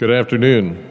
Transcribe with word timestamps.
Good 0.00 0.12
afternoon. 0.12 0.82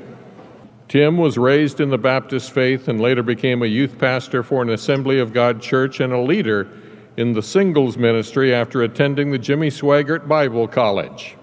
Tim 0.88 1.18
was 1.18 1.36
raised 1.36 1.80
in 1.80 1.90
the 1.90 1.98
Baptist 1.98 2.52
faith 2.52 2.88
and 2.88 3.02
later 3.02 3.24
became 3.24 3.64
a 3.64 3.66
youth 3.66 3.98
pastor 3.98 4.44
for 4.44 4.62
an 4.62 4.70
Assembly 4.70 5.18
of 5.18 5.34
God 5.34 5.64
church 5.64 6.00
and 6.00 6.14
a 6.14 6.22
leader 6.22 6.70
in 7.18 7.34
the 7.34 7.42
singles 7.42 7.98
ministry 7.98 8.54
after 8.54 8.84
attending 8.84 9.32
the 9.32 9.40
Jimmy 9.40 9.72
Swaggart 9.72 10.28
Bible 10.28 10.68
College. 10.68 11.36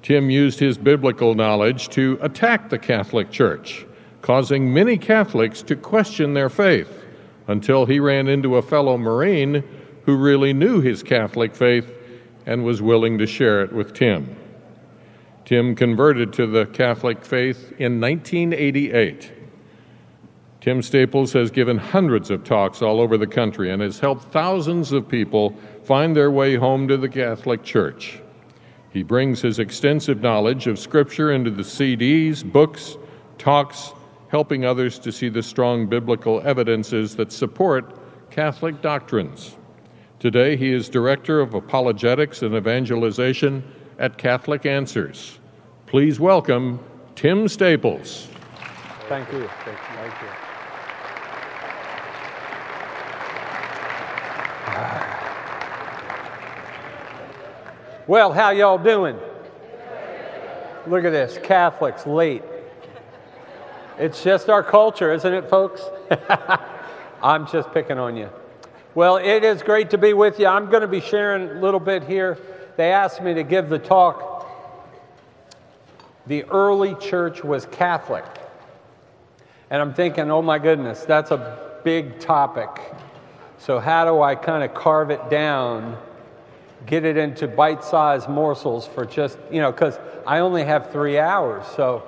Tim 0.00 0.30
used 0.30 0.60
his 0.60 0.78
biblical 0.78 1.34
knowledge 1.34 1.90
to 1.90 2.16
attack 2.22 2.70
the 2.70 2.78
Catholic 2.78 3.30
Church, 3.30 3.84
causing 4.22 4.72
many 4.72 4.96
Catholics 4.96 5.60
to 5.64 5.76
question 5.76 6.32
their 6.32 6.48
faith 6.48 7.04
until 7.48 7.84
he 7.84 8.00
ran 8.00 8.28
into 8.28 8.56
a 8.56 8.62
fellow 8.62 8.96
Marine 8.96 9.62
who 10.06 10.16
really 10.16 10.54
knew 10.54 10.80
his 10.80 11.02
Catholic 11.02 11.54
faith 11.54 11.92
and 12.46 12.64
was 12.64 12.80
willing 12.80 13.18
to 13.18 13.26
share 13.26 13.62
it 13.62 13.74
with 13.74 13.92
Tim. 13.92 14.38
Tim 15.52 15.74
converted 15.74 16.32
to 16.32 16.46
the 16.46 16.64
Catholic 16.64 17.22
faith 17.22 17.74
in 17.78 18.00
1988. 18.00 19.30
Tim 20.62 20.80
Staples 20.80 21.34
has 21.34 21.50
given 21.50 21.76
hundreds 21.76 22.30
of 22.30 22.42
talks 22.42 22.80
all 22.80 23.02
over 23.02 23.18
the 23.18 23.26
country 23.26 23.70
and 23.70 23.82
has 23.82 23.98
helped 23.98 24.32
thousands 24.32 24.92
of 24.92 25.06
people 25.06 25.54
find 25.84 26.16
their 26.16 26.30
way 26.30 26.54
home 26.54 26.88
to 26.88 26.96
the 26.96 27.06
Catholic 27.10 27.62
Church. 27.62 28.22
He 28.94 29.02
brings 29.02 29.42
his 29.42 29.58
extensive 29.58 30.22
knowledge 30.22 30.68
of 30.68 30.78
Scripture 30.78 31.32
into 31.32 31.50
the 31.50 31.64
CDs, 31.64 32.42
books, 32.42 32.96
talks, 33.36 33.92
helping 34.28 34.64
others 34.64 34.98
to 35.00 35.12
see 35.12 35.28
the 35.28 35.42
strong 35.42 35.86
biblical 35.86 36.40
evidences 36.46 37.14
that 37.16 37.30
support 37.30 37.94
Catholic 38.30 38.80
doctrines. 38.80 39.58
Today, 40.18 40.56
he 40.56 40.72
is 40.72 40.88
Director 40.88 41.42
of 41.42 41.52
Apologetics 41.52 42.40
and 42.40 42.54
Evangelization 42.54 43.62
at 43.98 44.16
Catholic 44.16 44.64
Answers. 44.64 45.40
Please 45.92 46.18
welcome 46.18 46.80
Tim 47.16 47.46
Staples. 47.48 48.26
Thank 49.10 49.30
you. 49.30 49.46
Thank 49.62 49.78
you. 49.78 49.96
Thank 49.96 50.14
you. 50.22 50.28
Well, 58.06 58.32
how 58.32 58.52
y'all 58.52 58.78
doing? 58.78 59.18
Look 60.86 61.04
at 61.04 61.10
this, 61.10 61.38
Catholics 61.42 62.06
late. 62.06 62.42
It's 63.98 64.24
just 64.24 64.48
our 64.48 64.62
culture, 64.62 65.12
isn't 65.12 65.34
it, 65.34 65.50
folks? 65.50 65.82
I'm 67.22 67.46
just 67.46 67.70
picking 67.74 67.98
on 67.98 68.16
you. 68.16 68.30
Well, 68.94 69.18
it 69.18 69.44
is 69.44 69.62
great 69.62 69.90
to 69.90 69.98
be 69.98 70.14
with 70.14 70.40
you. 70.40 70.46
I'm 70.46 70.70
going 70.70 70.80
to 70.80 70.88
be 70.88 71.02
sharing 71.02 71.50
a 71.50 71.60
little 71.60 71.80
bit 71.80 72.02
here. 72.02 72.38
They 72.78 72.92
asked 72.92 73.20
me 73.20 73.34
to 73.34 73.42
give 73.42 73.68
the 73.68 73.78
talk. 73.78 74.31
The 76.26 76.44
early 76.44 76.94
church 76.96 77.42
was 77.42 77.66
Catholic. 77.66 78.24
And 79.70 79.80
I'm 79.80 79.94
thinking, 79.94 80.30
oh 80.30 80.42
my 80.42 80.58
goodness, 80.58 81.02
that's 81.04 81.30
a 81.30 81.80
big 81.82 82.20
topic. 82.20 82.68
So, 83.58 83.78
how 83.78 84.04
do 84.04 84.20
I 84.22 84.34
kind 84.34 84.62
of 84.62 84.74
carve 84.74 85.10
it 85.10 85.30
down, 85.30 85.96
get 86.86 87.04
it 87.04 87.16
into 87.16 87.48
bite 87.48 87.82
sized 87.84 88.28
morsels 88.28 88.86
for 88.86 89.04
just, 89.04 89.38
you 89.50 89.60
know, 89.60 89.72
because 89.72 89.98
I 90.26 90.40
only 90.40 90.64
have 90.64 90.90
three 90.90 91.18
hours. 91.18 91.64
So, 91.76 92.02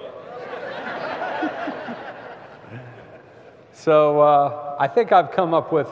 so 3.72 4.20
uh, 4.20 4.76
I 4.78 4.88
think 4.88 5.12
I've 5.12 5.30
come 5.32 5.54
up 5.54 5.72
with 5.72 5.88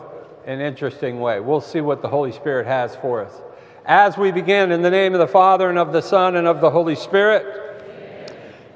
an 0.46 0.60
interesting 0.60 1.20
way. 1.20 1.40
We'll 1.40 1.60
see 1.60 1.80
what 1.80 2.02
the 2.02 2.08
Holy 2.08 2.32
Spirit 2.32 2.66
has 2.66 2.96
for 2.96 3.24
us. 3.24 3.32
As 3.84 4.16
we 4.16 4.30
begin, 4.30 4.72
in 4.72 4.82
the 4.82 4.90
name 4.90 5.14
of 5.14 5.20
the 5.20 5.26
Father, 5.26 5.68
and 5.68 5.78
of 5.78 5.92
the 5.92 6.02
Son, 6.02 6.36
and 6.36 6.46
of 6.46 6.60
the 6.60 6.70
Holy 6.70 6.94
Spirit. 6.94 7.71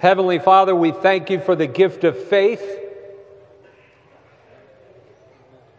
Heavenly 0.06 0.38
Father, 0.38 0.72
we 0.72 0.92
thank 0.92 1.30
you 1.30 1.40
for 1.40 1.56
the 1.56 1.66
gift 1.66 2.04
of 2.04 2.16
faith. 2.16 2.64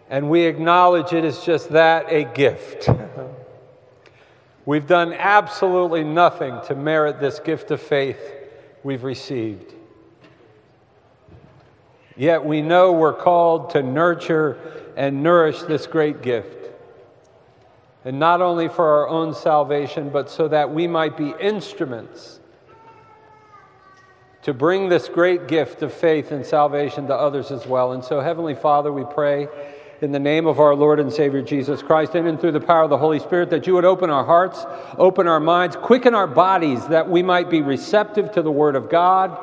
And 0.09 0.30
we 0.30 0.42
acknowledge 0.42 1.14
it 1.14 1.23
is 1.23 1.45
just 1.45 1.70
that 1.70 2.11
a 2.11 2.26
gift. 2.26 2.89
We've 4.65 4.86
done 4.86 5.14
absolutely 5.14 6.04
nothing 6.04 6.60
to 6.65 6.76
merit 6.76 7.21
this 7.21 7.39
gift 7.39 7.71
of 7.71 7.82
faith 7.82 8.20
we've 8.83 9.05
received. 9.05 9.73
Yet 12.17 12.44
we 12.44 12.61
know 12.61 12.92
we're 12.92 13.14
called 13.14 13.70
to 13.70 13.82
nurture 13.82 14.59
and 14.98 15.23
nourish 15.23 15.61
this 15.61 15.88
great 15.88 16.21
gift. 16.21 16.70
And 18.04 18.20
not 18.20 18.42
only 18.42 18.67
for 18.67 18.86
our 18.86 19.08
own 19.08 19.33
salvation, 19.33 20.09
but 20.09 20.30
so 20.30 20.49
that 20.49 20.70
we 20.70 20.86
might 20.86 21.15
be 21.15 21.33
instruments 21.39 22.42
to 24.47 24.53
bring 24.53 24.87
this 24.87 25.09
great 25.09 25.49
gift 25.49 25.81
of 25.81 25.91
faith 25.91 26.31
and 26.31 26.45
salvation 26.45 27.05
to 27.05 27.13
others 27.13 27.52
as 27.52 27.67
well. 27.67 27.91
And 27.91 28.02
so, 28.02 28.21
Heavenly 28.21 28.55
Father, 28.55 28.93
we 28.93 29.03
pray 29.03 29.49
in 29.99 30.13
the 30.13 30.19
name 30.19 30.47
of 30.47 30.61
our 30.61 30.73
Lord 30.73 31.02
and 31.02 31.11
Savior 31.11 31.41
Jesus 31.41 31.81
Christ, 31.81 32.15
and 32.15 32.25
in 32.25 32.37
through 32.37 32.53
the 32.53 32.61
power 32.61 32.83
of 32.83 32.89
the 32.89 32.97
Holy 32.97 33.19
Spirit, 33.19 33.49
that 33.49 33.67
you 33.67 33.73
would 33.73 33.83
open 33.83 34.09
our 34.09 34.23
hearts, 34.23 34.65
open 34.97 35.27
our 35.27 35.41
minds, 35.41 35.75
quicken 35.75 36.15
our 36.15 36.27
bodies, 36.27 36.87
that 36.87 37.09
we 37.09 37.21
might 37.21 37.49
be 37.49 37.61
receptive 37.61 38.31
to 38.31 38.41
the 38.41 38.49
Word 38.49 38.77
of 38.77 38.89
God 38.89 39.37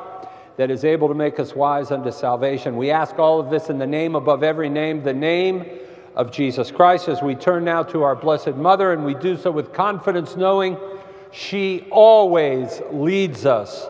that 0.57 0.71
is 0.71 0.87
able 0.87 1.09
to 1.09 1.15
make 1.15 1.39
us 1.39 1.55
wise 1.55 1.91
unto 1.91 2.11
salvation. 2.11 2.75
We 2.75 2.91
ask 2.91 3.19
all 3.19 3.39
of 3.39 3.51
this 3.51 3.69
in 3.69 3.77
the 3.77 3.87
name 3.87 4.15
above 4.15 4.43
every 4.43 4.71
name, 4.71 5.03
the 5.03 5.13
name 5.13 5.67
of 6.15 6.33
Jesus 6.33 6.71
Christ, 6.71 7.09
as 7.09 7.21
we 7.21 7.35
turn 7.35 7.63
now 7.63 7.83
to 7.83 8.05
our 8.05 8.17
Blessed 8.17 8.55
Mother, 8.55 8.95
and 8.95 9.05
we 9.05 9.13
do 9.13 9.37
so 9.37 9.51
with 9.51 9.71
confidence, 9.75 10.35
knowing 10.35 10.79
she 11.31 11.87
always 11.91 12.81
leads 12.91 13.45
us 13.45 13.87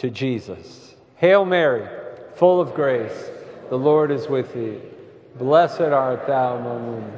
to 0.00 0.08
Jesus. 0.08 0.94
Hail 1.16 1.44
Mary, 1.44 1.86
full 2.34 2.58
of 2.58 2.74
grace, 2.74 3.30
the 3.68 3.76
Lord 3.76 4.10
is 4.10 4.28
with 4.28 4.54
thee. 4.54 4.80
Blessed 5.36 5.80
art 5.80 6.26
thou 6.26 6.56
among 6.56 6.94
women, 6.94 7.12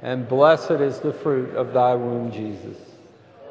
and 0.00 0.26
blessed 0.26 0.72
is 0.72 0.98
the 0.98 1.12
fruit 1.12 1.54
of 1.54 1.74
thy 1.74 1.94
womb, 1.94 2.32
Jesus. 2.32 2.78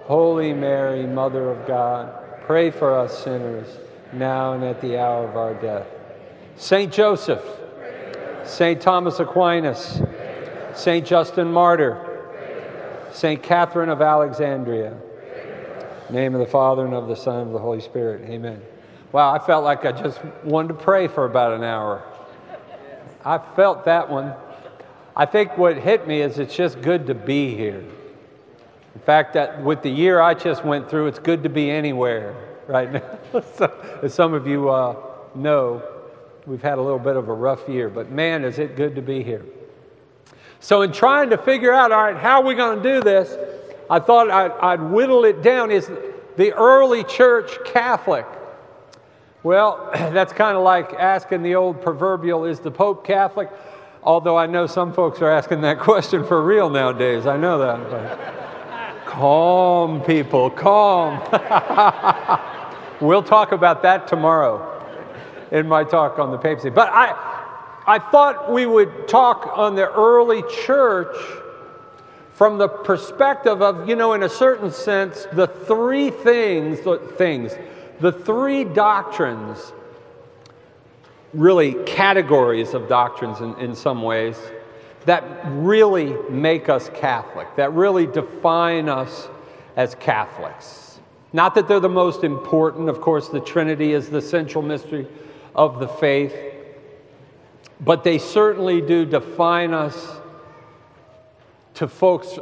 Holy 0.05 0.51
Mary, 0.51 1.05
Mother 1.05 1.51
of 1.51 1.67
God, 1.67 2.11
pray 2.41 2.71
for 2.71 2.97
us 2.97 3.23
sinners 3.23 3.67
now 4.13 4.53
and 4.53 4.63
at 4.63 4.81
the 4.81 4.97
hour 4.97 5.27
of 5.27 5.37
our 5.37 5.53
death. 5.53 5.87
Saint 6.55 6.91
Joseph, 6.91 7.43
Saint 8.45 8.81
Thomas 8.81 9.19
Aquinas, 9.19 10.01
Saint 10.73 11.05
Justin 11.05 11.51
Martyr, 11.51 12.07
Saint 13.11 13.43
Catherine 13.43 13.89
of 13.89 14.01
Alexandria. 14.01 14.97
name 16.09 16.33
of 16.33 16.39
the 16.39 16.47
Father 16.47 16.83
and 16.83 16.95
of 16.95 17.07
the 17.07 17.15
Son 17.15 17.41
and 17.41 17.47
of 17.47 17.53
the 17.53 17.59
Holy 17.59 17.79
Spirit. 17.79 18.27
Amen. 18.27 18.61
Wow, 19.11 19.33
I 19.33 19.39
felt 19.39 19.65
like 19.65 19.83
I 19.83 19.91
just 19.91 20.23
wanted 20.43 20.69
to 20.69 20.73
pray 20.75 21.07
for 21.09 21.25
about 21.25 21.53
an 21.53 21.63
hour. 21.63 22.01
I 23.25 23.39
felt 23.55 23.83
that 23.85 24.09
one. 24.09 24.33
I 25.15 25.25
think 25.25 25.57
what 25.57 25.75
hit 25.75 26.07
me 26.07 26.21
is 26.21 26.39
it's 26.39 26.55
just 26.55 26.81
good 26.81 27.07
to 27.07 27.13
be 27.13 27.53
here. 27.53 27.83
In 28.95 29.01
fact, 29.01 29.33
that 29.33 29.61
with 29.63 29.83
the 29.83 29.89
year 29.89 30.21
I 30.21 30.33
just 30.33 30.63
went 30.63 30.89
through, 30.89 31.07
it's 31.07 31.19
good 31.19 31.43
to 31.43 31.49
be 31.49 31.69
anywhere 31.69 32.35
right 32.67 32.91
now. 32.91 33.19
so, 33.55 33.99
as 34.01 34.13
some 34.13 34.33
of 34.33 34.47
you 34.47 34.69
uh, 34.69 34.95
know, 35.35 35.83
we've 36.45 36.61
had 36.61 36.77
a 36.77 36.81
little 36.81 36.99
bit 36.99 37.17
of 37.17 37.27
a 37.27 37.33
rough 37.33 37.67
year, 37.67 37.89
but 37.89 38.11
man, 38.11 38.45
is 38.45 38.59
it 38.59 38.77
good 38.77 38.95
to 38.95 39.01
be 39.01 39.23
here. 39.23 39.45
So, 40.61 40.83
in 40.83 40.93
trying 40.93 41.31
to 41.31 41.37
figure 41.37 41.73
out, 41.73 41.91
all 41.91 42.03
right, 42.03 42.15
how 42.15 42.41
are 42.41 42.47
we 42.47 42.55
going 42.55 42.81
to 42.81 42.83
do 42.83 43.01
this, 43.01 43.37
I 43.89 43.99
thought 43.99 44.31
I'd, 44.31 44.51
I'd 44.51 44.81
whittle 44.81 45.25
it 45.25 45.41
down. 45.41 45.69
Is 45.69 45.91
the 46.37 46.53
early 46.53 47.03
church 47.03 47.57
Catholic? 47.65 48.25
Well, 49.43 49.89
that's 49.93 50.33
kind 50.33 50.57
of 50.57 50.63
like 50.63 50.93
asking 50.93 51.43
the 51.43 51.55
old 51.55 51.81
proverbial, 51.81 52.45
is 52.45 52.59
the 52.59 52.71
Pope 52.71 53.05
Catholic? 53.05 53.49
Although 54.03 54.37
I 54.37 54.47
know 54.47 54.67
some 54.67 54.93
folks 54.93 55.21
are 55.21 55.29
asking 55.29 55.61
that 55.61 55.79
question 55.79 56.25
for 56.25 56.43
real 56.43 56.69
nowadays. 56.69 57.25
I 57.25 57.37
know 57.37 57.57
that. 57.59 57.89
But. 57.89 58.41
Calm, 59.05 60.01
people, 60.03 60.49
calm. 60.49 61.19
we'll 63.01 63.21
talk 63.21 63.51
about 63.51 63.81
that 63.83 64.07
tomorrow 64.07 64.71
in 65.51 65.67
my 65.67 65.83
talk 65.83 66.17
on 66.17 66.31
the 66.31 66.37
papacy. 66.37 66.69
But 66.69 66.89
I, 66.93 67.13
I 67.85 67.99
thought 67.99 68.53
we 68.53 68.65
would 68.65 69.09
talk 69.09 69.51
on 69.57 69.75
the 69.75 69.91
early 69.91 70.43
church 70.63 71.13
from 72.31 72.57
the 72.57 72.69
perspective 72.69 73.61
of, 73.61 73.89
you 73.89 73.97
know, 73.97 74.13
in 74.13 74.23
a 74.23 74.29
certain 74.29 74.71
sense, 74.71 75.27
the 75.33 75.47
three 75.47 76.09
things, 76.09 76.79
the 76.81 76.97
things, 77.17 77.51
the 78.01 78.11
three 78.11 78.63
doctrines, 78.63 79.71
really 81.33 81.75
categories 81.85 82.73
of 82.73 82.89
doctrines 82.89 83.39
in, 83.39 83.55
in 83.59 83.75
some 83.75 84.01
ways 84.01 84.37
that 85.05 85.23
really 85.45 86.15
make 86.29 86.67
us 86.67 86.89
Catholic, 86.95 87.55
that 87.55 87.71
really 87.73 88.07
define 88.07 88.89
us 88.89 89.29
as 89.75 89.95
Catholics. 89.95 90.99
Not 91.31 91.55
that 91.55 91.67
they're 91.67 91.79
the 91.79 91.89
most 91.89 92.23
important, 92.23 92.89
of 92.89 93.01
course, 93.01 93.29
the 93.29 93.39
Trinity 93.39 93.93
is 93.93 94.09
the 94.09 94.21
central 94.21 94.63
mystery 94.63 95.07
of 95.55 95.79
the 95.79 95.87
faith, 95.87 96.35
but 97.79 98.03
they 98.03 98.17
certainly 98.17 98.81
do 98.81 99.05
define 99.05 99.73
us 99.73 100.17
to 101.75 101.87
folks 101.87 102.37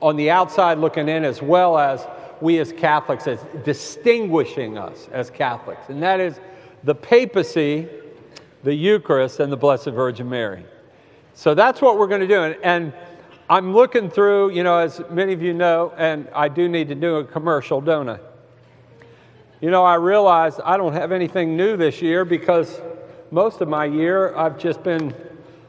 on 0.00 0.16
the 0.16 0.30
outside 0.30 0.78
looking 0.78 1.08
in, 1.08 1.24
as 1.24 1.42
well 1.42 1.78
as 1.78 2.06
we 2.42 2.58
as 2.58 2.72
Catholics 2.72 3.26
as 3.26 3.44
distinguishing 3.64 4.78
us 4.78 5.08
as 5.12 5.30
Catholics, 5.30 5.88
and 5.88 6.02
that 6.02 6.20
is 6.20 6.40
the 6.84 6.94
papacy, 6.94 7.88
the 8.62 8.74
Eucharist, 8.74 9.40
and 9.40 9.50
the 9.52 9.56
Blessed 9.56 9.86
Virgin 9.86 10.28
Mary. 10.28 10.64
So 11.34 11.54
that's 11.54 11.82
what 11.82 11.98
we're 11.98 12.06
going 12.06 12.20
to 12.20 12.28
do. 12.28 12.42
And, 12.42 12.56
and 12.62 12.92
I'm 13.48 13.74
looking 13.74 14.08
through, 14.08 14.50
you 14.50 14.62
know, 14.62 14.78
as 14.78 15.00
many 15.10 15.32
of 15.32 15.42
you 15.42 15.52
know, 15.52 15.92
and 15.96 16.28
I 16.34 16.48
do 16.48 16.68
need 16.68 16.88
to 16.88 16.94
do 16.94 17.16
a 17.16 17.24
commercial, 17.24 17.80
don't 17.80 18.08
I? 18.08 18.18
You 19.60 19.70
know, 19.70 19.84
I 19.84 19.94
realized 19.94 20.60
I 20.64 20.76
don't 20.76 20.92
have 20.92 21.12
anything 21.12 21.56
new 21.56 21.76
this 21.76 22.00
year 22.02 22.24
because 22.24 22.80
most 23.30 23.60
of 23.60 23.68
my 23.68 23.84
year 23.84 24.36
I've 24.36 24.58
just 24.58 24.82
been 24.82 25.14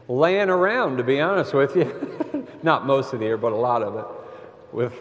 laying 0.07 0.49
around, 0.49 0.97
to 0.97 1.03
be 1.03 1.19
honest 1.19 1.53
with 1.53 1.75
you. 1.75 2.47
Not 2.63 2.85
most 2.85 3.13
of 3.13 3.19
the 3.19 3.25
year, 3.25 3.37
but 3.37 3.51
a 3.51 3.55
lot 3.55 3.81
of 3.81 3.95
it. 3.95 4.05
With 4.71 4.93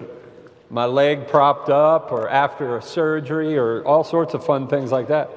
my 0.74 0.86
leg 0.86 1.28
propped 1.28 1.70
up 1.70 2.10
or 2.10 2.28
after 2.28 2.76
a 2.76 2.82
surgery 2.82 3.56
or 3.56 3.86
all 3.86 4.02
sorts 4.02 4.34
of 4.34 4.44
fun 4.44 4.66
things 4.66 4.90
like 4.90 5.06
that. 5.06 5.30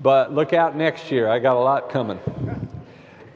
But 0.00 0.34
look 0.34 0.52
out 0.52 0.74
next 0.74 1.12
year. 1.12 1.28
I 1.28 1.38
got 1.38 1.54
a 1.54 1.60
lot 1.60 1.88
coming. 1.88 2.18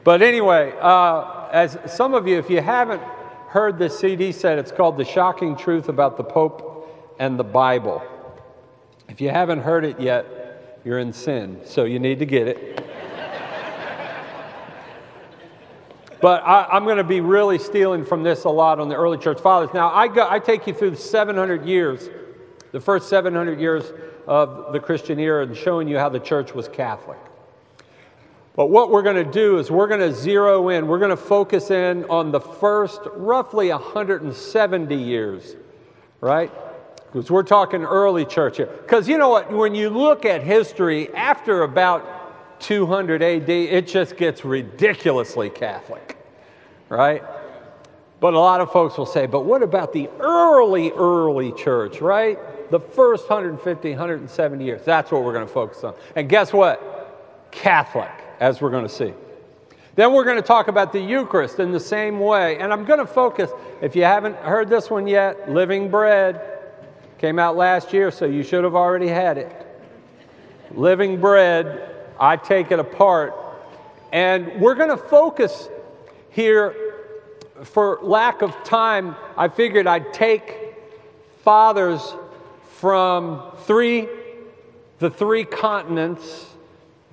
But 0.03 0.21
anyway, 0.21 0.73
uh, 0.81 1.47
as 1.53 1.77
some 1.87 2.13
of 2.13 2.27
you, 2.27 2.37
if 2.37 2.49
you 2.49 2.59
haven't 2.59 3.01
heard 3.47 3.79
this 3.79 3.97
CD 3.97 4.33
set, 4.33 4.59
it's 4.59 4.73
called 4.73 4.97
The 4.97 5.05
Shocking 5.05 5.55
Truth 5.55 5.87
About 5.87 6.17
the 6.17 6.23
Pope 6.25 7.15
and 7.17 7.39
the 7.39 7.45
Bible. 7.45 8.03
If 9.07 9.21
you 9.21 9.29
haven't 9.29 9.61
heard 9.61 9.85
it 9.85 10.01
yet, 10.01 10.81
you're 10.83 10.99
in 10.99 11.13
sin, 11.13 11.61
so 11.63 11.85
you 11.85 11.99
need 11.99 12.19
to 12.19 12.25
get 12.25 12.49
it. 12.49 12.90
But 16.21 16.43
I, 16.45 16.77
am 16.77 16.83
going 16.83 16.97
to 16.97 17.03
be 17.03 17.19
really 17.19 17.57
stealing 17.57 18.05
from 18.05 18.21
this 18.21 18.43
a 18.43 18.49
lot 18.49 18.79
on 18.79 18.89
the 18.89 18.95
early 18.95 19.17
church 19.17 19.41
fathers. 19.41 19.73
Now, 19.73 19.91
I, 19.91 20.07
go, 20.07 20.27
I 20.29 20.37
take 20.39 20.67
you 20.67 20.73
through 20.73 20.95
700 20.95 21.65
years, 21.65 22.09
the 22.71 22.79
first 22.79 23.09
700 23.09 23.59
years 23.59 23.91
of 24.27 24.71
the 24.71 24.79
Christian 24.79 25.19
era, 25.19 25.43
and 25.43 25.57
showing 25.57 25.87
you 25.87 25.97
how 25.97 26.09
the 26.09 26.19
church 26.19 26.53
was 26.53 26.67
Catholic. 26.67 27.17
But 28.55 28.67
what 28.67 28.91
we're 28.91 29.01
going 29.01 29.23
to 29.23 29.31
do 29.31 29.57
is 29.57 29.71
we're 29.71 29.87
going 29.87 30.01
to 30.01 30.13
zero 30.13 30.69
in, 30.69 30.87
we're 30.87 30.99
going 30.99 31.09
to 31.09 31.17
focus 31.17 31.71
in 31.71 32.03
on 32.05 32.31
the 32.31 32.39
first 32.39 33.01
roughly 33.15 33.69
170 33.69 34.95
years, 34.95 35.55
right? 36.19 36.51
Because 37.11 37.31
we're 37.31 37.43
talking 37.43 37.83
early 37.83 38.25
church 38.25 38.57
here. 38.57 38.67
Because 38.67 39.07
you 39.07 39.17
know 39.17 39.29
what? 39.29 39.51
When 39.51 39.73
you 39.73 39.89
look 39.89 40.25
at 40.25 40.43
history, 40.43 41.13
after 41.15 41.63
about 41.63 42.20
200 42.61 43.21
AD, 43.21 43.49
it 43.49 43.87
just 43.87 44.17
gets 44.17 44.45
ridiculously 44.45 45.49
Catholic, 45.49 46.17
right? 46.89 47.23
But 48.19 48.35
a 48.35 48.39
lot 48.39 48.61
of 48.61 48.71
folks 48.71 48.97
will 48.97 49.07
say, 49.07 49.25
but 49.25 49.45
what 49.45 49.63
about 49.63 49.93
the 49.93 50.07
early, 50.19 50.91
early 50.91 51.51
church, 51.53 52.01
right? 52.01 52.37
The 52.69 52.79
first 52.79 53.27
150, 53.27 53.89
170 53.89 54.63
years. 54.63 54.85
That's 54.85 55.11
what 55.11 55.23
we're 55.23 55.33
going 55.33 55.47
to 55.47 55.51
focus 55.51 55.83
on. 55.83 55.95
And 56.15 56.29
guess 56.29 56.53
what? 56.53 57.49
Catholic, 57.51 58.11
as 58.39 58.61
we're 58.61 58.69
going 58.69 58.87
to 58.87 58.93
see. 58.93 59.13
Then 59.95 60.13
we're 60.13 60.23
going 60.23 60.37
to 60.37 60.41
talk 60.43 60.67
about 60.67 60.93
the 60.93 61.01
Eucharist 61.01 61.59
in 61.59 61.71
the 61.71 61.79
same 61.79 62.19
way. 62.19 62.59
And 62.59 62.71
I'm 62.71 62.85
going 62.85 62.99
to 62.99 63.07
focus, 63.07 63.49
if 63.81 63.95
you 63.95 64.03
haven't 64.03 64.37
heard 64.37 64.69
this 64.69 64.89
one 64.89 65.07
yet, 65.07 65.51
living 65.51 65.89
bread. 65.89 66.59
Came 67.17 67.39
out 67.39 67.55
last 67.55 67.91
year, 67.91 68.09
so 68.09 68.25
you 68.25 68.41
should 68.41 68.63
have 68.63 68.75
already 68.75 69.07
had 69.07 69.37
it. 69.37 69.67
Living 70.71 71.19
bread, 71.19 72.00
I 72.21 72.37
take 72.37 72.71
it 72.71 72.79
apart. 72.79 73.35
And 74.13 74.61
we're 74.61 74.75
going 74.75 74.89
to 74.89 74.97
focus 74.97 75.67
here, 76.29 76.75
for 77.63 77.99
lack 78.03 78.41
of 78.43 78.63
time, 78.63 79.15
I 79.35 79.47
figured 79.47 79.87
I'd 79.87 80.13
take 80.13 80.75
fathers 81.43 82.13
from 82.77 83.51
three, 83.63 84.07
the 84.99 85.09
three 85.09 85.43
continents, 85.43 86.45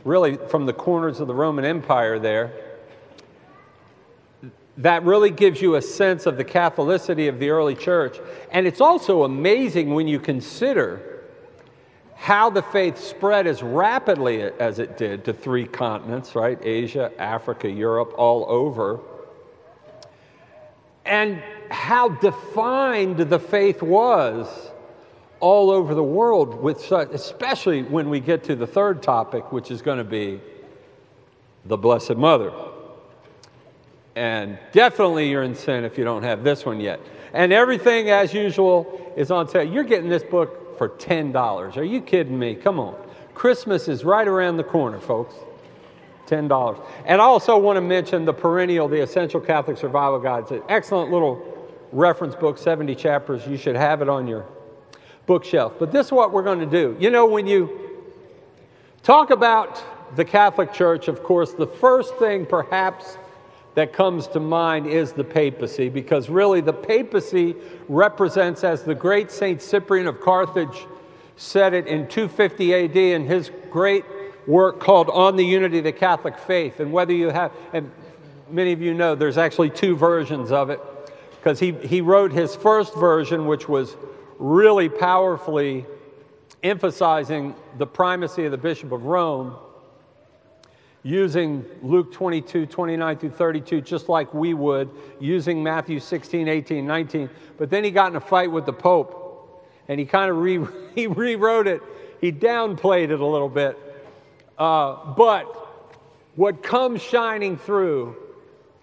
really 0.04 0.36
from 0.36 0.66
the 0.66 0.72
corners 0.72 1.20
of 1.20 1.26
the 1.26 1.34
Roman 1.34 1.64
Empire 1.64 2.18
there 2.18 2.52
that 4.78 5.02
really 5.02 5.30
gives 5.30 5.60
you 5.60 5.74
a 5.74 5.82
sense 5.82 6.24
of 6.24 6.36
the 6.36 6.44
Catholicity 6.44 7.28
of 7.28 7.40
the 7.40 7.50
early 7.50 7.74
church. 7.74 8.18
And 8.52 8.64
it's 8.66 8.80
also 8.80 9.24
amazing 9.24 9.92
when 9.92 10.06
you 10.06 10.20
consider 10.20 11.17
how 12.18 12.50
the 12.50 12.62
faith 12.62 12.98
spread 12.98 13.46
as 13.46 13.62
rapidly 13.62 14.42
as 14.42 14.80
it 14.80 14.98
did 14.98 15.24
to 15.24 15.32
three 15.32 15.64
continents, 15.64 16.34
right? 16.34 16.58
Asia, 16.60 17.12
Africa, 17.16 17.70
Europe, 17.70 18.12
all 18.18 18.44
over. 18.48 18.98
And 21.06 21.40
how 21.70 22.08
defined 22.08 23.18
the 23.18 23.38
faith 23.38 23.82
was 23.82 24.48
all 25.38 25.70
over 25.70 25.94
the 25.94 26.02
world, 26.02 26.60
with 26.60 26.80
such, 26.80 27.08
especially 27.10 27.84
when 27.84 28.10
we 28.10 28.18
get 28.18 28.42
to 28.44 28.56
the 28.56 28.66
third 28.66 29.00
topic, 29.00 29.52
which 29.52 29.70
is 29.70 29.80
going 29.80 29.98
to 29.98 30.04
be 30.04 30.40
the 31.66 31.76
Blessed 31.76 32.16
Mother. 32.16 32.52
And 34.16 34.58
definitely 34.72 35.30
you're 35.30 35.44
in 35.44 35.54
sin 35.54 35.84
if 35.84 35.96
you 35.96 36.02
don't 36.02 36.24
have 36.24 36.42
this 36.42 36.66
one 36.66 36.80
yet. 36.80 36.98
And 37.32 37.52
everything, 37.52 38.10
as 38.10 38.34
usual, 38.34 39.14
is 39.16 39.30
on 39.30 39.48
sale. 39.48 39.62
You're 39.62 39.84
getting 39.84 40.08
this 40.08 40.24
book 40.24 40.64
for 40.78 40.88
$10. 40.88 41.76
Are 41.76 41.84
you 41.84 42.00
kidding 42.00 42.38
me? 42.38 42.54
Come 42.54 42.78
on. 42.80 42.96
Christmas 43.34 43.88
is 43.88 44.04
right 44.04 44.26
around 44.26 44.56
the 44.56 44.64
corner, 44.64 45.00
folks. 45.00 45.34
$10. 46.26 46.86
And 47.06 47.20
I 47.20 47.24
also 47.24 47.58
want 47.58 47.76
to 47.76 47.80
mention 47.80 48.24
the 48.24 48.32
perennial, 48.32 48.88
the 48.88 49.00
Essential 49.00 49.40
Catholic 49.40 49.76
Survival 49.78 50.18
Guide. 50.18 50.42
It's 50.42 50.50
an 50.52 50.62
excellent 50.68 51.10
little 51.10 51.42
reference 51.92 52.34
book, 52.34 52.58
70 52.58 52.94
chapters. 52.94 53.46
You 53.46 53.56
should 53.56 53.76
have 53.76 54.02
it 54.02 54.08
on 54.08 54.26
your 54.26 54.46
bookshelf. 55.26 55.74
But 55.78 55.92
this 55.92 56.06
is 56.06 56.12
what 56.12 56.32
we're 56.32 56.42
going 56.42 56.60
to 56.60 56.66
do. 56.66 56.96
You 57.00 57.10
know, 57.10 57.26
when 57.26 57.46
you 57.46 58.04
talk 59.02 59.30
about 59.30 59.82
the 60.16 60.24
Catholic 60.24 60.72
Church, 60.72 61.08
of 61.08 61.22
course, 61.22 61.52
the 61.52 61.66
first 61.66 62.14
thing 62.16 62.46
perhaps 62.46 63.16
that 63.74 63.92
comes 63.92 64.26
to 64.28 64.40
mind 64.40 64.86
is 64.86 65.12
the 65.12 65.24
papacy, 65.24 65.88
because 65.88 66.28
really 66.28 66.60
the 66.60 66.72
papacy 66.72 67.54
represents, 67.88 68.64
as 68.64 68.82
the 68.82 68.94
great 68.94 69.30
Saint 69.30 69.62
Cyprian 69.62 70.06
of 70.06 70.20
Carthage 70.20 70.86
said 71.36 71.74
it 71.74 71.86
in 71.86 72.08
250 72.08 72.74
AD 72.74 72.96
in 72.96 73.24
his 73.24 73.50
great 73.70 74.04
work 74.46 74.80
called 74.80 75.08
On 75.10 75.36
the 75.36 75.44
Unity 75.44 75.78
of 75.78 75.84
the 75.84 75.92
Catholic 75.92 76.38
Faith. 76.38 76.80
And 76.80 76.92
whether 76.92 77.12
you 77.12 77.30
have, 77.30 77.52
and 77.72 77.90
many 78.50 78.72
of 78.72 78.82
you 78.82 78.94
know, 78.94 79.14
there's 79.14 79.38
actually 79.38 79.70
two 79.70 79.96
versions 79.96 80.50
of 80.50 80.70
it, 80.70 80.80
because 81.38 81.60
he, 81.60 81.72
he 81.72 82.00
wrote 82.00 82.32
his 82.32 82.56
first 82.56 82.96
version, 82.96 83.46
which 83.46 83.68
was 83.68 83.96
really 84.38 84.88
powerfully 84.88 85.86
emphasizing 86.62 87.54
the 87.76 87.86
primacy 87.86 88.44
of 88.44 88.50
the 88.50 88.58
Bishop 88.58 88.90
of 88.90 89.04
Rome 89.04 89.56
using 91.02 91.64
Luke 91.82 92.12
22, 92.12 92.66
29 92.66 93.18
through 93.18 93.30
32, 93.30 93.80
just 93.80 94.08
like 94.08 94.32
we 94.34 94.54
would, 94.54 94.90
using 95.20 95.62
Matthew 95.62 96.00
16, 96.00 96.48
18, 96.48 96.86
19. 96.86 97.30
But 97.56 97.70
then 97.70 97.84
he 97.84 97.90
got 97.90 98.10
in 98.10 98.16
a 98.16 98.20
fight 98.20 98.50
with 98.50 98.66
the 98.66 98.72
Pope, 98.72 99.64
and 99.88 99.98
he 99.98 100.06
kind 100.06 100.30
of 100.30 100.38
re- 100.38 100.66
he 100.94 101.06
rewrote 101.06 101.66
it. 101.66 101.82
He 102.20 102.32
downplayed 102.32 103.10
it 103.10 103.20
a 103.20 103.26
little 103.26 103.48
bit. 103.48 103.78
Uh, 104.58 105.14
but 105.14 105.44
what 106.34 106.62
comes 106.62 107.00
shining 107.00 107.56
through 107.56 108.16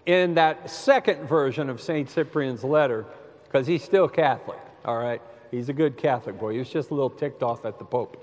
in 0.06 0.34
that 0.34 0.70
second 0.70 1.26
version 1.26 1.68
of 1.68 1.80
St. 1.80 2.08
Cyprian's 2.08 2.64
letter, 2.64 3.04
because 3.44 3.66
he's 3.66 3.82
still 3.82 4.08
Catholic, 4.08 4.60
all 4.84 4.96
right? 4.96 5.20
He's 5.50 5.68
a 5.68 5.72
good 5.72 5.96
Catholic 5.96 6.38
boy. 6.38 6.52
He 6.52 6.58
was 6.58 6.70
just 6.70 6.90
a 6.90 6.94
little 6.94 7.10
ticked 7.10 7.42
off 7.42 7.64
at 7.64 7.78
the 7.78 7.84
Pope. 7.84 8.22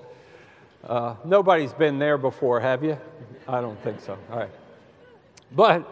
Uh, 0.82 1.16
nobody's 1.24 1.72
been 1.72 1.98
there 1.98 2.18
before, 2.18 2.60
have 2.60 2.84
you? 2.84 2.98
I 3.48 3.60
don't 3.60 3.80
think 3.82 4.00
so. 4.00 4.18
All 4.30 4.38
right. 4.38 4.50
But 5.52 5.86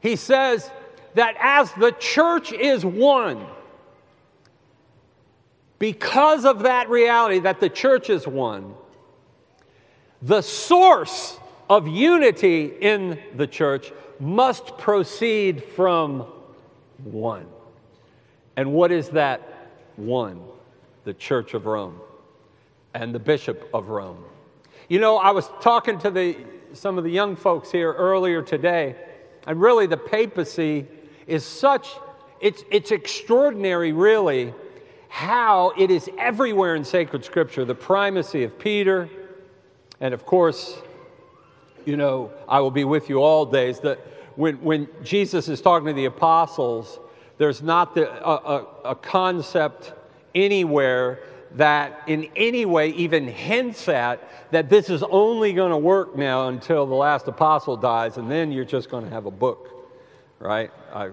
he 0.00 0.16
says 0.16 0.70
that 1.14 1.36
as 1.38 1.72
the 1.72 1.92
church 1.92 2.52
is 2.52 2.84
one, 2.84 3.46
because 5.78 6.44
of 6.44 6.60
that 6.62 6.88
reality 6.88 7.40
that 7.40 7.60
the 7.60 7.68
church 7.68 8.08
is 8.10 8.26
one, 8.26 8.74
the 10.22 10.40
source 10.40 11.38
of 11.68 11.86
unity 11.86 12.66
in 12.66 13.18
the 13.36 13.46
church 13.46 13.92
must 14.20 14.78
proceed 14.78 15.62
from 15.62 16.20
one. 17.02 17.46
And 18.56 18.72
what 18.72 18.92
is 18.92 19.10
that 19.10 19.68
one? 19.96 20.40
The 21.04 21.14
Church 21.14 21.54
of 21.54 21.66
Rome 21.66 22.00
and 22.94 23.14
the 23.14 23.18
Bishop 23.18 23.68
of 23.74 23.88
Rome. 23.88 24.24
You 24.88 25.00
know, 25.00 25.16
I 25.18 25.32
was 25.32 25.50
talking 25.60 25.98
to 26.00 26.10
the 26.10 26.36
some 26.74 26.98
of 26.98 27.04
the 27.04 27.10
young 27.10 27.36
folks 27.36 27.70
here 27.70 27.92
earlier 27.92 28.42
today. 28.42 28.96
And 29.46 29.60
really, 29.60 29.86
the 29.86 29.96
papacy 29.96 30.86
is 31.26 31.44
such, 31.44 31.88
it's, 32.40 32.64
it's 32.70 32.90
extraordinary, 32.90 33.92
really, 33.92 34.52
how 35.08 35.72
it 35.78 35.90
is 35.90 36.10
everywhere 36.18 36.74
in 36.74 36.84
sacred 36.84 37.24
scripture 37.24 37.64
the 37.64 37.74
primacy 37.74 38.42
of 38.42 38.58
Peter, 38.58 39.08
and 40.00 40.12
of 40.12 40.26
course, 40.26 40.76
you 41.84 41.96
know, 41.96 42.32
I 42.48 42.60
will 42.60 42.70
be 42.70 42.84
with 42.84 43.08
you 43.08 43.18
all 43.22 43.46
days. 43.46 43.78
That 43.80 43.98
when, 44.34 44.56
when 44.56 44.88
Jesus 45.02 45.48
is 45.48 45.60
talking 45.60 45.86
to 45.86 45.92
the 45.92 46.06
apostles, 46.06 46.98
there's 47.38 47.62
not 47.62 47.94
the, 47.94 48.10
a, 48.10 48.34
a, 48.34 48.66
a 48.90 48.94
concept 48.96 49.92
anywhere 50.34 51.20
that 51.54 52.02
in 52.06 52.28
any 52.34 52.64
way 52.64 52.88
even 52.90 53.26
hints 53.28 53.88
at 53.88 54.20
that 54.50 54.68
this 54.68 54.90
is 54.90 55.02
only 55.04 55.52
going 55.52 55.70
to 55.70 55.78
work 55.78 56.16
now 56.16 56.48
until 56.48 56.86
the 56.86 56.94
last 56.94 57.28
apostle 57.28 57.76
dies, 57.76 58.16
and 58.16 58.30
then 58.30 58.50
you're 58.52 58.64
just 58.64 58.90
going 58.90 59.04
to 59.04 59.10
have 59.10 59.26
a 59.26 59.30
book, 59.30 59.70
right? 60.38 60.70
I, 60.92 61.10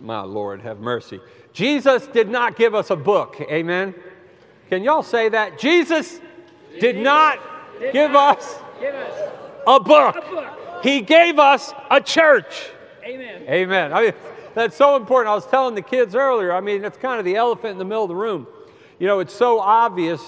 my 0.00 0.20
Lord, 0.22 0.60
have 0.62 0.80
mercy. 0.80 1.20
Jesus 1.52 2.06
did 2.08 2.28
not 2.28 2.56
give 2.56 2.74
us 2.74 2.90
a 2.90 2.96
book, 2.96 3.40
amen? 3.40 3.94
Can 4.68 4.82
y'all 4.82 5.02
say 5.02 5.28
that? 5.28 5.58
Jesus 5.58 6.20
did 6.80 6.96
not 6.96 7.38
give 7.92 8.14
us 8.14 8.58
a 9.66 9.80
book. 9.80 10.16
He 10.82 11.00
gave 11.00 11.38
us 11.38 11.72
a 11.90 12.00
church. 12.00 12.70
Amen. 13.04 13.42
Amen. 13.48 13.92
I 13.92 14.02
mean, 14.02 14.12
that's 14.54 14.76
so 14.76 14.96
important. 14.96 15.30
I 15.30 15.34
was 15.34 15.46
telling 15.46 15.74
the 15.74 15.82
kids 15.82 16.14
earlier, 16.14 16.52
I 16.52 16.60
mean, 16.60 16.84
it's 16.84 16.98
kind 16.98 17.18
of 17.18 17.24
the 17.24 17.36
elephant 17.36 17.72
in 17.72 17.78
the 17.78 17.84
middle 17.84 18.04
of 18.04 18.08
the 18.08 18.16
room. 18.16 18.46
You 18.98 19.06
know, 19.06 19.20
it's 19.20 19.34
so 19.34 19.60
obvious, 19.60 20.22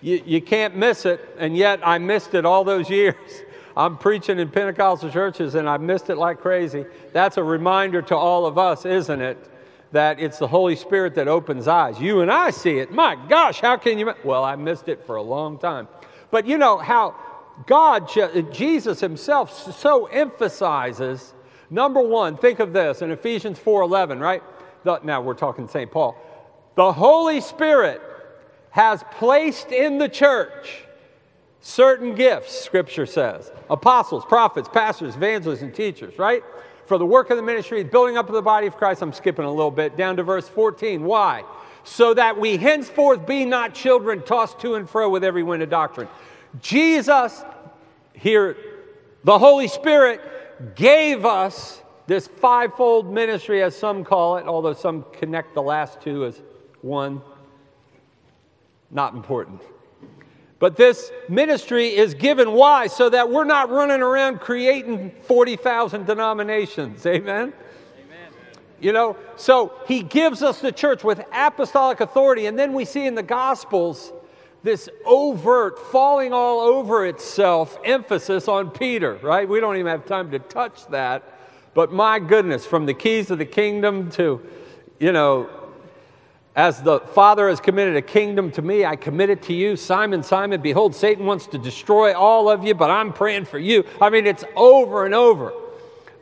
you, 0.00 0.22
you 0.24 0.40
can't 0.40 0.76
miss 0.76 1.04
it, 1.04 1.28
and 1.38 1.56
yet 1.56 1.80
I 1.82 1.98
missed 1.98 2.34
it 2.34 2.44
all 2.44 2.64
those 2.64 2.88
years. 3.00 3.42
I'm 3.78 3.96
preaching 3.96 4.40
in 4.40 4.50
Pentecostal 4.50 5.08
churches 5.08 5.54
and 5.54 5.68
I 5.68 5.76
missed 5.76 6.10
it 6.10 6.16
like 6.16 6.40
crazy. 6.40 6.84
That's 7.12 7.36
a 7.36 7.44
reminder 7.44 8.02
to 8.02 8.16
all 8.16 8.44
of 8.44 8.58
us, 8.58 8.84
isn't 8.84 9.22
it? 9.22 9.38
That 9.92 10.18
it's 10.18 10.38
the 10.38 10.48
Holy 10.48 10.74
Spirit 10.74 11.14
that 11.14 11.28
opens 11.28 11.68
eyes. 11.68 12.00
You 12.00 12.20
and 12.20 12.30
I 12.30 12.50
see 12.50 12.78
it. 12.78 12.90
My 12.90 13.16
gosh, 13.28 13.60
how 13.60 13.76
can 13.76 13.96
you? 13.96 14.12
Well, 14.24 14.42
I 14.42 14.56
missed 14.56 14.88
it 14.88 15.06
for 15.06 15.14
a 15.14 15.22
long 15.22 15.58
time. 15.58 15.86
But 16.32 16.44
you 16.44 16.58
know 16.58 16.76
how 16.76 17.14
God, 17.66 18.10
Jesus 18.52 18.98
Himself, 18.98 19.52
so 19.76 20.06
emphasizes 20.06 21.34
number 21.70 22.00
one, 22.00 22.36
think 22.36 22.58
of 22.58 22.72
this 22.72 23.00
in 23.00 23.12
Ephesians 23.12 23.60
4:11, 23.60 24.20
right? 24.20 24.42
The, 24.82 24.98
now 25.04 25.22
we're 25.22 25.34
talking 25.34 25.68
St. 25.68 25.90
Paul. 25.90 26.20
The 26.78 26.92
Holy 26.92 27.40
Spirit 27.40 28.00
has 28.70 29.02
placed 29.10 29.72
in 29.72 29.98
the 29.98 30.08
church 30.08 30.84
certain 31.60 32.14
gifts, 32.14 32.56
Scripture 32.56 33.04
says 33.04 33.50
apostles, 33.68 34.24
prophets, 34.24 34.68
pastors, 34.68 35.16
evangelists, 35.16 35.62
and 35.62 35.74
teachers, 35.74 36.16
right? 36.20 36.44
For 36.86 36.96
the 36.96 37.04
work 37.04 37.30
of 37.30 37.36
the 37.36 37.42
ministry, 37.42 37.82
building 37.82 38.16
up 38.16 38.28
of 38.28 38.34
the 38.36 38.42
body 38.42 38.68
of 38.68 38.76
Christ. 38.76 39.02
I'm 39.02 39.12
skipping 39.12 39.44
a 39.44 39.50
little 39.50 39.72
bit 39.72 39.96
down 39.96 40.18
to 40.18 40.22
verse 40.22 40.48
14. 40.48 41.02
Why? 41.02 41.42
So 41.82 42.14
that 42.14 42.38
we 42.38 42.56
henceforth 42.56 43.26
be 43.26 43.44
not 43.44 43.74
children 43.74 44.22
tossed 44.22 44.60
to 44.60 44.76
and 44.76 44.88
fro 44.88 45.10
with 45.10 45.24
every 45.24 45.42
wind 45.42 45.64
of 45.64 45.70
doctrine. 45.70 46.06
Jesus, 46.60 47.42
here, 48.12 48.56
the 49.24 49.36
Holy 49.36 49.66
Spirit 49.66 50.76
gave 50.76 51.24
us 51.24 51.82
this 52.06 52.28
fivefold 52.28 53.12
ministry, 53.12 53.64
as 53.64 53.74
some 53.74 54.04
call 54.04 54.36
it, 54.36 54.46
although 54.46 54.74
some 54.74 55.04
connect 55.12 55.54
the 55.54 55.62
last 55.62 56.00
two 56.00 56.24
as 56.24 56.40
one, 56.82 57.20
not 58.90 59.14
important. 59.14 59.62
But 60.58 60.76
this 60.76 61.12
ministry 61.28 61.94
is 61.94 62.14
given 62.14 62.52
why? 62.52 62.88
So 62.88 63.08
that 63.10 63.30
we're 63.30 63.44
not 63.44 63.70
running 63.70 64.02
around 64.02 64.40
creating 64.40 65.12
40,000 65.22 66.04
denominations. 66.04 67.06
Amen? 67.06 67.52
Amen? 67.52 67.52
You 68.80 68.92
know, 68.92 69.16
so 69.36 69.72
he 69.86 70.02
gives 70.02 70.42
us 70.42 70.60
the 70.60 70.72
church 70.72 71.04
with 71.04 71.24
apostolic 71.32 72.00
authority. 72.00 72.46
And 72.46 72.58
then 72.58 72.72
we 72.72 72.84
see 72.84 73.06
in 73.06 73.14
the 73.14 73.22
Gospels 73.22 74.12
this 74.64 74.88
overt, 75.06 75.78
falling 75.92 76.32
all 76.32 76.60
over 76.60 77.06
itself 77.06 77.78
emphasis 77.84 78.48
on 78.48 78.70
Peter, 78.70 79.14
right? 79.22 79.48
We 79.48 79.60
don't 79.60 79.76
even 79.76 79.90
have 79.90 80.06
time 80.06 80.32
to 80.32 80.40
touch 80.40 80.86
that. 80.88 81.22
But 81.74 81.92
my 81.92 82.18
goodness, 82.18 82.66
from 82.66 82.86
the 82.86 82.94
keys 82.94 83.30
of 83.30 83.38
the 83.38 83.46
kingdom 83.46 84.10
to, 84.12 84.44
you 84.98 85.12
know, 85.12 85.48
as 86.58 86.82
the 86.82 86.98
Father 86.98 87.48
has 87.48 87.60
committed 87.60 87.94
a 87.94 88.02
kingdom 88.02 88.50
to 88.50 88.62
me, 88.62 88.84
I 88.84 88.96
commit 88.96 89.30
it 89.30 89.42
to 89.42 89.54
you. 89.54 89.76
Simon, 89.76 90.24
Simon, 90.24 90.60
behold, 90.60 90.92
Satan 90.92 91.24
wants 91.24 91.46
to 91.46 91.56
destroy 91.56 92.12
all 92.12 92.50
of 92.50 92.64
you, 92.64 92.74
but 92.74 92.90
I'm 92.90 93.12
praying 93.12 93.44
for 93.44 93.60
you. 93.60 93.84
I 94.00 94.10
mean, 94.10 94.26
it's 94.26 94.42
over 94.56 95.06
and 95.06 95.14
over. 95.14 95.52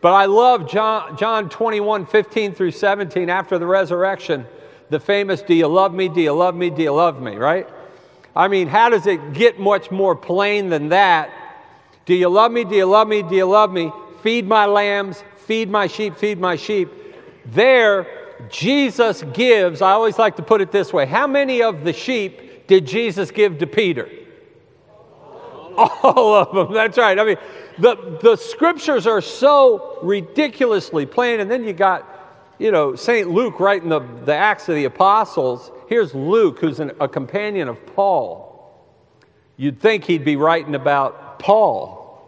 But 0.02 0.12
I 0.12 0.26
love 0.26 0.68
John, 0.68 1.16
John 1.16 1.48
21, 1.48 2.04
15 2.04 2.52
through 2.52 2.72
17 2.72 3.30
after 3.30 3.58
the 3.58 3.64
resurrection, 3.64 4.44
the 4.90 5.00
famous, 5.00 5.40
Do 5.40 5.54
you 5.54 5.68
love 5.68 5.94
me? 5.94 6.06
Do 6.06 6.20
you 6.20 6.34
love 6.34 6.54
me? 6.54 6.68
Do 6.68 6.82
you 6.82 6.92
love 6.92 7.18
me? 7.18 7.36
Right? 7.36 7.66
I 8.36 8.48
mean, 8.48 8.68
how 8.68 8.90
does 8.90 9.06
it 9.06 9.32
get 9.32 9.58
much 9.58 9.90
more 9.90 10.14
plain 10.14 10.68
than 10.68 10.90
that? 10.90 11.30
Do 12.04 12.12
you 12.12 12.28
love 12.28 12.52
me? 12.52 12.64
Do 12.64 12.74
you 12.74 12.84
love 12.84 13.08
me? 13.08 13.22
Do 13.22 13.34
you 13.34 13.46
love 13.46 13.72
me? 13.72 13.90
Feed 14.22 14.46
my 14.46 14.66
lambs, 14.66 15.24
feed 15.46 15.70
my 15.70 15.86
sheep, 15.86 16.14
feed 16.18 16.38
my 16.38 16.56
sheep. 16.56 16.90
There, 17.46 18.06
Jesus 18.50 19.22
gives, 19.32 19.82
I 19.82 19.92
always 19.92 20.18
like 20.18 20.36
to 20.36 20.42
put 20.42 20.60
it 20.60 20.70
this 20.70 20.92
way 20.92 21.06
how 21.06 21.26
many 21.26 21.62
of 21.62 21.84
the 21.84 21.92
sheep 21.92 22.66
did 22.66 22.86
Jesus 22.86 23.30
give 23.30 23.58
to 23.58 23.66
Peter? 23.66 24.08
All 25.76 26.34
of 26.34 26.54
them, 26.54 26.74
that's 26.74 26.98
right. 26.98 27.18
I 27.18 27.24
mean, 27.24 27.36
the, 27.78 28.18
the 28.22 28.36
scriptures 28.36 29.06
are 29.06 29.20
so 29.20 29.98
ridiculously 30.02 31.06
plain, 31.06 31.40
and 31.40 31.50
then 31.50 31.64
you 31.64 31.72
got, 31.72 32.54
you 32.58 32.70
know, 32.70 32.96
St. 32.96 33.30
Luke 33.30 33.60
writing 33.60 33.90
the, 33.90 34.00
the 34.24 34.34
Acts 34.34 34.68
of 34.68 34.74
the 34.74 34.86
Apostles. 34.86 35.70
Here's 35.88 36.14
Luke, 36.14 36.58
who's 36.60 36.80
an, 36.80 36.92
a 36.98 37.08
companion 37.08 37.68
of 37.68 37.84
Paul. 37.94 38.46
You'd 39.58 39.80
think 39.80 40.04
he'd 40.04 40.24
be 40.24 40.36
writing 40.36 40.74
about 40.74 41.38
Paul, 41.38 42.26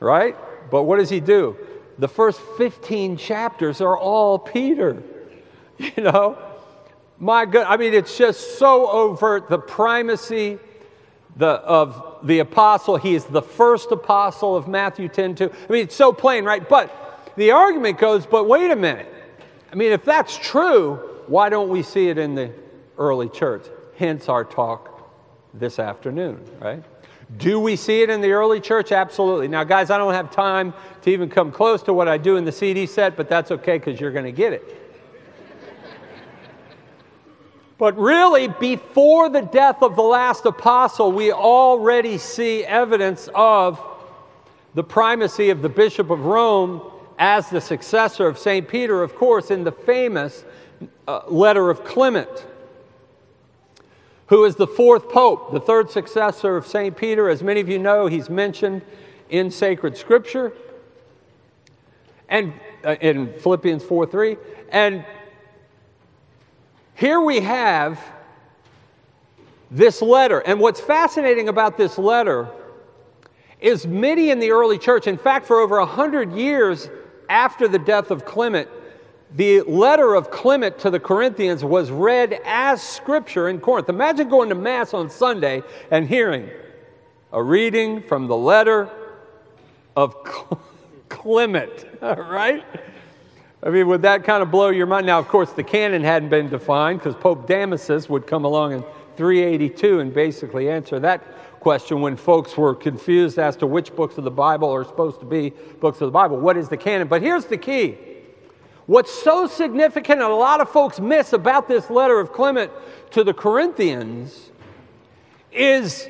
right? 0.00 0.36
But 0.70 0.84
what 0.84 0.98
does 0.98 1.10
he 1.10 1.20
do? 1.20 1.56
The 1.98 2.08
first 2.08 2.40
15 2.56 3.16
chapters 3.16 3.80
are 3.80 3.96
all 3.96 4.38
Peter. 4.38 5.02
You 5.96 6.02
know, 6.02 6.36
my 7.18 7.46
good. 7.46 7.66
I 7.66 7.76
mean, 7.76 7.94
it's 7.94 8.16
just 8.16 8.58
so 8.58 8.88
overt 8.90 9.48
the 9.48 9.58
primacy 9.58 10.58
the, 11.36 11.46
of 11.46 12.18
the 12.22 12.40
apostle. 12.40 12.96
He 12.96 13.14
is 13.14 13.24
the 13.24 13.42
first 13.42 13.90
apostle 13.90 14.56
of 14.56 14.68
Matthew 14.68 15.08
10 15.08 15.34
2. 15.36 15.44
I 15.44 15.72
mean, 15.72 15.82
it's 15.84 15.94
so 15.94 16.12
plain, 16.12 16.44
right? 16.44 16.66
But 16.66 17.32
the 17.36 17.52
argument 17.52 17.98
goes, 17.98 18.26
but 18.26 18.46
wait 18.46 18.70
a 18.70 18.76
minute. 18.76 19.12
I 19.72 19.74
mean, 19.74 19.92
if 19.92 20.04
that's 20.04 20.36
true, 20.36 20.96
why 21.26 21.48
don't 21.48 21.68
we 21.68 21.82
see 21.82 22.08
it 22.08 22.18
in 22.18 22.34
the 22.34 22.52
early 22.98 23.28
church? 23.28 23.64
Hence 23.96 24.28
our 24.28 24.44
talk 24.44 25.10
this 25.54 25.78
afternoon, 25.78 26.44
right? 26.60 26.82
Do 27.38 27.60
we 27.60 27.76
see 27.76 28.02
it 28.02 28.10
in 28.10 28.20
the 28.20 28.32
early 28.32 28.60
church? 28.60 28.92
Absolutely. 28.92 29.48
Now, 29.48 29.64
guys, 29.64 29.90
I 29.90 29.98
don't 29.98 30.14
have 30.14 30.30
time 30.30 30.74
to 31.02 31.10
even 31.10 31.30
come 31.30 31.52
close 31.52 31.82
to 31.84 31.94
what 31.94 32.08
I 32.08 32.18
do 32.18 32.36
in 32.36 32.44
the 32.44 32.52
CD 32.52 32.86
set, 32.86 33.16
but 33.16 33.28
that's 33.28 33.50
okay 33.52 33.78
because 33.78 34.00
you're 34.00 34.10
going 34.10 34.24
to 34.24 34.32
get 34.32 34.52
it. 34.52 34.79
But 37.80 37.96
really, 37.96 38.46
before 38.46 39.30
the 39.30 39.40
death 39.40 39.82
of 39.82 39.96
the 39.96 40.02
last 40.02 40.44
apostle, 40.44 41.12
we 41.12 41.32
already 41.32 42.18
see 42.18 42.62
evidence 42.62 43.30
of 43.34 43.80
the 44.74 44.84
primacy 44.84 45.48
of 45.48 45.62
the 45.62 45.70
Bishop 45.70 46.10
of 46.10 46.26
Rome 46.26 46.82
as 47.18 47.48
the 47.48 47.58
successor 47.58 48.26
of 48.26 48.38
St. 48.38 48.68
Peter, 48.68 49.02
of 49.02 49.14
course, 49.14 49.50
in 49.50 49.64
the 49.64 49.72
famous 49.72 50.44
uh, 51.08 51.22
letter 51.28 51.70
of 51.70 51.82
Clement, 51.82 52.44
who 54.26 54.44
is 54.44 54.56
the 54.56 54.66
fourth 54.66 55.08
pope, 55.08 55.50
the 55.50 55.60
third 55.60 55.90
successor 55.90 56.58
of 56.58 56.66
St. 56.66 56.94
Peter. 56.94 57.30
As 57.30 57.42
many 57.42 57.60
of 57.60 57.68
you 57.70 57.78
know, 57.78 58.08
he's 58.08 58.28
mentioned 58.28 58.82
in 59.30 59.50
sacred 59.50 59.96
scripture 59.96 60.52
and 62.28 62.52
uh, 62.84 62.96
in 63.00 63.32
Philippians 63.40 63.82
4 63.82 64.04
3. 64.04 64.36
And 64.70 65.02
here 67.00 67.18
we 67.18 67.40
have 67.40 67.98
this 69.70 70.02
letter. 70.02 70.40
And 70.40 70.60
what's 70.60 70.80
fascinating 70.80 71.48
about 71.48 71.78
this 71.78 71.96
letter 71.96 72.46
is 73.58 73.86
many 73.86 74.28
in 74.28 74.38
the 74.38 74.50
early 74.50 74.76
church, 74.76 75.06
in 75.06 75.16
fact, 75.16 75.46
for 75.46 75.60
over 75.60 75.78
100 75.78 76.32
years 76.32 76.90
after 77.30 77.66
the 77.68 77.78
death 77.78 78.10
of 78.10 78.26
Clement, 78.26 78.68
the 79.34 79.62
letter 79.62 80.14
of 80.14 80.30
Clement 80.30 80.78
to 80.80 80.90
the 80.90 81.00
Corinthians 81.00 81.64
was 81.64 81.90
read 81.90 82.38
as 82.44 82.82
scripture 82.82 83.48
in 83.48 83.60
Corinth. 83.60 83.88
Imagine 83.88 84.28
going 84.28 84.50
to 84.50 84.54
Mass 84.54 84.92
on 84.92 85.08
Sunday 85.08 85.62
and 85.90 86.06
hearing 86.06 86.50
a 87.32 87.42
reading 87.42 88.02
from 88.02 88.26
the 88.26 88.36
letter 88.36 88.90
of 89.96 90.16
Clement, 91.08 91.86
right? 92.02 92.62
I 93.62 93.68
mean, 93.68 93.88
would 93.88 94.02
that 94.02 94.24
kind 94.24 94.42
of 94.42 94.50
blow 94.50 94.70
your 94.70 94.86
mind? 94.86 95.06
Now, 95.06 95.18
of 95.18 95.28
course, 95.28 95.52
the 95.52 95.62
canon 95.62 96.02
hadn't 96.02 96.30
been 96.30 96.48
defined 96.48 97.00
because 97.00 97.14
Pope 97.14 97.46
Damasus 97.46 98.08
would 98.08 98.26
come 98.26 98.44
along 98.44 98.72
in 98.72 98.84
382 99.16 100.00
and 100.00 100.14
basically 100.14 100.70
answer 100.70 100.98
that 101.00 101.22
question 101.60 102.00
when 102.00 102.16
folks 102.16 102.56
were 102.56 102.74
confused 102.74 103.38
as 103.38 103.54
to 103.56 103.66
which 103.66 103.94
books 103.94 104.16
of 104.16 104.24
the 104.24 104.30
Bible 104.30 104.70
are 104.70 104.82
supposed 104.82 105.20
to 105.20 105.26
be 105.26 105.50
books 105.78 106.00
of 106.00 106.06
the 106.06 106.12
Bible. 106.12 106.38
What 106.38 106.56
is 106.56 106.70
the 106.70 106.78
canon? 106.78 107.06
But 107.06 107.20
here's 107.20 107.44
the 107.44 107.58
key. 107.58 107.98
What's 108.86 109.12
so 109.12 109.46
significant 109.46 110.22
and 110.22 110.30
a 110.30 110.34
lot 110.34 110.60
of 110.60 110.70
folks 110.70 110.98
miss 110.98 111.34
about 111.34 111.68
this 111.68 111.90
letter 111.90 112.18
of 112.18 112.32
Clement 112.32 112.72
to 113.10 113.22
the 113.22 113.34
Corinthians 113.34 114.50
is 115.52 116.08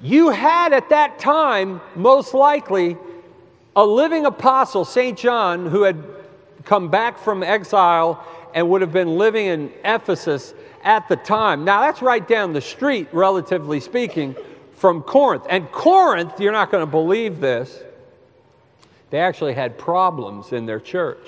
you 0.00 0.30
had 0.30 0.72
at 0.72 0.88
that 0.90 1.18
time, 1.18 1.80
most 1.96 2.32
likely, 2.32 2.96
a 3.74 3.84
living 3.84 4.24
apostle, 4.24 4.84
St. 4.84 5.18
John, 5.18 5.66
who 5.66 5.82
had 5.82 6.02
come 6.64 6.88
back 6.88 7.18
from 7.18 7.42
exile 7.42 8.24
and 8.54 8.68
would 8.68 8.80
have 8.80 8.92
been 8.92 9.18
living 9.18 9.46
in 9.46 9.72
Ephesus 9.84 10.54
at 10.82 11.08
the 11.08 11.16
time. 11.16 11.64
Now, 11.64 11.80
that's 11.80 12.02
right 12.02 12.26
down 12.26 12.52
the 12.52 12.60
street, 12.60 13.08
relatively 13.12 13.80
speaking, 13.80 14.36
from 14.74 15.02
Corinth. 15.02 15.46
And 15.48 15.70
Corinth, 15.70 16.40
you're 16.40 16.52
not 16.52 16.70
going 16.70 16.82
to 16.82 16.90
believe 16.90 17.40
this, 17.40 17.82
they 19.10 19.20
actually 19.20 19.54
had 19.54 19.78
problems 19.78 20.52
in 20.52 20.66
their 20.66 20.80
church. 20.80 21.26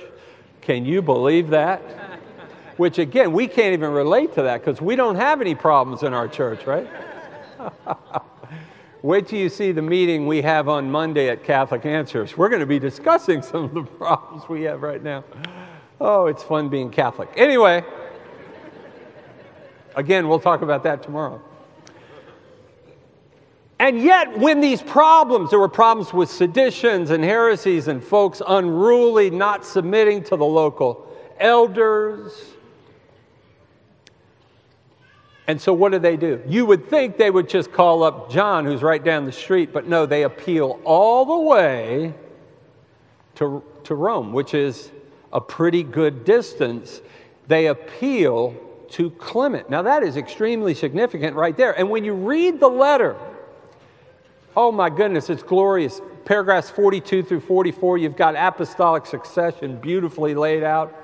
Can 0.60 0.84
you 0.84 1.02
believe 1.02 1.50
that? 1.50 1.80
Which, 2.76 2.98
again, 2.98 3.32
we 3.32 3.46
can't 3.46 3.74
even 3.74 3.92
relate 3.92 4.34
to 4.34 4.42
that 4.42 4.64
because 4.64 4.80
we 4.80 4.96
don't 4.96 5.16
have 5.16 5.40
any 5.40 5.54
problems 5.54 6.02
in 6.02 6.12
our 6.12 6.26
church, 6.26 6.66
right? 6.66 6.88
Wait 9.04 9.26
till 9.26 9.38
you 9.38 9.50
see 9.50 9.70
the 9.70 9.82
meeting 9.82 10.26
we 10.26 10.40
have 10.40 10.66
on 10.66 10.90
Monday 10.90 11.28
at 11.28 11.44
Catholic 11.44 11.84
Answers. 11.84 12.38
We're 12.38 12.48
going 12.48 12.60
to 12.60 12.66
be 12.66 12.78
discussing 12.78 13.42
some 13.50 13.64
of 13.64 13.74
the 13.74 13.82
problems 13.82 14.48
we 14.48 14.62
have 14.62 14.80
right 14.80 15.02
now. 15.02 15.24
Oh, 16.00 16.24
it's 16.24 16.42
fun 16.42 16.70
being 16.70 16.90
Catholic. 16.90 17.28
Anyway, 17.36 17.84
again, 19.94 20.26
we'll 20.26 20.40
talk 20.40 20.62
about 20.62 20.82
that 20.84 21.02
tomorrow. 21.02 21.42
And 23.78 24.00
yet, 24.00 24.38
when 24.38 24.62
these 24.62 24.80
problems, 24.80 25.50
there 25.50 25.58
were 25.58 25.68
problems 25.68 26.14
with 26.14 26.30
seditions 26.30 27.10
and 27.10 27.22
heresies 27.22 27.88
and 27.88 28.02
folks 28.02 28.40
unruly, 28.48 29.28
not 29.28 29.66
submitting 29.66 30.24
to 30.24 30.36
the 30.36 30.46
local 30.46 31.06
elders. 31.38 32.53
And 35.46 35.60
so, 35.60 35.74
what 35.74 35.92
do 35.92 35.98
they 35.98 36.16
do? 36.16 36.42
You 36.46 36.64
would 36.66 36.88
think 36.88 37.18
they 37.18 37.30
would 37.30 37.48
just 37.48 37.70
call 37.70 38.02
up 38.02 38.30
John, 38.30 38.64
who's 38.64 38.82
right 38.82 39.02
down 39.02 39.26
the 39.26 39.32
street, 39.32 39.72
but 39.72 39.86
no, 39.86 40.06
they 40.06 40.22
appeal 40.22 40.80
all 40.84 41.24
the 41.26 41.48
way 41.48 42.14
to, 43.36 43.62
to 43.84 43.94
Rome, 43.94 44.32
which 44.32 44.54
is 44.54 44.90
a 45.32 45.40
pretty 45.40 45.82
good 45.82 46.24
distance. 46.24 47.02
They 47.46 47.66
appeal 47.66 48.56
to 48.90 49.10
Clement. 49.10 49.68
Now, 49.68 49.82
that 49.82 50.02
is 50.02 50.16
extremely 50.16 50.72
significant 50.72 51.36
right 51.36 51.56
there. 51.56 51.78
And 51.78 51.90
when 51.90 52.04
you 52.04 52.14
read 52.14 52.58
the 52.58 52.68
letter, 52.68 53.16
oh 54.56 54.72
my 54.72 54.88
goodness, 54.88 55.28
it's 55.28 55.42
glorious. 55.42 56.00
Paragraphs 56.24 56.70
42 56.70 57.22
through 57.22 57.40
44, 57.40 57.98
you've 57.98 58.16
got 58.16 58.34
apostolic 58.34 59.04
succession 59.04 59.76
beautifully 59.76 60.34
laid 60.34 60.62
out. 60.62 60.94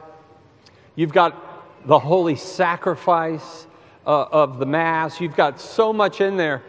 You've 0.95 1.13
got 1.13 1.87
the 1.87 1.99
holy 1.99 2.37
sacrifice 2.37 3.67
uh, 4.07 4.27
of 4.31 4.59
the 4.59 4.67
Mass. 4.67 5.21
You've 5.21 5.37
got 5.37 5.61
so 5.61 5.93
much 5.93 6.21
in 6.21 6.37
there. 6.37 6.63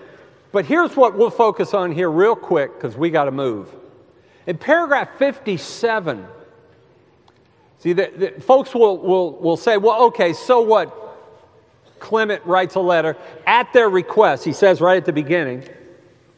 But 0.51 0.65
here's 0.65 0.95
what 0.95 1.17
we'll 1.17 1.29
focus 1.29 1.73
on 1.73 1.91
here, 1.91 2.09
real 2.09 2.35
quick, 2.35 2.73
because 2.73 2.97
we 2.97 3.09
got 3.09 3.25
to 3.25 3.31
move. 3.31 3.73
In 4.47 4.57
paragraph 4.57 5.17
57, 5.17 6.25
see, 7.79 7.93
the, 7.93 8.11
the, 8.15 8.41
folks 8.41 8.73
will, 8.73 8.97
will, 8.97 9.33
will 9.33 9.57
say, 9.57 9.77
well, 9.77 10.03
okay, 10.05 10.33
so 10.33 10.61
what? 10.61 10.97
Clement 12.00 12.43
writes 12.45 12.75
a 12.75 12.79
letter 12.79 13.15
at 13.45 13.71
their 13.73 13.89
request. 13.89 14.43
He 14.43 14.53
says 14.53 14.81
right 14.81 14.97
at 14.97 15.05
the 15.05 15.13
beginning, 15.13 15.63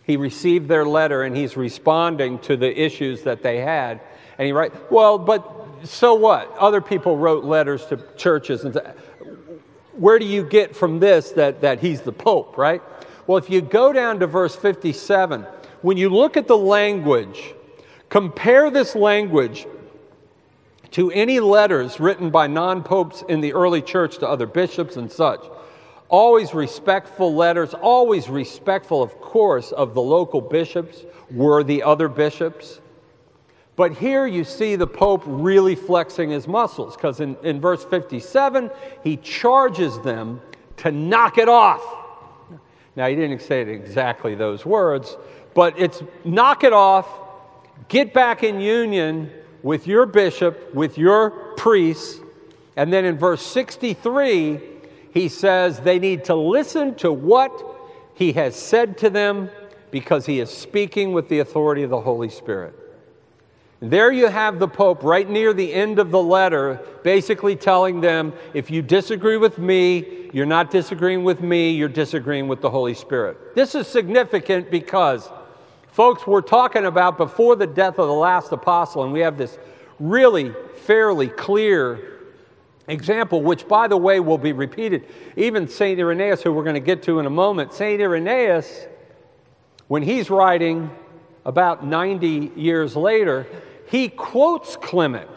he 0.03 0.17
received 0.17 0.67
their 0.67 0.85
letter 0.85 1.23
and 1.23 1.35
he's 1.35 1.55
responding 1.55 2.37
to 2.39 2.57
the 2.57 2.79
issues 2.79 3.23
that 3.23 3.41
they 3.41 3.57
had. 3.57 4.01
And 4.37 4.45
he 4.45 4.51
writes, 4.51 4.75
well, 4.91 5.17
but 5.17 5.63
so 5.85 6.13
what? 6.13 6.55
Other 6.57 6.81
people 6.81 7.17
wrote 7.17 7.45
letters 7.45 7.85
to 7.87 7.97
churches. 8.17 8.65
And 8.65 8.79
where 9.93 10.19
do 10.19 10.25
you 10.25 10.43
get 10.43 10.75
from 10.75 10.99
this 10.99 11.31
that, 11.31 11.61
that 11.61 11.79
he's 11.79 12.01
the 12.01 12.11
Pope, 12.11 12.57
right? 12.57 12.81
Well, 13.27 13.37
if 13.37 13.49
you 13.49 13.61
go 13.61 13.93
down 13.93 14.19
to 14.19 14.27
verse 14.27 14.55
57, 14.55 15.45
when 15.81 15.97
you 15.97 16.09
look 16.09 16.35
at 16.37 16.47
the 16.47 16.57
language, 16.57 17.53
compare 18.09 18.69
this 18.69 18.95
language 18.95 19.65
to 20.91 21.11
any 21.11 21.39
letters 21.39 21.99
written 21.99 22.29
by 22.29 22.47
non 22.47 22.83
popes 22.83 23.23
in 23.27 23.41
the 23.41 23.53
early 23.53 23.81
church 23.81 24.17
to 24.19 24.29
other 24.29 24.45
bishops 24.45 24.95
and 24.95 25.11
such. 25.11 25.43
Always 26.09 26.53
respectful 26.53 27.33
letters, 27.33 27.73
always 27.73 28.29
respectful, 28.29 29.01
of 29.01 29.19
course, 29.19 29.71
of 29.71 29.95
the 29.95 30.01
local 30.01 30.41
bishops, 30.41 31.03
were 31.31 31.63
the 31.63 31.81
other 31.81 32.07
bishops. 32.07 32.79
But 33.75 33.93
here 33.93 34.27
you 34.27 34.43
see 34.43 34.75
the 34.75 34.87
Pope 34.87 35.23
really 35.25 35.75
flexing 35.75 36.29
his 36.29 36.47
muscles 36.47 36.95
because 36.95 37.19
in, 37.19 37.35
in 37.43 37.59
verse 37.59 37.83
57, 37.83 38.69
he 39.03 39.17
charges 39.17 39.99
them 40.01 40.41
to 40.77 40.91
knock 40.91 41.37
it 41.37 41.49
off. 41.49 41.83
Now, 42.95 43.07
he 43.07 43.15
didn't 43.15 43.41
say 43.41 43.61
exactly 43.61 44.35
those 44.35 44.65
words, 44.65 45.17
but 45.55 45.79
it's 45.79 46.03
knock 46.23 46.63
it 46.63 46.73
off, 46.73 47.07
get 47.87 48.13
back 48.13 48.43
in 48.43 48.59
union 48.59 49.31
with 49.63 49.87
your 49.87 50.05
bishop, 50.05 50.73
with 50.75 50.97
your 50.97 51.31
priests. 51.57 52.19
And 52.75 52.93
then 52.93 53.05
in 53.05 53.17
verse 53.17 53.41
63, 53.41 54.61
he 55.11 55.29
says 55.29 55.79
they 55.79 55.97
need 55.97 56.25
to 56.25 56.35
listen 56.35 56.93
to 56.95 57.11
what 57.11 57.51
he 58.13 58.33
has 58.33 58.55
said 58.55 58.99
to 58.99 59.09
them 59.09 59.49
because 59.89 60.27
he 60.27 60.39
is 60.39 60.51
speaking 60.51 61.13
with 61.13 61.29
the 61.29 61.39
authority 61.39 61.81
of 61.81 61.89
the 61.89 62.01
Holy 62.01 62.29
Spirit. 62.29 62.82
There 63.83 64.13
you 64.13 64.27
have 64.27 64.59
the 64.59 64.67
Pope 64.69 65.03
right 65.03 65.29
near 65.29 65.51
the 65.51 65.73
end 65.73 65.99
of 65.99 66.09
the 66.09 66.23
letter, 66.23 66.79
basically 67.03 67.57
telling 67.57 67.99
them 67.99 68.31
if 68.53 68.71
you 68.71 68.81
disagree 68.81 69.35
with 69.35 69.57
me, 69.57 70.29
you're 70.31 70.45
not 70.45 70.71
disagreeing 70.71 71.25
with 71.25 71.41
me, 71.41 71.71
you're 71.71 71.89
disagreeing 71.89 72.47
with 72.47 72.61
the 72.61 72.69
Holy 72.69 72.93
Spirit. 72.93 73.53
This 73.55 73.75
is 73.75 73.85
significant 73.85 74.71
because, 74.71 75.29
folks, 75.87 76.25
we're 76.25 76.39
talking 76.39 76.85
about 76.85 77.17
before 77.17 77.57
the 77.57 77.67
death 77.67 77.99
of 77.99 78.07
the 78.07 78.13
last 78.13 78.53
apostle, 78.53 79.03
and 79.03 79.11
we 79.11 79.19
have 79.19 79.37
this 79.37 79.57
really 79.99 80.53
fairly 80.85 81.27
clear 81.27 82.21
example, 82.87 83.41
which, 83.41 83.67
by 83.67 83.89
the 83.89 83.97
way, 83.97 84.21
will 84.21 84.37
be 84.37 84.53
repeated. 84.53 85.05
Even 85.35 85.67
St. 85.67 85.99
Irenaeus, 85.99 86.41
who 86.41 86.53
we're 86.53 86.63
going 86.63 86.75
to 86.75 86.79
get 86.79 87.03
to 87.03 87.19
in 87.19 87.25
a 87.25 87.29
moment, 87.29 87.73
St. 87.73 88.01
Irenaeus, 88.01 88.87
when 89.89 90.03
he's 90.03 90.29
writing 90.29 90.89
about 91.43 91.85
90 91.85 92.53
years 92.55 92.95
later, 92.95 93.45
he 93.93 94.09
quotes 94.09 94.75
Clement 94.75 95.29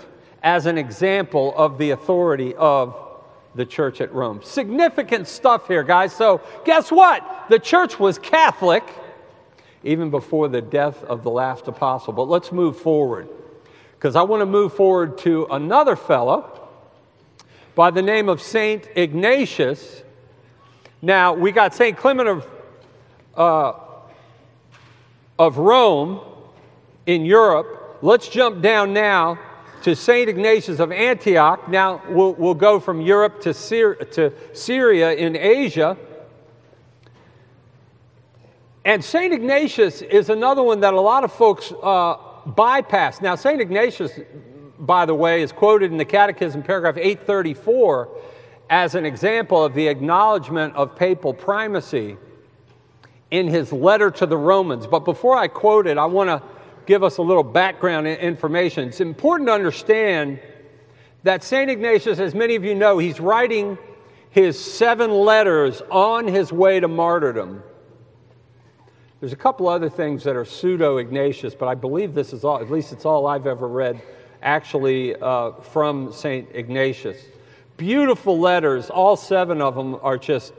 as 0.43 0.65
an 0.65 0.79
example 0.79 1.53
of 1.59 1.77
the 1.77 1.91
authority 1.91 2.55
of 2.55 2.97
the 3.55 3.67
church 3.67 4.01
at 4.01 4.11
Rome. 4.15 4.41
Significant 4.43 5.29
stuff 5.29 5.69
here, 5.69 5.83
guys. 5.83 6.15
So, 6.15 6.41
guess 6.65 6.91
what? 6.91 7.23
The 7.51 7.59
church 7.59 8.01
was 8.01 8.19
Catholic 8.19 8.83
even 9.85 10.09
before 10.09 10.49
the 10.49 10.63
death 10.63 11.05
of 11.05 11.23
the 11.23 11.31
last 11.31 11.69
apostle. 11.69 12.15
But 12.15 12.31
let's 12.31 12.51
move 12.51 12.79
forward 12.79 13.29
because 13.93 14.17
I 14.17 14.23
want 14.23 14.41
to 14.41 14.47
move 14.47 14.73
forward 14.73 15.19
to 15.19 15.47
another 15.51 15.95
fellow 15.95 16.67
by 17.75 17.91
the 17.91 18.01
name 18.01 18.31
of 18.31 18.41
Saint 18.41 18.89
Ignatius. 18.97 20.03
Now, 21.03 21.35
we 21.35 21.53
got 21.53 21.75
Saint 21.75 21.99
Clement 21.99 22.27
of, 22.27 22.49
uh, 23.37 23.73
of 25.39 25.59
Rome 25.59 26.23
in 27.05 27.27
Europe 27.27 27.83
Let's 28.07 28.29
jump 28.29 28.63
down 28.63 28.93
now 28.93 29.37
to 29.83 29.97
St. 29.97 30.29
Ignatius 30.29 30.79
of 30.79 30.93
Antioch. 30.93 31.69
Now 31.69 32.01
we'll, 32.09 32.35
we'll 32.35 32.55
go 32.55 32.79
from 32.79 33.01
Europe 33.01 33.41
to, 33.41 33.53
Syria, 33.53 34.05
to 34.05 34.33
Syria 34.53 35.15
in 35.15 35.35
Asia. 35.35 35.97
And 38.85 39.05
St. 39.05 39.35
Ignatius 39.35 40.03
is 40.03 40.31
another 40.31 40.63
one 40.63 40.79
that 40.83 40.95
a 40.95 41.01
lot 41.01 41.25
of 41.25 41.33
folks 41.33 41.73
uh, 41.83 42.15
bypass. 42.47 43.21
Now, 43.21 43.35
St. 43.35 43.61
Ignatius, 43.61 44.21
by 44.79 45.05
the 45.05 45.15
way, 45.17 45.43
is 45.43 45.51
quoted 45.51 45.91
in 45.91 45.99
the 45.99 46.05
Catechism, 46.05 46.63
paragraph 46.63 46.97
834, 46.97 48.09
as 48.71 48.95
an 48.95 49.05
example 49.05 49.65
of 49.65 49.75
the 49.75 49.89
acknowledgement 49.89 50.77
of 50.77 50.95
papal 50.95 51.35
primacy 51.35 52.17
in 53.33 53.49
his 53.49 53.73
letter 53.73 54.13
to 54.13 54.27
the 54.27 54.37
Romans. 54.37 54.87
But 54.87 55.01
before 55.01 55.37
I 55.37 55.49
quote 55.49 55.89
it, 55.89 55.99
I 55.99 56.05
want 56.05 56.29
to 56.29 56.56
give 56.87 57.03
us 57.03 57.19
a 57.19 57.23
little 57.23 57.43
background 57.43 58.07
information. 58.07 58.89
It's 58.89 59.01
important 59.01 59.49
to 59.49 59.53
understand 59.53 60.41
that 61.25 61.43
St. 61.43 61.71
Ignatius, 61.71 62.19
as 62.19 62.35
many 62.35 62.55
of 62.55 62.65
you 62.65 62.75
know, 62.75 62.99
he's 62.99 63.21
writing 63.21 63.77
his 64.31 64.63
seven 64.63 65.11
letters 65.11 65.83
on 65.91 66.27
his 66.27 66.53
way 66.53 66.79
to 66.79 66.89
martyrdom. 66.89 67.63
There's 69.21 69.33
a 69.33 69.37
couple 69.37 69.67
other 69.67 69.89
things 69.89 70.25
that 70.25 70.37
are 70.37 70.45
pseudo 70.45 70.99
Ignatius, 70.99 71.55
but 71.55 71.69
I 71.69 71.75
believe 71.75 72.15
this 72.15 72.33
is 72.33 72.45
all, 72.45 72.61
at 72.61 72.71
least 72.71 72.93
it's 72.93 73.05
all 73.05 73.27
I've 73.27 73.47
ever 73.47 73.67
read 73.67 74.01
actually 74.43 75.17
uh, 75.17 75.53
from 75.53 76.13
St. 76.13 76.49
Ignatius. 76.53 77.17
Beautiful 77.77 78.39
letters, 78.39 78.91
all 78.91 79.17
seven 79.17 79.61
of 79.61 79.75
them 79.75 79.99
are 80.03 80.19
just 80.19 80.53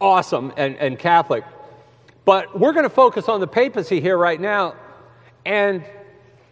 awesome 0.00 0.52
and, 0.56 0.76
and 0.76 0.98
Catholic. 0.98 1.44
But 2.24 2.58
we're 2.58 2.72
going 2.72 2.84
to 2.84 2.90
focus 2.90 3.28
on 3.28 3.40
the 3.40 3.46
papacy 3.46 4.00
here 4.00 4.18
right 4.18 4.40
now. 4.40 4.74
And 5.44 5.84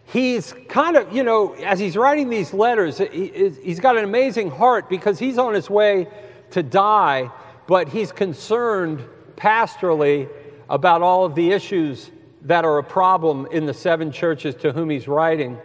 he's 0.05 0.53
kind 0.69 0.95
of, 0.95 1.13
you 1.13 1.23
know, 1.23 1.53
as 1.53 1.79
he's 1.79 1.97
writing 1.97 2.29
these 2.29 2.53
letters, 2.53 2.99
he's 2.99 3.79
got 3.79 3.97
an 3.97 4.03
amazing 4.03 4.51
heart 4.51 4.89
because 4.89 5.19
he's 5.19 5.37
on 5.37 5.53
his 5.53 5.69
way 5.69 6.07
to 6.51 6.63
die, 6.63 7.31
but 7.67 7.89
he's 7.89 8.11
concerned 8.11 9.03
pastorally 9.35 10.29
about 10.69 11.01
all 11.01 11.25
of 11.25 11.35
the 11.35 11.51
issues 11.51 12.11
that 12.43 12.65
are 12.65 12.77
a 12.77 12.83
problem 12.83 13.47
in 13.51 13.65
the 13.65 13.73
seven 13.73 14.11
churches 14.11 14.55
to 14.55 14.71
whom 14.71 14.89
he's 14.89 15.07
writing 15.07 15.57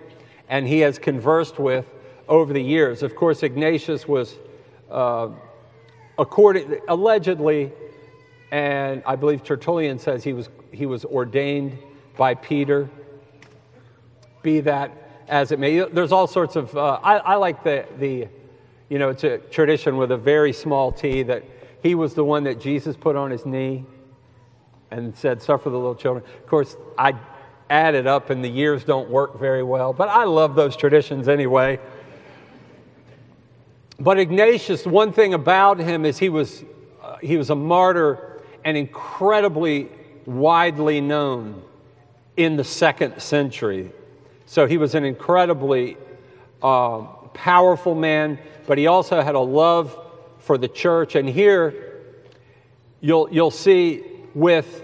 and 0.48 0.66
he 0.66 0.80
has 0.80 0.98
conversed 0.98 1.58
with 1.58 1.86
over 2.28 2.52
the 2.52 2.62
years. 2.62 3.02
Of 3.02 3.14
course, 3.14 3.42
Ignatius 3.42 4.08
was 4.08 4.36
uh, 4.90 5.28
according, 6.18 6.80
allegedly, 6.88 7.72
and 8.50 9.02
I 9.06 9.16
believe 9.16 9.44
Tertullian 9.44 9.98
says 9.98 10.24
he 10.24 10.32
was, 10.32 10.48
he 10.72 10.86
was 10.86 11.04
ordained 11.04 11.78
by 12.16 12.34
Peter. 12.34 12.88
Be 14.48 14.60
that 14.60 14.90
as 15.28 15.52
it 15.52 15.58
may. 15.58 15.80
There's 15.80 16.10
all 16.10 16.26
sorts 16.26 16.56
of, 16.56 16.74
uh, 16.74 17.00
I, 17.02 17.18
I 17.18 17.34
like 17.34 17.62
the, 17.62 17.84
the, 17.98 18.28
you 18.88 18.98
know, 18.98 19.10
it's 19.10 19.22
a 19.22 19.36
tradition 19.36 19.98
with 19.98 20.10
a 20.10 20.16
very 20.16 20.54
small 20.54 20.90
t 20.90 21.22
that 21.24 21.44
he 21.82 21.94
was 21.94 22.14
the 22.14 22.24
one 22.24 22.44
that 22.44 22.58
Jesus 22.58 22.96
put 22.96 23.14
on 23.14 23.30
his 23.30 23.44
knee 23.44 23.84
and 24.90 25.14
said, 25.14 25.42
Suffer 25.42 25.68
the 25.68 25.76
little 25.76 25.94
children. 25.94 26.24
Of 26.24 26.46
course, 26.46 26.78
I 26.96 27.12
added 27.68 28.06
up 28.06 28.30
and 28.30 28.42
the 28.42 28.48
years 28.48 28.84
don't 28.84 29.10
work 29.10 29.38
very 29.38 29.62
well, 29.62 29.92
but 29.92 30.08
I 30.08 30.24
love 30.24 30.54
those 30.54 30.76
traditions 30.76 31.28
anyway. 31.28 31.78
But 34.00 34.18
Ignatius, 34.18 34.86
one 34.86 35.12
thing 35.12 35.34
about 35.34 35.78
him 35.78 36.06
is 36.06 36.16
he 36.16 36.30
was, 36.30 36.64
uh, 37.02 37.18
he 37.18 37.36
was 37.36 37.50
a 37.50 37.54
martyr 37.54 38.40
and 38.64 38.78
incredibly 38.78 39.90
widely 40.24 41.02
known 41.02 41.62
in 42.38 42.56
the 42.56 42.64
second 42.64 43.20
century. 43.20 43.92
So 44.48 44.66
he 44.66 44.78
was 44.78 44.94
an 44.94 45.04
incredibly 45.04 45.98
uh, 46.62 47.00
powerful 47.34 47.94
man, 47.94 48.38
but 48.66 48.78
he 48.78 48.86
also 48.86 49.20
had 49.20 49.34
a 49.34 49.40
love 49.40 49.94
for 50.38 50.56
the 50.56 50.68
church. 50.68 51.16
And 51.16 51.28
here 51.28 51.74
you'll, 53.02 53.28
you'll 53.30 53.50
see 53.50 54.02
with 54.34 54.82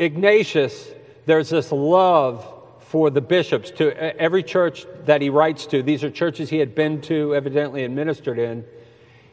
Ignatius, 0.00 0.90
there's 1.26 1.48
this 1.48 1.70
love 1.70 2.44
for 2.80 3.08
the 3.08 3.20
bishops 3.20 3.70
to 3.70 3.96
every 4.20 4.42
church 4.42 4.84
that 5.04 5.22
he 5.22 5.30
writes 5.30 5.66
to. 5.66 5.80
These 5.84 6.02
are 6.02 6.10
churches 6.10 6.50
he 6.50 6.58
had 6.58 6.74
been 6.74 7.00
to, 7.02 7.36
evidently, 7.36 7.84
and 7.84 7.94
ministered 7.94 8.40
in. 8.40 8.64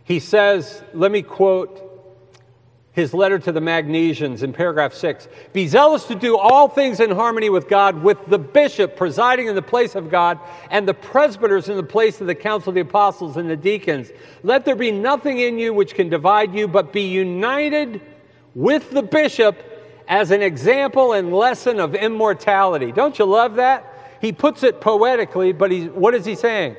He 0.03 0.19
says, 0.19 0.83
let 0.93 1.11
me 1.11 1.23
quote 1.23 1.92
his 2.93 3.13
letter 3.13 3.39
to 3.39 3.51
the 3.51 3.59
Magnesians 3.59 4.43
in 4.43 4.53
paragraph 4.53 4.93
6 4.93 5.27
Be 5.51 5.67
zealous 5.67 6.05
to 6.05 6.15
do 6.15 6.37
all 6.37 6.69
things 6.69 6.99
in 6.99 7.11
harmony 7.11 7.49
with 7.49 7.67
God, 7.67 8.01
with 8.01 8.19
the 8.27 8.37
bishop 8.39 8.95
presiding 8.95 9.47
in 9.47 9.55
the 9.55 9.61
place 9.61 9.95
of 9.95 10.09
God, 10.09 10.39
and 10.69 10.87
the 10.87 10.93
presbyters 10.93 11.69
in 11.69 11.75
the 11.75 11.83
place 11.83 12.21
of 12.21 12.27
the 12.27 12.35
council 12.35 12.69
of 12.69 12.75
the 12.75 12.81
apostles 12.81 13.35
and 13.35 13.49
the 13.49 13.57
deacons. 13.57 14.11
Let 14.43 14.63
there 14.63 14.75
be 14.75 14.91
nothing 14.91 15.39
in 15.39 15.57
you 15.57 15.73
which 15.73 15.95
can 15.95 16.07
divide 16.07 16.53
you, 16.53 16.67
but 16.67 16.93
be 16.93 17.07
united 17.07 17.99
with 18.55 18.91
the 18.91 19.03
bishop 19.03 19.57
as 20.07 20.31
an 20.31 20.41
example 20.41 21.13
and 21.13 21.33
lesson 21.33 21.79
of 21.79 21.95
immortality. 21.95 22.91
Don't 22.91 23.17
you 23.17 23.25
love 23.25 23.55
that? 23.55 24.17
He 24.21 24.31
puts 24.31 24.63
it 24.63 24.79
poetically, 24.79 25.51
but 25.51 25.71
he's, 25.71 25.89
what 25.89 26.13
is 26.13 26.25
he 26.25 26.35
saying? 26.35 26.75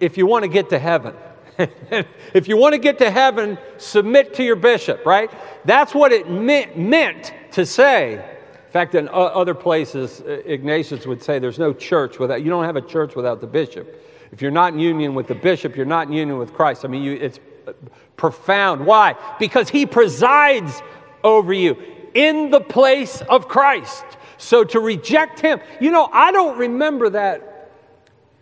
If 0.00 0.18
you 0.18 0.26
want 0.26 0.42
to 0.42 0.48
get 0.48 0.70
to 0.70 0.78
heaven, 0.78 1.14
if 2.34 2.48
you 2.48 2.56
want 2.56 2.72
to 2.74 2.78
get 2.78 2.98
to 2.98 3.10
heaven, 3.10 3.58
submit 3.78 4.34
to 4.34 4.44
your 4.44 4.56
bishop, 4.56 5.04
right? 5.06 5.30
That's 5.64 5.94
what 5.94 6.12
it 6.12 6.28
meant, 6.30 6.78
meant 6.78 7.32
to 7.52 7.64
say. 7.64 8.14
In 8.14 8.72
fact, 8.72 8.94
in 8.94 9.08
other 9.12 9.54
places, 9.54 10.20
uh, 10.20 10.42
Ignatius 10.44 11.06
would 11.06 11.22
say 11.22 11.38
there's 11.38 11.60
no 11.60 11.72
church 11.72 12.18
without, 12.18 12.42
you 12.42 12.50
don't 12.50 12.64
have 12.64 12.76
a 12.76 12.82
church 12.82 13.14
without 13.14 13.40
the 13.40 13.46
bishop. 13.46 14.02
If 14.32 14.42
you're 14.42 14.50
not 14.50 14.72
in 14.72 14.80
union 14.80 15.14
with 15.14 15.28
the 15.28 15.34
bishop, 15.36 15.76
you're 15.76 15.86
not 15.86 16.08
in 16.08 16.12
union 16.12 16.38
with 16.38 16.52
Christ. 16.52 16.84
I 16.84 16.88
mean, 16.88 17.04
you, 17.04 17.12
it's 17.12 17.38
uh, 17.68 17.72
profound. 18.16 18.84
Why? 18.84 19.14
Because 19.38 19.68
he 19.68 19.86
presides 19.86 20.82
over 21.22 21.52
you 21.52 21.76
in 22.14 22.50
the 22.50 22.60
place 22.60 23.20
of 23.22 23.46
Christ. 23.46 24.04
So 24.38 24.64
to 24.64 24.80
reject 24.80 25.38
him, 25.38 25.60
you 25.80 25.92
know, 25.92 26.08
I 26.12 26.32
don't 26.32 26.58
remember 26.58 27.10
that 27.10 27.53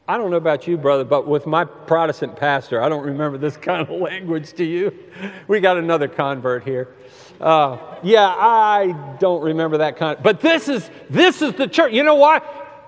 I 0.09 0.19
don't 0.19 0.31
know 0.31 0.37
about 0.37 0.67
you, 0.67 0.77
brother, 0.77 1.05
but 1.05 1.29
with 1.29 1.47
my 1.47 1.65
Protestant 1.65 2.37
pastor, 2.37 2.83
I 2.83 2.89
don't 2.89 3.05
remember 3.05 3.39
this 3.39 3.57
kind 3.69 3.83
of 3.83 3.91
language 3.91 4.53
to 4.55 4.65
you. 4.65 4.97
We 5.47 5.61
got 5.61 5.77
another 5.77 6.09
convert 6.09 6.65
here. 6.65 6.95
Uh, 7.41 7.79
yeah, 8.03 8.27
I 8.27 9.17
don't 9.21 9.43
remember 9.43 9.79
that 9.79 9.97
kind. 9.97 10.17
Of, 10.17 10.23
but 10.23 10.41
this 10.41 10.69
is 10.69 10.89
this 11.11 11.43
is 11.43 11.55
the 11.55 11.67
church. 11.67 11.93
You 11.93 12.03
know 12.03 12.15
why? 12.17 12.41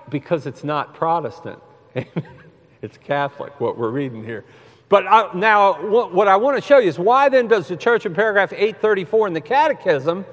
Because 0.09 0.45
it's 0.45 0.63
not 0.63 0.93
Protestant. 0.93 1.59
it's 2.81 2.97
Catholic. 2.97 3.59
What 3.59 3.77
we're 3.77 3.89
reading 3.89 4.23
here. 4.23 4.45
But 4.87 5.07
I, 5.07 5.33
now, 5.33 5.89
what, 5.89 6.13
what 6.13 6.27
I 6.27 6.35
want 6.35 6.57
to 6.57 6.61
show 6.61 6.77
you 6.77 6.89
is 6.89 6.99
why 6.99 7.27
then 7.29 7.47
does 7.47 7.67
the 7.67 7.75
church 7.75 8.05
in 8.05 8.13
paragraph 8.13 8.53
834 8.53 9.27
in 9.27 9.33
the 9.33 9.41
Catechism 9.41 10.25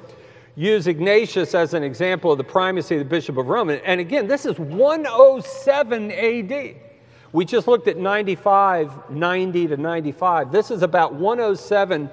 use 0.54 0.86
Ignatius 0.86 1.54
as 1.54 1.74
an 1.74 1.82
example 1.82 2.32
of 2.32 2.38
the 2.38 2.44
primacy 2.44 2.96
of 2.96 2.98
the 3.00 3.04
Bishop 3.04 3.36
of 3.38 3.46
Rome. 3.46 3.70
And 3.70 4.00
again, 4.00 4.26
this 4.26 4.44
is 4.44 4.58
107 4.58 6.10
AD. 6.10 6.76
We 7.32 7.44
just 7.46 7.66
looked 7.66 7.88
at 7.88 7.96
95, 7.96 9.10
90 9.10 9.66
to 9.68 9.76
95. 9.76 10.52
This 10.52 10.70
is 10.70 10.82
about 10.82 11.14
107 11.14 12.10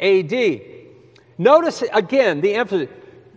AD. 0.00 0.60
Notice 1.38 1.82
again 1.92 2.40
the 2.40 2.54
emphasis 2.54 2.88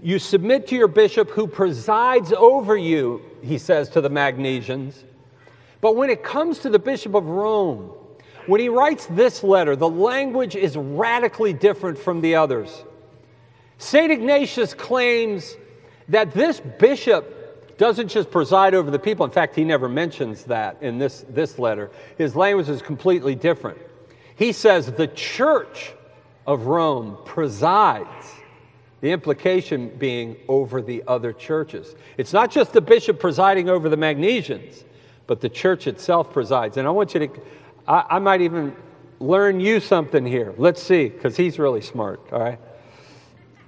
you 0.01 0.19
submit 0.19 0.67
to 0.67 0.75
your 0.75 0.87
bishop 0.87 1.31
who 1.31 1.47
presides 1.47 2.31
over 2.31 2.77
you, 2.77 3.21
he 3.41 3.57
says 3.57 3.89
to 3.89 4.01
the 4.01 4.09
Magnesians. 4.09 5.03
But 5.81 5.95
when 5.95 6.09
it 6.09 6.23
comes 6.23 6.59
to 6.59 6.69
the 6.69 6.79
Bishop 6.79 7.15
of 7.15 7.25
Rome, 7.25 7.91
when 8.45 8.61
he 8.61 8.69
writes 8.69 9.07
this 9.07 9.43
letter, 9.43 9.75
the 9.75 9.89
language 9.89 10.55
is 10.55 10.77
radically 10.77 11.53
different 11.53 11.97
from 11.97 12.21
the 12.21 12.35
others. 12.35 12.83
St. 13.77 14.11
Ignatius 14.11 14.73
claims 14.73 15.55
that 16.09 16.31
this 16.33 16.59
bishop 16.59 17.77
doesn't 17.77 18.07
just 18.07 18.31
preside 18.31 18.73
over 18.73 18.89
the 18.89 18.99
people. 18.99 19.25
In 19.25 19.31
fact, 19.31 19.55
he 19.55 19.63
never 19.63 19.89
mentions 19.89 20.45
that 20.45 20.77
in 20.81 20.97
this, 20.97 21.25
this 21.29 21.59
letter. 21.59 21.91
His 22.17 22.35
language 22.35 22.69
is 22.69 22.81
completely 22.81 23.35
different. 23.35 23.77
He 24.35 24.51
says 24.51 24.91
the 24.91 25.07
church 25.07 25.93
of 26.47 26.67
Rome 26.67 27.17
presides, 27.25 28.33
the 29.01 29.11
implication 29.11 29.89
being 29.97 30.37
over 30.47 30.81
the 30.81 31.03
other 31.07 31.33
churches. 31.33 31.95
It's 32.17 32.33
not 32.33 32.49
just 32.49 32.73
the 32.73 32.81
bishop 32.81 33.19
presiding 33.19 33.69
over 33.69 33.89
the 33.89 33.97
Magnesians, 33.97 34.83
but 35.27 35.41
the 35.41 35.49
church 35.49 35.87
itself 35.87 36.31
presides. 36.31 36.77
And 36.77 36.87
I 36.87 36.91
want 36.91 37.13
you 37.13 37.27
to, 37.27 37.29
I, 37.87 38.05
I 38.11 38.19
might 38.19 38.41
even 38.41 38.75
learn 39.19 39.59
you 39.59 39.79
something 39.79 40.25
here. 40.25 40.53
Let's 40.57 40.81
see, 40.81 41.09
because 41.09 41.35
he's 41.35 41.59
really 41.59 41.81
smart, 41.81 42.21
all 42.31 42.39
right? 42.39 42.59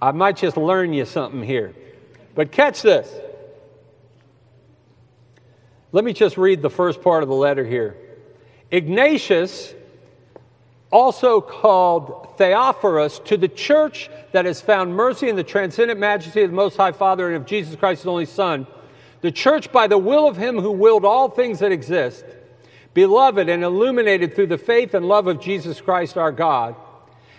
I 0.01 0.11
might 0.11 0.37
just 0.37 0.57
learn 0.57 0.93
you 0.93 1.05
something 1.05 1.43
here. 1.43 1.73
But 2.35 2.51
catch 2.51 2.81
this. 2.81 3.11
Let 5.91 6.03
me 6.03 6.13
just 6.13 6.37
read 6.37 6.61
the 6.61 6.69
first 6.69 7.01
part 7.01 7.23
of 7.23 7.29
the 7.29 7.35
letter 7.35 7.65
here. 7.65 7.95
Ignatius, 8.69 9.73
also 10.91 11.41
called 11.41 12.37
Theophorus, 12.37 13.19
to 13.25 13.37
the 13.37 13.47
church 13.47 14.09
that 14.33 14.45
has 14.45 14.61
found 14.61 14.95
mercy 14.95 15.29
in 15.29 15.35
the 15.35 15.43
transcendent 15.43 15.99
majesty 15.99 16.41
of 16.43 16.51
the 16.51 16.55
Most 16.55 16.77
High 16.77 16.91
Father 16.91 17.27
and 17.27 17.37
of 17.37 17.45
Jesus 17.45 17.75
Christ, 17.75 18.01
his 18.01 18.07
only 18.07 18.25
Son, 18.25 18.67
the 19.21 19.31
church 19.31 19.71
by 19.71 19.87
the 19.87 19.97
will 19.97 20.27
of 20.27 20.37
him 20.37 20.59
who 20.59 20.71
willed 20.71 21.05
all 21.05 21.29
things 21.29 21.59
that 21.59 21.71
exist, 21.71 22.23
beloved 22.93 23.49
and 23.49 23.63
illuminated 23.63 24.35
through 24.35 24.47
the 24.47 24.57
faith 24.57 24.93
and 24.93 25.07
love 25.07 25.27
of 25.27 25.41
Jesus 25.41 25.81
Christ 25.81 26.17
our 26.17 26.31
God 26.31 26.75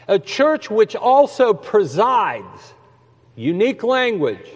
a 0.08 0.18
church 0.18 0.70
which 0.70 0.96
also 0.96 1.52
presides, 1.52 2.74
unique 3.36 3.82
language. 3.82 4.48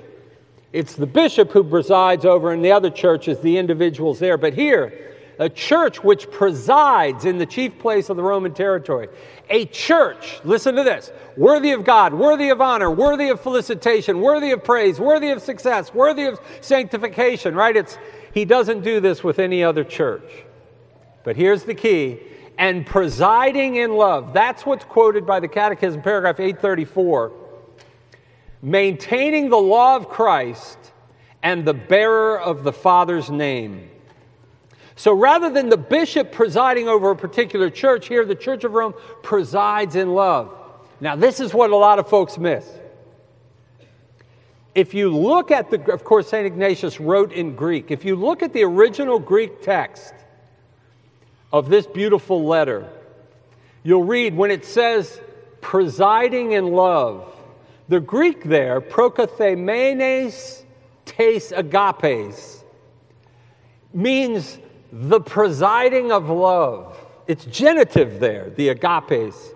It's 0.73 0.95
the 0.95 1.07
bishop 1.07 1.53
who 1.53 1.63
presides 1.63 2.25
over, 2.25 2.51
and 2.51 2.65
the 2.65 2.73
other 2.73 2.91
church 2.91 3.29
is 3.29 3.39
the 3.41 3.59
individuals 3.59 4.19
there. 4.19 4.39
But 4.39 4.55
here, 4.55 5.15
a 5.39 5.51
church 5.51 6.03
which 6.03 6.31
presides 6.31 7.27
in 7.27 7.37
the 7.37 7.45
chief 7.45 7.79
place 7.79 8.09
of 8.09 8.17
the 8.17 8.23
Roman 8.23 8.55
territory. 8.55 9.09
A 9.51 9.67
church, 9.67 10.41
listen 10.45 10.75
to 10.77 10.83
this, 10.83 11.13
worthy 11.37 11.73
of 11.73 11.85
God, 11.85 12.15
worthy 12.15 12.49
of 12.49 12.63
honor, 12.63 12.91
worthy 12.91 13.29
of 13.29 13.41
felicitation, 13.41 14.23
worthy 14.23 14.53
of 14.53 14.65
praise, 14.65 14.99
worthy 14.99 15.31
of 15.31 15.43
success, 15.43 15.93
worthy 15.93 16.25
of 16.25 16.41
sanctification, 16.63 17.55
right? 17.55 17.77
It's, 17.77 17.99
he 18.33 18.47
doesn't 18.47 18.81
do 18.81 19.01
this 19.01 19.23
with 19.23 19.39
any 19.39 19.63
other 19.63 19.85
church. 19.85 20.45
But 21.25 21.37
here's 21.37 21.65
the 21.65 21.75
key 21.75 22.21
and 22.59 22.87
presiding 22.87 23.77
in 23.77 23.93
love. 23.93 24.33
That's 24.33 24.65
what's 24.65 24.85
quoted 24.85 25.27
by 25.27 25.41
the 25.41 25.49
Catechism, 25.49 26.03
paragraph 26.03 26.41
834. 26.41 27.33
Maintaining 28.63 29.49
the 29.49 29.57
law 29.57 29.97
of 29.97 30.09
Christ 30.09 30.79
and 31.43 31.65
the 31.65 31.75
bearer 31.75 32.41
of 32.41 32.63
the 32.63 32.73
Father's 32.73 33.31
name. 33.31 33.91
So 34.95 35.13
rather 35.13 35.51
than 35.51 35.69
the 35.69 35.77
bishop 35.77 36.31
presiding 36.31 36.89
over 36.89 37.11
a 37.11 37.17
particular 37.17 37.71
church, 37.71 38.07
here 38.07 38.25
the 38.25 38.35
Church 38.35 38.63
of 38.65 38.73
Rome 38.73 38.95
presides 39.23 39.97
in 39.97 40.15
love. 40.15 40.57
Now, 41.01 41.17
this 41.17 41.41
is 41.41 41.53
what 41.53 41.71
a 41.71 41.77
lot 41.77 41.99
of 41.99 42.09
folks 42.09 42.39
miss. 42.39 42.69
If 44.75 44.95
you 44.95 45.11
look 45.11 45.51
at 45.51 45.71
the, 45.71 45.93
of 45.93 46.05
course, 46.05 46.29
St. 46.29 46.47
Ignatius 46.47 47.01
wrote 47.01 47.33
in 47.33 47.57
Greek. 47.57 47.91
If 47.91 48.05
you 48.05 48.17
look 48.17 48.43
at 48.43 48.53
the 48.53 48.63
original 48.63 49.19
Greek 49.19 49.61
text, 49.63 50.15
of 51.53 51.69
this 51.69 51.87
beautiful 51.87 52.45
letter, 52.45 52.89
you'll 53.83 54.05
read 54.05 54.37
when 54.37 54.51
it 54.51 54.65
says 54.65 55.21
presiding 55.61 56.53
in 56.53 56.73
love, 56.73 57.33
the 57.89 58.01
Greek 58.01 58.45
there, 58.45 58.81
prokathemenes 58.81 60.63
tes 61.05 61.53
agapes, 61.53 62.65
means 63.93 64.59
the 64.91 65.21
presiding 65.21 66.11
of 66.11 66.29
love. 66.29 66.97
It's 67.27 67.45
genitive 67.45 68.21
there, 68.21 68.51
the 68.51 68.69
agapes. 68.69 69.55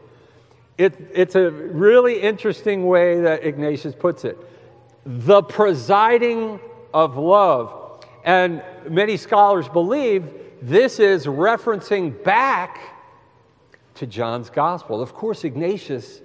It, 0.79 1.11
it's 1.15 1.35
a 1.35 1.51
really 1.51 2.21
interesting 2.21 2.87
way 2.87 3.21
that 3.23 3.45
Ignatius 3.45 3.95
puts 3.95 4.25
it. 4.25 4.39
The 5.07 5.43
presiding 5.43 6.61
of 6.93 7.17
love. 7.17 8.05
And 8.25 8.63
many 8.89 9.17
scholars 9.17 9.69
believe 9.69 10.29
this 10.63 10.99
is 10.99 11.27
referencing 11.27 12.23
back 12.25 12.79
to 13.95 14.07
John's 14.07 14.51
gospel. 14.51 15.01
Of 15.03 15.15
course, 15.15 15.45
Ignatius 15.45 16.21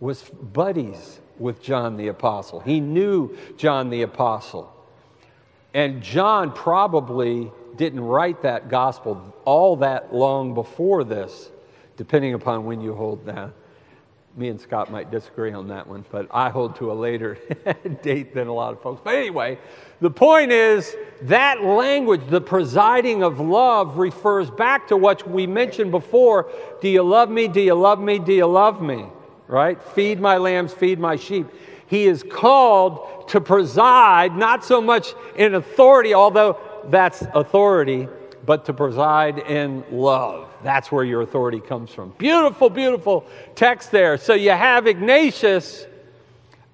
was 0.00 0.22
buddies 0.22 1.20
with 1.38 1.62
John 1.62 1.96
the 1.96 2.08
Apostle, 2.08 2.60
he 2.60 2.80
knew 2.80 3.36
John 3.56 3.90
the 3.90 4.02
Apostle. 4.02 4.74
And 5.72 6.02
John 6.02 6.52
probably 6.52 7.50
didn't 7.76 8.00
write 8.00 8.42
that 8.42 8.68
gospel 8.68 9.34
all 9.44 9.76
that 9.76 10.12
long 10.12 10.52
before 10.52 11.04
this, 11.04 11.50
depending 11.96 12.34
upon 12.34 12.64
when 12.64 12.80
you 12.80 12.94
hold 12.94 13.24
that. 13.26 13.52
Me 14.36 14.48
and 14.48 14.60
Scott 14.60 14.92
might 14.92 15.10
disagree 15.10 15.52
on 15.52 15.66
that 15.68 15.86
one, 15.86 16.04
but 16.10 16.28
I 16.30 16.50
hold 16.50 16.76
to 16.76 16.92
a 16.92 16.94
later 16.94 17.36
date 18.02 18.32
than 18.32 18.46
a 18.46 18.52
lot 18.52 18.72
of 18.72 18.80
folks. 18.80 19.00
But 19.02 19.16
anyway, 19.16 19.58
the 20.00 20.10
point 20.10 20.52
is 20.52 20.96
that 21.22 21.62
language, 21.64 22.22
the 22.28 22.40
presiding 22.40 23.24
of 23.24 23.40
love, 23.40 23.98
refers 23.98 24.48
back 24.48 24.86
to 24.88 24.96
what 24.96 25.28
we 25.28 25.48
mentioned 25.48 25.90
before. 25.90 26.50
Do 26.80 26.88
you 26.88 27.02
love 27.02 27.28
me? 27.28 27.48
Do 27.48 27.60
you 27.60 27.74
love 27.74 28.00
me? 28.00 28.20
Do 28.20 28.32
you 28.32 28.46
love 28.46 28.80
me? 28.80 29.06
Right? 29.48 29.82
Feed 29.82 30.20
my 30.20 30.36
lambs, 30.36 30.72
feed 30.72 31.00
my 31.00 31.16
sheep. 31.16 31.48
He 31.88 32.06
is 32.06 32.22
called 32.22 33.28
to 33.30 33.40
preside, 33.40 34.36
not 34.36 34.64
so 34.64 34.80
much 34.80 35.12
in 35.34 35.56
authority, 35.56 36.14
although 36.14 36.56
that's 36.84 37.22
authority, 37.34 38.06
but 38.46 38.64
to 38.66 38.72
preside 38.72 39.38
in 39.40 39.84
love. 39.90 40.49
That's 40.62 40.92
where 40.92 41.04
your 41.04 41.22
authority 41.22 41.60
comes 41.60 41.90
from. 41.90 42.10
Beautiful, 42.18 42.70
beautiful 42.70 43.24
text 43.54 43.90
there. 43.90 44.18
So 44.18 44.34
you 44.34 44.50
have 44.50 44.86
Ignatius 44.86 45.86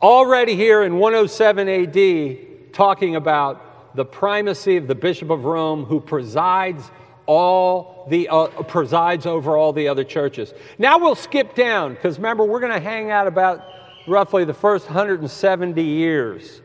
already 0.03 0.57
here 0.57 0.83
in 0.83 0.99
107 0.99 1.69
AD 1.69 2.73
talking 2.73 3.17
about 3.17 3.95
the 3.97 4.05
primacy 4.05 4.77
of 4.77 4.87
the 4.87 4.95
Bishop 4.95 5.31
of 5.31 5.45
Rome 5.45 5.85
who 5.85 6.01
presides 6.01 6.91
all 7.27 8.07
the 8.09 8.29
uh, 8.29 8.47
presides 8.65 9.27
over 9.27 9.57
all 9.57 9.73
the 9.73 9.89
other 9.89 10.05
churches. 10.05 10.55
Now 10.79 10.99
we'll 10.99 11.15
skip 11.15 11.55
down 11.55 11.95
because 11.95 12.19
remember 12.19 12.45
we're 12.45 12.61
going 12.61 12.73
to 12.73 12.81
hang 12.81 13.11
out 13.11 13.27
about 13.27 13.65
roughly 14.07 14.45
the 14.45 14.55
first 14.55 14.87
170 14.87 15.83
years 15.83 16.63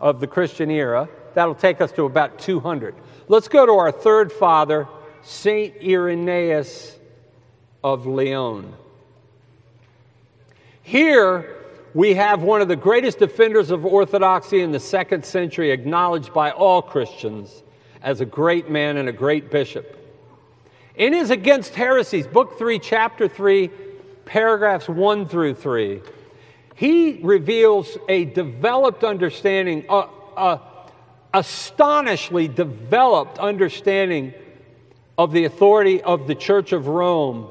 of 0.00 0.20
the 0.20 0.26
Christian 0.26 0.70
era. 0.70 1.08
That'll 1.34 1.54
take 1.54 1.80
us 1.80 1.92
to 1.92 2.04
about 2.04 2.38
200. 2.38 2.94
Let's 3.28 3.48
go 3.48 3.66
to 3.66 3.72
our 3.72 3.92
third 3.92 4.32
father, 4.32 4.88
Saint 5.30 5.76
Irenaeus 5.80 6.98
of 7.84 8.04
Lyon. 8.04 8.74
Here 10.82 11.56
we 11.94 12.14
have 12.14 12.42
one 12.42 12.60
of 12.60 12.66
the 12.66 12.74
greatest 12.74 13.20
defenders 13.20 13.70
of 13.70 13.86
orthodoxy 13.86 14.60
in 14.60 14.72
the 14.72 14.80
second 14.80 15.24
century, 15.24 15.70
acknowledged 15.70 16.34
by 16.34 16.50
all 16.50 16.82
Christians 16.82 17.62
as 18.02 18.20
a 18.20 18.24
great 18.24 18.70
man 18.70 18.96
and 18.96 19.08
a 19.08 19.12
great 19.12 19.52
bishop. 19.52 19.96
In 20.96 21.12
his 21.12 21.30
Against 21.30 21.76
Heresies, 21.76 22.26
Book 22.26 22.58
3, 22.58 22.80
Chapter 22.80 23.28
3, 23.28 23.70
paragraphs 24.24 24.88
1 24.88 25.28
through 25.28 25.54
3, 25.54 26.02
he 26.74 27.20
reveals 27.22 27.96
a 28.08 28.24
developed 28.24 29.04
understanding, 29.04 29.84
a, 29.88 30.08
a 30.36 30.60
astonishingly 31.32 32.48
developed 32.48 33.38
understanding 33.38 34.34
of 35.20 35.32
the 35.32 35.44
authority 35.44 36.00
of 36.00 36.26
the 36.26 36.34
Church 36.34 36.72
of 36.72 36.86
Rome. 36.86 37.46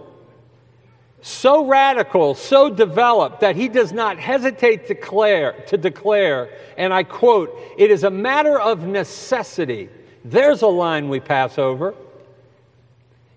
So 1.21 1.67
radical, 1.67 2.33
so 2.33 2.71
developed 2.71 3.41
that 3.41 3.55
he 3.55 3.67
does 3.67 3.93
not 3.93 4.17
hesitate 4.17 4.87
to 4.87 4.95
declare, 4.95 5.51
to 5.67 5.77
declare, 5.77 6.49
and 6.77 6.91
I 6.91 7.03
quote, 7.03 7.55
it 7.77 7.91
is 7.91 8.03
a 8.03 8.09
matter 8.09 8.59
of 8.59 8.87
necessity. 8.87 9.87
There's 10.25 10.63
a 10.63 10.67
line 10.67 11.09
we 11.09 11.19
pass 11.19 11.59
over. 11.59 11.93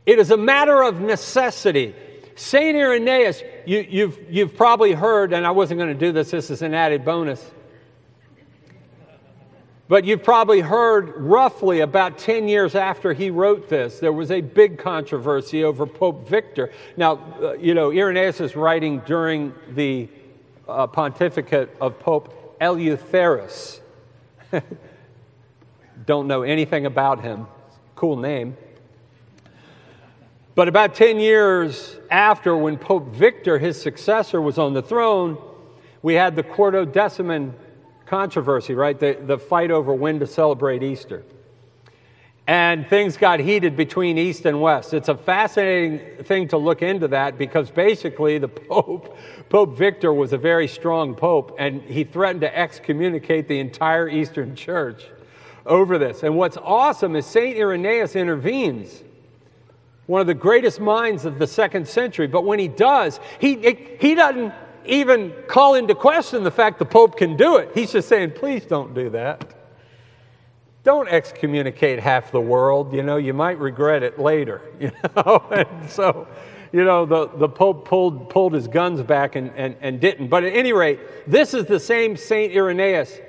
It 0.07 0.19
is 0.19 0.31
a 0.31 0.39
matter 0.39 0.83
of 0.83 0.99
necessity. 0.99 1.95
St. 2.35 2.75
Irenaeus, 2.75 3.43
you, 3.67 3.83
have 3.83 3.93
you've, 3.93 4.19
you've 4.31 4.57
probably 4.57 4.93
heard, 4.93 5.35
and 5.35 5.47
I 5.47 5.51
wasn't 5.51 5.77
going 5.77 5.93
to 5.93 6.07
do 6.07 6.11
this, 6.11 6.31
this 6.31 6.51
is 6.51 6.63
an 6.63 6.73
added 6.73 7.05
bonus. 7.05 7.51
But 9.93 10.07
you've 10.07 10.23
probably 10.23 10.61
heard 10.61 11.15
roughly 11.19 11.81
about 11.81 12.17
10 12.17 12.49
years 12.49 12.75
after 12.75 13.13
he 13.13 13.29
wrote 13.29 13.69
this, 13.69 13.99
there 13.99 14.11
was 14.11 14.31
a 14.31 14.41
big 14.41 14.79
controversy 14.79 15.65
over 15.65 15.85
Pope 15.85 16.27
Victor. 16.27 16.73
Now, 16.97 17.19
uh, 17.43 17.53
you 17.59 17.75
know, 17.75 17.93
Irenaeus 17.93 18.41
is 18.41 18.57
writing 18.57 19.01
during 19.01 19.53
the 19.69 20.09
uh, 20.67 20.87
pontificate 20.87 21.77
of 21.79 21.99
Pope 21.99 22.57
Eleutherus. 22.59 23.83
Don't 26.07 26.27
know 26.27 26.41
anything 26.41 26.87
about 26.87 27.21
him. 27.21 27.47
Cool 27.95 28.17
name. 28.17 28.57
But 30.55 30.69
about 30.69 30.95
10 30.95 31.21
years 31.21 31.99
after, 32.11 32.57
when 32.57 32.79
Pope 32.79 33.09
Victor, 33.09 33.59
his 33.59 33.79
successor, 33.79 34.41
was 34.41 34.57
on 34.57 34.73
the 34.73 34.81
throne, 34.81 35.37
we 36.01 36.15
had 36.15 36.35
the 36.35 36.43
Quartodeciman 36.43 37.53
controversy, 38.13 38.75
right? 38.75 39.01
The, 39.01 39.17
the 39.25 39.39
fight 39.39 39.71
over 39.71 39.95
when 39.95 40.21
to 40.21 40.27
celebrate 40.27 40.83
Easter. 40.83 41.23
And 42.47 42.87
things 42.87 43.17
got 43.17 43.41
heated 43.41 43.75
between 43.75 44.19
East 44.19 44.45
and 44.45 44.61
West. 44.61 44.93
It's 44.93 45.09
a 45.09 45.17
fascinating 45.17 46.23
thing 46.25 46.49
to 46.49 46.59
look 46.59 46.83
into 46.83 47.09
that 47.09 47.39
because 47.39 47.71
basically 47.71 48.37
the 48.37 48.49
Pope, 48.69 49.17
Pope 49.49 49.79
Victor, 49.79 50.13
was 50.13 50.35
a 50.35 50.37
very 50.37 50.69
strong 50.69 51.15
Pope 51.15 51.57
and 51.59 51.81
he 51.81 52.05
threatened 52.05 52.43
to 52.43 52.55
excommunicate 52.55 53.49
the 53.49 53.59
entire 53.59 54.11
Eastern 54.11 54.55
Church 54.55 55.05
over 55.65 55.97
this. 55.97 56.23
And 56.23 56.37
what's 56.37 56.59
awesome 56.59 57.17
is 57.17 57.25
St. 57.25 57.57
Irenaeus 57.57 58.15
intervenes 58.15 59.03
one 60.05 60.21
of 60.21 60.27
the 60.27 60.35
greatest 60.35 60.81
minds 60.81 61.25
of 61.25 61.39
the 61.39 61.47
second 61.47 61.89
century. 61.89 62.27
But 62.27 62.45
when 62.45 62.59
he 62.59 62.69
does, 62.69 63.21
he, 63.41 63.97
he 63.99 64.15
doesn't 64.15 64.53
even 64.87 65.33
call 65.47 65.75
into 65.75 65.95
question 65.95 66.45
the 66.45 66.51
fact 66.51 66.79
the 66.79 66.85
Pope 66.85 67.17
can 67.17 67.37
do 67.37 67.57
it. 67.57 67.71
He's 67.75 67.93
just 67.93 68.09
saying, 68.09 68.33
please 68.33 68.65
don't 68.65 68.95
do 68.95 69.11
that. 69.11 69.55
Don't 70.85 71.09
excommunicate 71.09 72.01
half 72.01 72.33
the 72.33 72.41
world. 72.41 72.93
You 72.93 73.03
know, 73.03 73.17
you 73.17 73.33
might 73.33 73.59
regret 73.59 74.03
it 74.03 74.19
later. 74.19 74.63
You 74.81 74.91
know, 75.17 75.45
and 75.53 75.91
so, 75.91 76.27
you 76.73 76.85
know, 76.85 77.07
the, 77.07 77.29
the 77.29 77.49
Pope 77.49 77.87
pulled, 77.87 78.31
pulled 78.31 78.53
his 78.53 78.67
guns 78.67 79.01
back 79.03 79.37
and, 79.37 79.53
and, 79.57 79.77
and 79.81 80.01
didn't. 80.01 80.29
But 80.29 80.45
at 80.45 80.53
any 80.53 80.73
rate, 80.73 80.99
this 81.27 81.55
is 81.55 81.67
the 81.67 81.79
same 81.79 82.17
St. 82.17 82.53
Irenaeus, 82.53 83.21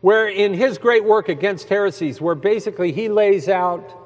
where 0.00 0.28
in 0.28 0.52
his 0.52 0.76
great 0.76 1.04
work 1.04 1.28
against 1.28 1.68
heresies, 1.68 2.20
where 2.20 2.34
basically 2.34 2.92
he 2.92 3.08
lays 3.08 3.48
out 3.48 4.03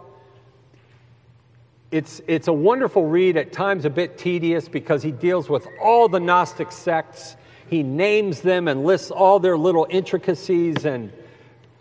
it's, 1.91 2.21
it's 2.27 2.49
a 2.49 2.53
wonderful 2.53 3.07
read, 3.07 3.37
at 3.37 3.53
times 3.53 3.85
a 3.85 3.91
bit 3.91 4.19
tedious 4.19 4.69
because 4.69 5.03
he 5.03 5.11
deals 5.11 5.49
with 5.49 5.67
all 5.81 6.09
the 6.09 6.21
Gnostic 6.21 6.71
sects. 6.71 7.37
He 7.69 7.83
names 7.83 8.43
them 8.43 8.69
and 8.69 8.85
lists 8.85 9.11
all 9.11 9.41
their 9.41 9.57
little 9.57 9.87
intricacies 9.89 10.85
and, 10.85 11.13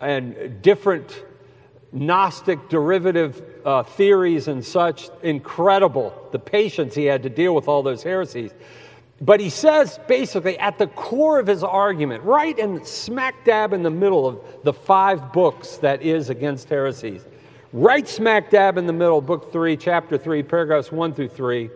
and 0.00 0.62
different 0.62 1.24
Gnostic 1.92 2.68
derivative 2.68 3.42
uh, 3.64 3.82
theories 3.82 4.48
and 4.48 4.64
such. 4.64 5.10
Incredible, 5.22 6.28
the 6.32 6.38
patience 6.38 6.94
he 6.94 7.04
had 7.04 7.22
to 7.22 7.30
deal 7.30 7.54
with 7.54 7.68
all 7.68 7.82
those 7.82 8.02
heresies. 8.02 8.52
But 9.20 9.40
he 9.40 9.50
says 9.50 9.98
basically 10.06 10.58
at 10.58 10.78
the 10.78 10.86
core 10.86 11.38
of 11.38 11.46
his 11.46 11.64
argument, 11.64 12.22
right 12.24 12.56
in 12.58 12.84
smack 12.84 13.44
dab 13.44 13.72
in 13.72 13.82
the 13.82 13.90
middle 13.90 14.26
of 14.26 14.40
the 14.62 14.72
five 14.72 15.32
books 15.32 15.78
that 15.78 16.02
is 16.02 16.30
against 16.30 16.68
heresies, 16.68 17.24
right 17.72 18.08
smack 18.08 18.50
dab 18.50 18.78
in 18.78 18.86
the 18.86 18.92
middle, 18.92 19.20
book 19.20 19.52
3, 19.52 19.76
chapter 19.76 20.16
3, 20.16 20.42
paragraphs 20.42 20.90
1 20.90 21.14
through 21.14 21.28
3, 21.28 21.70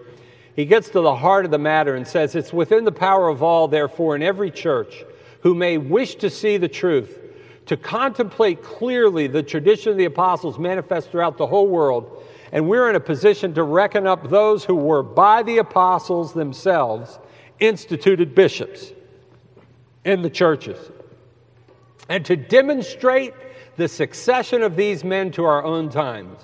he 0.54 0.64
gets 0.64 0.88
to 0.90 1.00
the 1.00 1.14
heart 1.14 1.44
of 1.44 1.50
the 1.50 1.58
matter 1.58 1.94
and 1.94 2.06
says, 2.06 2.34
It's 2.34 2.52
within 2.52 2.84
the 2.84 2.92
power 2.92 3.28
of 3.28 3.42
all, 3.42 3.68
therefore, 3.68 4.16
in 4.16 4.22
every 4.22 4.50
church 4.50 5.04
who 5.40 5.54
may 5.54 5.78
wish 5.78 6.16
to 6.16 6.30
see 6.30 6.56
the 6.56 6.68
truth, 6.68 7.18
to 7.66 7.76
contemplate 7.76 8.62
clearly 8.62 9.26
the 9.26 9.42
tradition 9.42 9.92
of 9.92 9.98
the 9.98 10.04
apostles 10.04 10.58
manifest 10.58 11.10
throughout 11.10 11.38
the 11.38 11.46
whole 11.46 11.68
world. 11.68 12.24
And 12.52 12.68
we're 12.68 12.90
in 12.90 12.96
a 12.96 13.00
position 13.00 13.54
to 13.54 13.62
reckon 13.62 14.06
up 14.06 14.28
those 14.28 14.64
who 14.64 14.74
were 14.74 15.02
by 15.02 15.42
the 15.42 15.58
apostles 15.58 16.34
themselves 16.34 17.18
instituted 17.60 18.34
bishops 18.34 18.92
in 20.04 20.22
the 20.22 20.30
churches. 20.30 20.78
And 22.08 22.24
to 22.26 22.36
demonstrate 22.36 23.32
the 23.76 23.88
succession 23.88 24.62
of 24.62 24.76
these 24.76 25.04
men 25.04 25.30
to 25.32 25.44
our 25.44 25.64
own 25.64 25.88
times. 25.88 26.40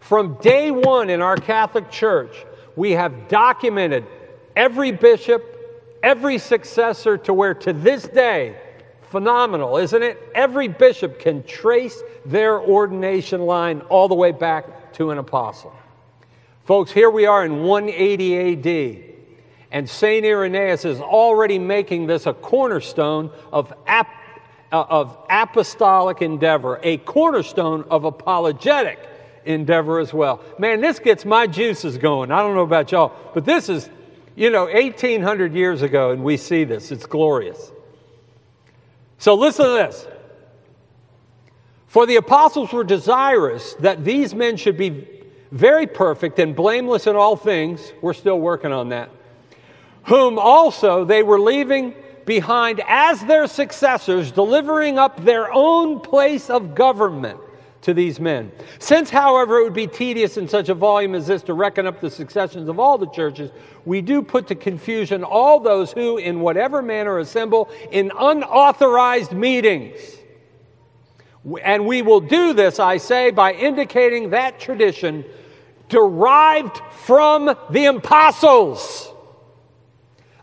From 0.00 0.34
day 0.40 0.70
one 0.70 1.10
in 1.10 1.22
our 1.22 1.36
Catholic 1.36 1.90
Church, 1.90 2.34
we 2.74 2.92
have 2.92 3.28
documented 3.28 4.04
every 4.56 4.92
bishop, 4.92 5.44
every 6.02 6.38
successor 6.38 7.16
to 7.18 7.32
where 7.32 7.54
to 7.54 7.72
this 7.72 8.04
day, 8.08 8.56
phenomenal, 9.10 9.76
isn't 9.76 10.02
it? 10.02 10.18
Every 10.34 10.68
bishop 10.68 11.18
can 11.20 11.44
trace 11.44 12.02
their 12.26 12.60
ordination 12.60 13.42
line 13.42 13.80
all 13.82 14.08
the 14.08 14.14
way 14.14 14.32
back 14.32 14.92
to 14.94 15.10
an 15.10 15.18
apostle. 15.18 15.72
Folks, 16.64 16.90
here 16.90 17.10
we 17.10 17.26
are 17.26 17.44
in 17.44 17.62
180 17.62 18.98
AD, 18.98 19.04
And 19.70 19.88
St. 19.88 20.24
Irenaeus 20.24 20.84
is 20.84 21.00
already 21.00 21.58
making 21.58 22.06
this 22.06 22.26
a 22.26 22.32
cornerstone 22.32 23.30
of, 23.52 23.72
ap- 23.86 24.06
uh, 24.06 24.21
Uh, 24.72 24.86
of 24.88 25.18
apostolic 25.28 26.22
endeavor, 26.22 26.80
a 26.82 26.96
cornerstone 26.96 27.84
of 27.90 28.04
apologetic 28.04 28.98
endeavor 29.44 30.00
as 30.00 30.14
well. 30.14 30.42
Man, 30.58 30.80
this 30.80 30.98
gets 30.98 31.26
my 31.26 31.46
juices 31.46 31.98
going. 31.98 32.30
I 32.32 32.38
don't 32.38 32.54
know 32.54 32.62
about 32.62 32.90
y'all, 32.90 33.12
but 33.34 33.44
this 33.44 33.68
is, 33.68 33.90
you 34.34 34.48
know, 34.48 34.64
1800 34.64 35.52
years 35.52 35.82
ago, 35.82 36.12
and 36.12 36.24
we 36.24 36.38
see 36.38 36.64
this. 36.64 36.90
It's 36.90 37.04
glorious. 37.04 37.70
So 39.18 39.34
listen 39.34 39.66
to 39.66 39.72
this. 39.72 40.06
For 41.86 42.06
the 42.06 42.16
apostles 42.16 42.72
were 42.72 42.82
desirous 42.82 43.74
that 43.80 44.06
these 44.06 44.34
men 44.34 44.56
should 44.56 44.78
be 44.78 45.06
very 45.50 45.86
perfect 45.86 46.38
and 46.38 46.56
blameless 46.56 47.06
in 47.06 47.14
all 47.14 47.36
things. 47.36 47.92
We're 48.00 48.14
still 48.14 48.40
working 48.40 48.72
on 48.72 48.88
that. 48.88 49.10
Whom 50.04 50.38
also 50.38 51.04
they 51.04 51.22
were 51.22 51.38
leaving 51.38 51.94
behind 52.24 52.82
as 52.86 53.20
their 53.24 53.46
successors, 53.46 54.32
delivering 54.32 54.98
up 54.98 55.24
their 55.24 55.52
own 55.52 56.00
place 56.00 56.50
of 56.50 56.74
government 56.74 57.38
to 57.82 57.92
these 57.92 58.20
men. 58.20 58.52
Since, 58.78 59.10
however, 59.10 59.58
it 59.58 59.64
would 59.64 59.72
be 59.72 59.88
tedious 59.88 60.36
in 60.36 60.46
such 60.46 60.68
a 60.68 60.74
volume 60.74 61.14
as 61.14 61.26
this 61.26 61.42
to 61.44 61.54
reckon 61.54 61.86
up 61.86 62.00
the 62.00 62.10
successions 62.10 62.68
of 62.68 62.78
all 62.78 62.96
the 62.96 63.10
churches, 63.10 63.50
we 63.84 64.00
do 64.00 64.22
put 64.22 64.46
to 64.48 64.54
confusion 64.54 65.24
all 65.24 65.58
those 65.58 65.90
who, 65.92 66.16
in 66.16 66.40
whatever 66.40 66.80
manner, 66.80 67.18
assemble 67.18 67.68
in 67.90 68.12
unauthorized 68.16 69.32
meetings 69.32 69.98
and 71.62 71.86
we 71.86 72.02
will 72.02 72.20
do 72.20 72.52
this, 72.52 72.78
I 72.78 72.98
say, 72.98 73.30
by 73.30 73.52
indicating 73.52 74.30
that 74.30 74.60
tradition 74.60 75.24
derived 75.88 76.80
from 76.92 77.56
the 77.70 77.86
apostles 77.86 79.11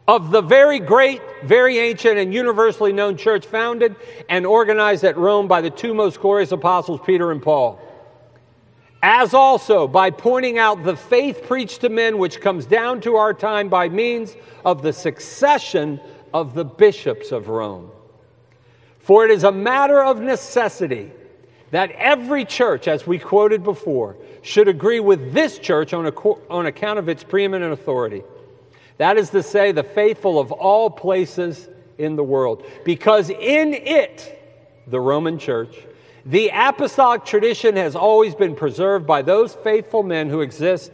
of 0.09 0.31
the 0.31 0.41
very 0.41 0.79
great, 0.79 1.21
very 1.43 1.77
ancient, 1.77 2.17
and 2.17 2.33
universally 2.33 2.91
known 2.91 3.15
church 3.15 3.45
founded 3.45 3.95
and 4.27 4.43
organized 4.43 5.03
at 5.03 5.15
Rome 5.15 5.47
by 5.47 5.61
the 5.61 5.69
two 5.69 5.93
most 5.93 6.19
glorious 6.19 6.51
apostles, 6.51 6.99
Peter 7.05 7.31
and 7.31 7.39
Paul. 7.39 7.79
As 9.03 9.35
also 9.35 9.87
by 9.87 10.09
pointing 10.09 10.57
out 10.57 10.83
the 10.83 10.95
faith 10.95 11.43
preached 11.47 11.81
to 11.81 11.89
men 11.89 12.17
which 12.17 12.41
comes 12.41 12.65
down 12.65 13.01
to 13.01 13.17
our 13.17 13.35
time 13.35 13.69
by 13.69 13.87
means 13.87 14.35
of 14.65 14.81
the 14.81 14.93
succession 14.93 15.99
of 16.33 16.55
the 16.55 16.65
bishops 16.65 17.31
of 17.31 17.47
Rome. 17.47 17.91
For 18.97 19.25
it 19.25 19.31
is 19.31 19.43
a 19.43 19.51
matter 19.51 20.03
of 20.03 20.19
necessity 20.19 21.11
that 21.69 21.91
every 21.91 22.45
church, 22.45 22.87
as 22.87 23.05
we 23.05 23.19
quoted 23.19 23.63
before, 23.63 24.17
should 24.41 24.69
agree 24.69 25.01
with 25.01 25.33
this 25.33 25.59
church 25.59 25.93
on, 25.93 26.07
on 26.49 26.65
account 26.65 26.97
of 26.97 27.09
its 27.09 27.23
preeminent 27.23 27.73
authority. 27.73 28.23
That 28.99 29.17
is 29.17 29.29
to 29.31 29.41
say, 29.41 29.71
the 29.71 29.81
faithful 29.83 30.39
of 30.39 30.51
all 30.51 30.89
places 30.89 31.69
in 31.97 32.17
the 32.17 32.23
world. 32.23 32.65
Because 32.83 33.29
in 33.29 33.73
it, 33.73 34.37
the 34.87 34.99
Roman 34.99 35.39
church, 35.39 35.75
the 36.25 36.51
apostolic 36.53 37.23
tradition 37.23 37.77
has 37.77 37.95
always 37.95 38.35
been 38.35 38.55
preserved 38.55 39.07
by 39.07 39.21
those 39.21 39.55
faithful 39.55 40.03
men 40.03 40.29
who 40.29 40.41
exist 40.41 40.91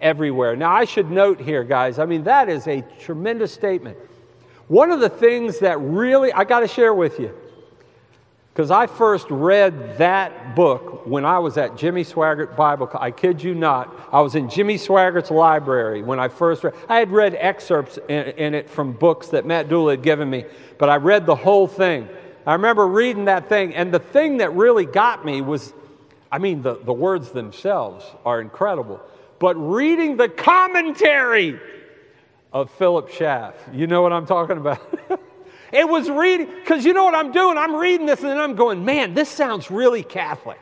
everywhere. 0.00 0.54
Now, 0.54 0.72
I 0.72 0.84
should 0.84 1.10
note 1.10 1.40
here, 1.40 1.64
guys, 1.64 1.98
I 1.98 2.06
mean, 2.06 2.22
that 2.24 2.48
is 2.48 2.68
a 2.68 2.82
tremendous 3.00 3.52
statement. 3.52 3.98
One 4.68 4.92
of 4.92 5.00
the 5.00 5.08
things 5.08 5.58
that 5.58 5.80
really, 5.80 6.32
I 6.32 6.44
got 6.44 6.60
to 6.60 6.68
share 6.68 6.94
with 6.94 7.18
you, 7.18 7.34
because 8.58 8.72
I 8.72 8.88
first 8.88 9.30
read 9.30 9.98
that 9.98 10.56
book 10.56 11.06
when 11.06 11.24
I 11.24 11.38
was 11.38 11.56
at 11.56 11.76
Jimmy 11.76 12.02
Swaggart 12.02 12.56
Bible. 12.56 12.90
I 12.92 13.12
kid 13.12 13.40
you 13.40 13.54
not. 13.54 13.94
I 14.10 14.20
was 14.20 14.34
in 14.34 14.50
Jimmy 14.50 14.74
Swaggart's 14.74 15.30
library 15.30 16.02
when 16.02 16.18
I 16.18 16.26
first 16.26 16.64
read. 16.64 16.74
I 16.88 16.98
had 16.98 17.12
read 17.12 17.36
excerpts 17.38 18.00
in, 18.08 18.24
in 18.30 18.54
it 18.54 18.68
from 18.68 18.94
books 18.94 19.28
that 19.28 19.46
Matt 19.46 19.68
Dooley 19.68 19.92
had 19.92 20.02
given 20.02 20.28
me, 20.28 20.44
but 20.76 20.88
I 20.88 20.96
read 20.96 21.24
the 21.24 21.36
whole 21.36 21.68
thing. 21.68 22.08
I 22.46 22.54
remember 22.54 22.88
reading 22.88 23.26
that 23.26 23.48
thing, 23.48 23.76
and 23.76 23.94
the 23.94 24.00
thing 24.00 24.38
that 24.38 24.52
really 24.54 24.86
got 24.86 25.24
me 25.24 25.40
was 25.40 25.72
I 26.32 26.38
mean, 26.38 26.62
the, 26.62 26.80
the 26.80 26.92
words 26.92 27.30
themselves 27.30 28.04
are 28.24 28.40
incredible, 28.40 29.00
but 29.38 29.54
reading 29.54 30.16
the 30.16 30.28
commentary 30.28 31.60
of 32.52 32.72
Philip 32.72 33.08
Schaff, 33.10 33.54
you 33.72 33.86
know 33.86 34.02
what 34.02 34.12
I'm 34.12 34.26
talking 34.26 34.56
about? 34.56 34.80
It 35.72 35.88
was 35.88 36.08
reading, 36.08 36.46
because 36.46 36.84
you 36.84 36.94
know 36.94 37.04
what 37.04 37.14
I'm 37.14 37.32
doing? 37.32 37.58
I'm 37.58 37.74
reading 37.76 38.06
this 38.06 38.20
and 38.20 38.30
then 38.30 38.38
I'm 38.38 38.54
going, 38.54 38.84
man, 38.84 39.14
this 39.14 39.28
sounds 39.28 39.70
really 39.70 40.02
Catholic. 40.02 40.58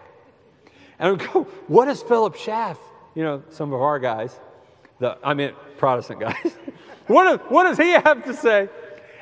And 0.99 1.21
I 1.21 1.27
go, 1.27 1.45
what 1.69 1.89
is 1.89 2.03
Philip 2.03 2.37
Schaff? 2.37 2.79
You 3.15 3.23
know, 3.23 3.43
some 3.51 3.73
of 3.73 3.81
our 3.81 3.99
guys, 3.99 4.39
the, 4.99 5.17
I 5.23 5.35
mean, 5.35 5.53
Protestant 5.79 6.21
guys. 6.21 6.57
what, 7.07 7.51
what 7.51 7.65
does 7.65 7.79
he 7.79 7.91
have 7.91 8.25
to 8.25 8.35
say? 8.35 8.69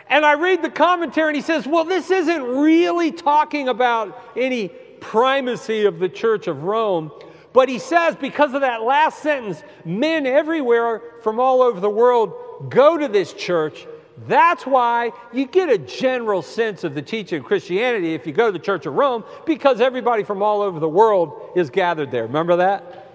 And 0.09 0.25
I 0.25 0.35
read 0.35 0.63
the 0.63 0.71
commentary 0.71 1.29
and 1.29 1.37
he 1.37 1.43
says, 1.43 1.67
well, 1.67 1.85
this 1.85 2.11
isn't 2.11 2.43
really 2.43 3.13
talking 3.13 3.69
about 3.69 4.23
any 4.37 4.69
primacy 5.01 5.85
of 5.85 5.99
the 5.99 6.09
Church 6.09 6.47
of 6.47 6.65
Rome. 6.65 7.11
But 7.53 7.69
he 7.69 7.79
says, 7.79 8.17
because 8.17 8.53
of 8.53 8.63
that 8.63 8.83
last 8.83 9.21
sentence, 9.21 9.63
men 9.85 10.27
everywhere 10.27 11.01
from 11.23 11.39
all 11.39 11.63
over 11.63 11.81
the 11.81 11.91
world 11.91 12.69
go 12.69 12.99
to 12.99 13.09
this 13.09 13.33
church 13.33 13.87
that's 14.29 14.65
why 14.65 15.13
you 15.33 15.47
get 15.47 15.69
a 15.69 15.79
general 15.79 16.41
sense 16.41 16.85
of 16.85 16.95
the 16.95 17.03
teaching 17.03 17.41
of 17.41 17.45
Christianity 17.45 18.15
if 18.15 18.27
you 18.27 18.33
go 18.33 18.47
to 18.47 18.53
the 18.53 18.65
Church 18.65 18.87
of 18.87 18.95
Rome, 18.95 19.25
because 19.45 19.81
everybody 19.81 20.23
from 20.23 20.43
all 20.43 20.63
over 20.63 20.79
the 20.79 20.89
world 20.89 21.51
is 21.57 21.69
gathered 21.71 22.11
there. 22.11 22.23
Remember 22.23 22.57
that? 22.57 23.11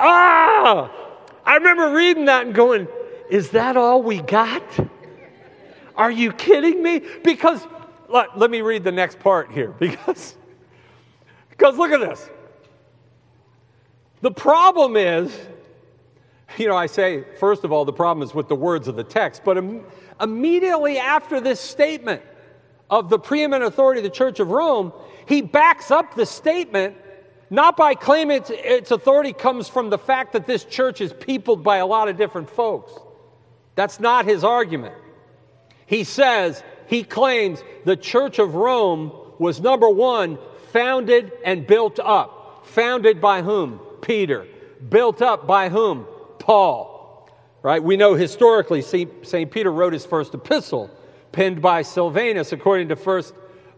Ah! 0.00 0.90
I 1.44 1.56
remember 1.56 1.92
reading 1.92 2.24
that 2.26 2.46
and 2.46 2.54
going, 2.54 2.88
is 3.28 3.50
that 3.50 3.76
all 3.76 4.02
we 4.02 4.20
got? 4.20 4.62
Are 5.96 6.10
you 6.10 6.32
kidding 6.32 6.82
me? 6.82 7.02
Because, 7.22 7.66
let, 8.08 8.36
let 8.36 8.50
me 8.50 8.62
read 8.62 8.82
the 8.82 8.92
next 8.92 9.20
part 9.20 9.50
here, 9.52 9.68
because, 9.78 10.34
because 11.50 11.76
look 11.76 11.92
at 11.92 12.00
this. 12.00 12.28
The 14.22 14.30
problem 14.30 14.96
is, 14.96 15.38
you 16.56 16.68
know, 16.68 16.76
I 16.76 16.86
say, 16.86 17.24
first 17.38 17.64
of 17.64 17.72
all, 17.72 17.84
the 17.84 17.92
problem 17.92 18.26
is 18.26 18.34
with 18.34 18.48
the 18.48 18.56
words 18.56 18.88
of 18.88 18.96
the 18.96 19.04
text, 19.04 19.42
but 19.44 19.56
immediately 20.20 20.98
after 20.98 21.40
this 21.40 21.60
statement 21.60 22.22
of 22.88 23.08
the 23.08 23.18
preeminent 23.18 23.64
authority 23.64 24.00
of 24.00 24.04
the 24.04 24.10
Church 24.10 24.40
of 24.40 24.50
Rome, 24.50 24.92
he 25.26 25.42
backs 25.42 25.90
up 25.90 26.14
the 26.14 26.26
statement 26.26 26.96
not 27.50 27.76
by 27.76 27.94
claiming 27.94 28.38
its, 28.38 28.50
its 28.50 28.90
authority 28.90 29.32
comes 29.32 29.68
from 29.68 29.90
the 29.90 29.98
fact 29.98 30.32
that 30.32 30.46
this 30.46 30.64
church 30.64 31.00
is 31.00 31.12
peopled 31.12 31.64
by 31.64 31.78
a 31.78 31.86
lot 31.86 32.08
of 32.08 32.16
different 32.16 32.48
folks. 32.48 32.92
That's 33.74 33.98
not 33.98 34.24
his 34.24 34.44
argument. 34.44 34.94
He 35.86 36.04
says, 36.04 36.62
he 36.86 37.02
claims 37.02 37.62
the 37.84 37.96
Church 37.96 38.38
of 38.38 38.54
Rome 38.54 39.12
was 39.38 39.60
number 39.60 39.88
one, 39.88 40.38
founded 40.72 41.32
and 41.44 41.66
built 41.66 41.98
up. 41.98 42.66
Founded 42.66 43.20
by 43.20 43.42
whom? 43.42 43.80
Peter. 44.00 44.46
Built 44.88 45.20
up 45.20 45.46
by 45.46 45.68
whom? 45.68 46.06
Paul 46.40 47.00
right? 47.62 47.82
We 47.82 47.96
know 47.96 48.14
historically 48.14 48.82
St. 48.82 49.50
Peter 49.50 49.70
wrote 49.70 49.92
his 49.92 50.06
first 50.06 50.34
epistle, 50.34 50.90
penned 51.32 51.60
by 51.60 51.82
Silvanus, 51.82 52.52
according 52.52 52.88
to 52.88 52.94
1 52.94 53.22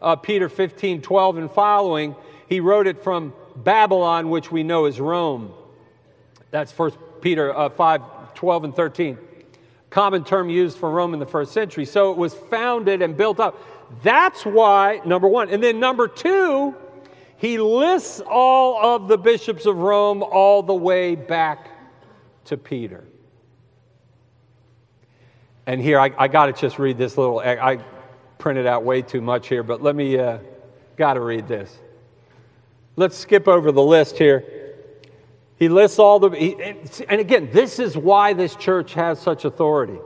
uh, 0.00 0.16
Peter 0.16 0.48
15 0.48 1.02
12 1.02 1.36
and 1.38 1.50
following. 1.50 2.14
He 2.48 2.60
wrote 2.60 2.86
it 2.86 3.02
from 3.02 3.32
Babylon, 3.56 4.30
which 4.30 4.50
we 4.50 4.62
know 4.62 4.86
is 4.86 5.00
Rome. 5.00 5.52
That's 6.50 6.76
1 6.76 6.92
Peter 7.20 7.56
uh, 7.56 7.70
5 7.70 8.34
12 8.34 8.64
and 8.64 8.74
13. 8.74 9.18
Common 9.90 10.24
term 10.24 10.48
used 10.48 10.78
for 10.78 10.90
Rome 10.90 11.12
in 11.12 11.20
the 11.20 11.26
first 11.26 11.52
century. 11.52 11.84
So 11.84 12.12
it 12.12 12.16
was 12.16 12.34
founded 12.34 13.02
and 13.02 13.16
built 13.16 13.38
up. 13.38 13.60
That's 14.02 14.46
why, 14.46 15.02
number 15.04 15.28
one. 15.28 15.50
And 15.50 15.62
then 15.62 15.78
number 15.78 16.08
two, 16.08 16.74
he 17.36 17.58
lists 17.58 18.20
all 18.20 18.82
of 18.82 19.08
the 19.08 19.18
bishops 19.18 19.66
of 19.66 19.76
Rome 19.76 20.22
all 20.22 20.62
the 20.62 20.74
way 20.74 21.14
back 21.14 21.71
to 22.46 22.56
Peter. 22.56 23.04
And 25.66 25.80
here, 25.80 25.98
I, 26.00 26.10
I 26.18 26.28
got 26.28 26.46
to 26.46 26.52
just 26.52 26.78
read 26.78 26.98
this 26.98 27.16
little, 27.16 27.38
I 27.38 27.78
printed 28.38 28.66
out 28.66 28.84
way 28.84 29.02
too 29.02 29.20
much 29.20 29.48
here, 29.48 29.62
but 29.62 29.82
let 29.82 29.94
me, 29.94 30.18
uh, 30.18 30.38
got 30.96 31.14
to 31.14 31.20
read 31.20 31.46
this. 31.46 31.76
Let's 32.96 33.16
skip 33.16 33.48
over 33.48 33.72
the 33.72 33.82
list 33.82 34.18
here. 34.18 34.44
He 35.56 35.68
lists 35.68 35.98
all 35.98 36.18
the, 36.18 36.30
he, 36.30 36.56
and 37.08 37.20
again, 37.20 37.50
this 37.52 37.78
is 37.78 37.96
why 37.96 38.32
this 38.32 38.56
church 38.56 38.94
has 38.94 39.20
such 39.20 39.44
authority. 39.44 39.98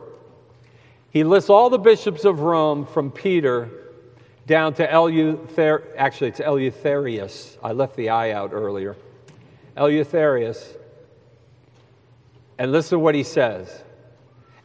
He 1.11 1.25
lists 1.25 1.49
all 1.49 1.71
the 1.71 1.79
bishops 1.79 2.27
of 2.27 2.41
Rome 2.41 2.85
from 2.85 3.11
Peter 3.11 3.71
down 4.47 4.75
to 4.75 4.87
Eleuther, 4.87 5.83
actually, 5.97 6.29
it's 6.29 6.41
Eleutherius. 6.41 7.57
I 7.63 7.73
left 7.73 7.97
the 7.97 8.11
I 8.11 8.33
out 8.33 8.51
earlier. 8.53 8.97
Eleutherius. 9.77 10.77
And 12.59 12.73
listen 12.73 12.97
to 12.97 12.99
what 12.99 13.15
he 13.15 13.23
says. 13.23 13.85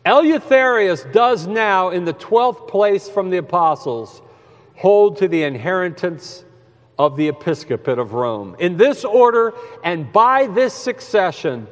Eleutherius 0.06 1.12
does 1.12 1.46
now, 1.46 1.90
in 1.90 2.06
the 2.06 2.14
12th 2.14 2.68
place 2.68 3.08
from 3.08 3.30
the 3.30 3.38
apostles, 3.38 4.22
hold 4.76 5.18
to 5.18 5.28
the 5.28 5.44
inheritance 5.44 6.44
of 6.98 7.18
the 7.18 7.28
episcopate 7.28 8.00
of 8.00 8.14
Rome. 8.14 8.56
In 8.60 8.78
this 8.78 9.06
order 9.06 9.54
and 9.84 10.12
by 10.12 10.48
this 10.48 10.74
succession, 10.74 11.68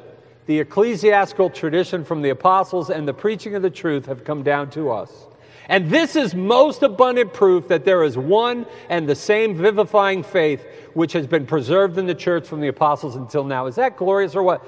the 0.46 0.60
ecclesiastical 0.60 1.50
tradition 1.50 2.04
from 2.04 2.22
the 2.22 2.30
apostles 2.30 2.90
and 2.90 3.06
the 3.06 3.14
preaching 3.14 3.54
of 3.54 3.62
the 3.62 3.70
truth 3.70 4.06
have 4.06 4.24
come 4.24 4.42
down 4.42 4.70
to 4.70 4.90
us. 4.90 5.26
And 5.68 5.88
this 5.88 6.16
is 6.16 6.34
most 6.34 6.82
abundant 6.82 7.32
proof 7.32 7.68
that 7.68 7.84
there 7.84 8.02
is 8.02 8.18
one 8.18 8.66
and 8.88 9.08
the 9.08 9.14
same 9.14 9.54
vivifying 9.54 10.24
faith 10.24 10.66
which 10.94 11.12
has 11.12 11.28
been 11.28 11.46
preserved 11.46 11.96
in 11.96 12.06
the 12.06 12.14
church 12.14 12.48
from 12.48 12.60
the 12.60 12.66
apostles 12.66 13.14
until 13.14 13.44
now. 13.44 13.66
Is 13.66 13.76
that 13.76 13.96
glorious 13.96 14.34
or 14.34 14.42
what? 14.42 14.66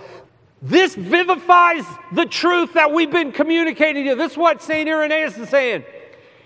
This 0.63 0.95
vivifies 0.95 1.85
the 2.13 2.25
truth 2.25 2.75
that 2.75 2.93
we've 2.93 3.11
been 3.11 3.33
communicating 3.33 4.05
to 4.05 4.11
you. 4.11 4.17
This 4.17 4.33
is 4.33 4.39
what 4.39 4.63
St. 4.63 4.89
Irenaeus 4.89 5.37
is 5.37 5.49
saying. 5.49 5.85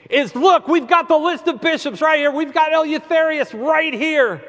Is 0.08 0.34
look, 0.34 0.68
we've 0.68 0.88
got 0.88 1.06
the 1.06 1.18
list 1.18 1.46
of 1.48 1.60
bishops 1.60 2.00
right 2.00 2.18
here. 2.18 2.30
We've 2.30 2.54
got 2.54 2.72
Eleutherius 2.72 3.52
right 3.52 3.92
here. 3.92 4.42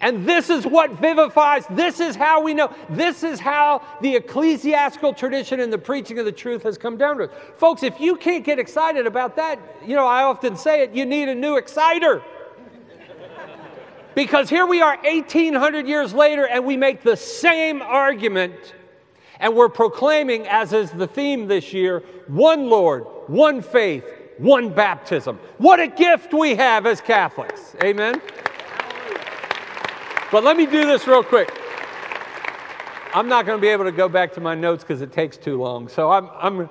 And 0.00 0.28
this 0.28 0.50
is 0.50 0.66
what 0.66 0.90
vivifies. 1.00 1.64
This 1.70 2.00
is 2.00 2.16
how 2.16 2.42
we 2.42 2.54
know. 2.54 2.74
This 2.90 3.22
is 3.22 3.38
how 3.38 3.82
the 4.00 4.16
ecclesiastical 4.16 5.14
tradition 5.14 5.60
and 5.60 5.72
the 5.72 5.78
preaching 5.78 6.18
of 6.18 6.24
the 6.24 6.32
truth 6.32 6.64
has 6.64 6.76
come 6.76 6.96
down 6.96 7.18
to 7.18 7.24
us. 7.24 7.30
Folks, 7.56 7.84
if 7.84 8.00
you 8.00 8.16
can't 8.16 8.44
get 8.44 8.58
excited 8.58 9.06
about 9.06 9.36
that, 9.36 9.60
you 9.86 9.94
know, 9.94 10.06
I 10.06 10.24
often 10.24 10.56
say 10.56 10.82
it, 10.82 10.90
you 10.90 11.06
need 11.06 11.28
a 11.28 11.34
new 11.36 11.56
exciter. 11.56 12.20
Because 14.14 14.50
here 14.50 14.66
we 14.66 14.82
are 14.82 14.96
1800 15.02 15.86
years 15.86 16.12
later 16.12 16.46
and 16.46 16.64
we 16.64 16.76
make 16.76 17.02
the 17.02 17.16
same 17.16 17.82
argument 17.82 18.74
and 19.42 19.56
we're 19.56 19.68
proclaiming, 19.68 20.46
as 20.46 20.72
is 20.72 20.92
the 20.92 21.06
theme 21.06 21.48
this 21.48 21.72
year, 21.72 22.04
one 22.28 22.70
Lord, 22.70 23.04
one 23.26 23.60
faith, 23.60 24.04
one 24.38 24.72
baptism. 24.72 25.38
What 25.58 25.80
a 25.80 25.88
gift 25.88 26.32
we 26.32 26.54
have 26.54 26.86
as 26.86 27.00
Catholics. 27.00 27.74
Amen. 27.82 28.22
But 30.30 30.44
let 30.44 30.56
me 30.56 30.64
do 30.64 30.86
this 30.86 31.08
real 31.08 31.24
quick. 31.24 31.52
I'm 33.12 33.28
not 33.28 33.44
going 33.44 33.58
to 33.58 33.60
be 33.60 33.68
able 33.68 33.84
to 33.84 33.92
go 33.92 34.08
back 34.08 34.32
to 34.34 34.40
my 34.40 34.54
notes 34.54 34.84
because 34.84 35.02
it 35.02 35.12
takes 35.12 35.36
too 35.36 35.60
long. 35.60 35.88
So 35.88 36.10
I'm, 36.10 36.30
I'm, 36.40 36.70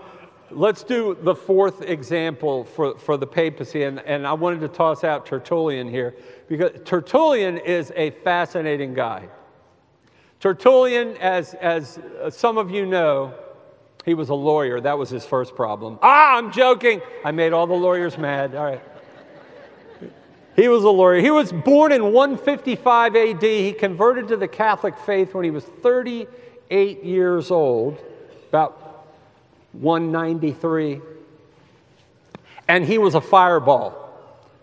let's 0.49 0.81
do 0.81 1.17
the 1.21 1.35
fourth 1.35 1.81
example 1.81 2.63
for, 2.63 2.97
for 2.97 3.17
the 3.17 3.27
papacy. 3.27 3.83
And, 3.83 3.99
and 3.99 4.25
I 4.25 4.33
wanted 4.33 4.61
to 4.61 4.69
toss 4.69 5.03
out 5.03 5.25
Tertullian 5.25 5.89
here 5.89 6.15
because 6.51 6.71
Tertullian 6.83 7.59
is 7.59 7.93
a 7.95 8.09
fascinating 8.09 8.93
guy. 8.93 9.29
Tertullian, 10.41 11.15
as, 11.15 11.53
as 11.53 11.97
some 12.29 12.57
of 12.57 12.69
you 12.69 12.85
know, 12.85 13.33
he 14.03 14.15
was 14.15 14.27
a 14.27 14.33
lawyer. 14.33 14.81
That 14.81 14.97
was 14.97 15.09
his 15.09 15.25
first 15.25 15.55
problem. 15.55 15.97
Ah, 16.01 16.35
I'm 16.35 16.51
joking. 16.51 16.99
I 17.23 17.31
made 17.31 17.53
all 17.53 17.67
the 17.67 17.73
lawyers 17.73 18.17
mad. 18.17 18.53
All 18.53 18.65
right. 18.65 18.81
He 20.57 20.67
was 20.67 20.83
a 20.83 20.89
lawyer. 20.89 21.21
He 21.21 21.31
was 21.31 21.53
born 21.53 21.93
in 21.93 22.11
155 22.11 23.15
AD. 23.15 23.41
He 23.41 23.71
converted 23.71 24.27
to 24.27 24.35
the 24.35 24.49
Catholic 24.49 24.97
faith 24.97 25.33
when 25.33 25.45
he 25.45 25.51
was 25.51 25.63
38 25.63 27.01
years 27.05 27.49
old, 27.49 27.97
about 28.49 29.07
193. 29.71 30.99
And 32.67 32.83
he 32.83 32.97
was 32.97 33.15
a 33.15 33.21
fireball 33.21 34.00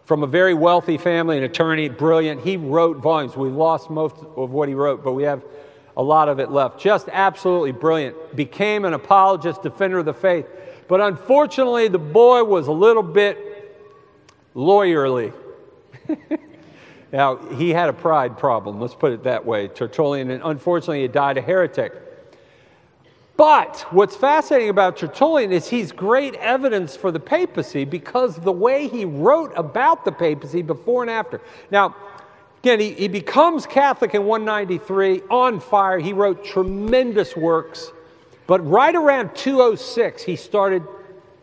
from 0.08 0.22
a 0.22 0.26
very 0.26 0.54
wealthy 0.54 0.96
family, 0.96 1.36
an 1.36 1.44
attorney, 1.44 1.90
brilliant. 1.90 2.40
He 2.40 2.56
wrote 2.56 2.96
volumes. 2.96 3.36
We 3.36 3.50
lost 3.50 3.90
most 3.90 4.16
of 4.36 4.52
what 4.52 4.66
he 4.66 4.74
wrote, 4.74 5.04
but 5.04 5.12
we 5.12 5.24
have 5.24 5.44
a 5.98 6.02
lot 6.02 6.30
of 6.30 6.40
it 6.40 6.50
left. 6.50 6.80
Just 6.80 7.10
absolutely 7.12 7.72
brilliant. 7.72 8.34
Became 8.34 8.86
an 8.86 8.94
apologist, 8.94 9.62
defender 9.62 9.98
of 9.98 10.06
the 10.06 10.14
faith. 10.14 10.46
But 10.88 11.02
unfortunately, 11.02 11.88
the 11.88 11.98
boy 11.98 12.42
was 12.42 12.68
a 12.68 12.72
little 12.72 13.02
bit 13.02 13.36
lawyerly. 14.56 15.34
now, 17.12 17.36
he 17.56 17.68
had 17.68 17.90
a 17.90 17.92
pride 17.92 18.38
problem, 18.38 18.80
let's 18.80 18.94
put 18.94 19.12
it 19.12 19.24
that 19.24 19.44
way, 19.44 19.68
Tertullian, 19.68 20.30
and 20.30 20.40
unfortunately, 20.42 21.02
he 21.02 21.08
died 21.08 21.36
a 21.36 21.42
heretic. 21.42 21.92
But 23.38 23.86
what's 23.92 24.16
fascinating 24.16 24.68
about 24.68 24.96
Tertullian 24.96 25.52
is 25.52 25.68
he's 25.68 25.92
great 25.92 26.34
evidence 26.34 26.96
for 26.96 27.12
the 27.12 27.20
papacy 27.20 27.84
because 27.84 28.34
the 28.34 28.50
way 28.50 28.88
he 28.88 29.04
wrote 29.04 29.52
about 29.54 30.04
the 30.04 30.10
papacy 30.10 30.60
before 30.60 31.02
and 31.04 31.10
after. 31.10 31.40
Now, 31.70 31.94
again, 32.64 32.80
he, 32.80 32.94
he 32.94 33.06
becomes 33.06 33.64
Catholic 33.64 34.16
in 34.16 34.24
193, 34.24 35.22
on 35.30 35.60
fire. 35.60 36.00
He 36.00 36.12
wrote 36.12 36.44
tremendous 36.44 37.36
works. 37.36 37.92
But 38.48 38.68
right 38.68 38.96
around 38.96 39.36
206, 39.36 40.24
he 40.24 40.34
started 40.34 40.82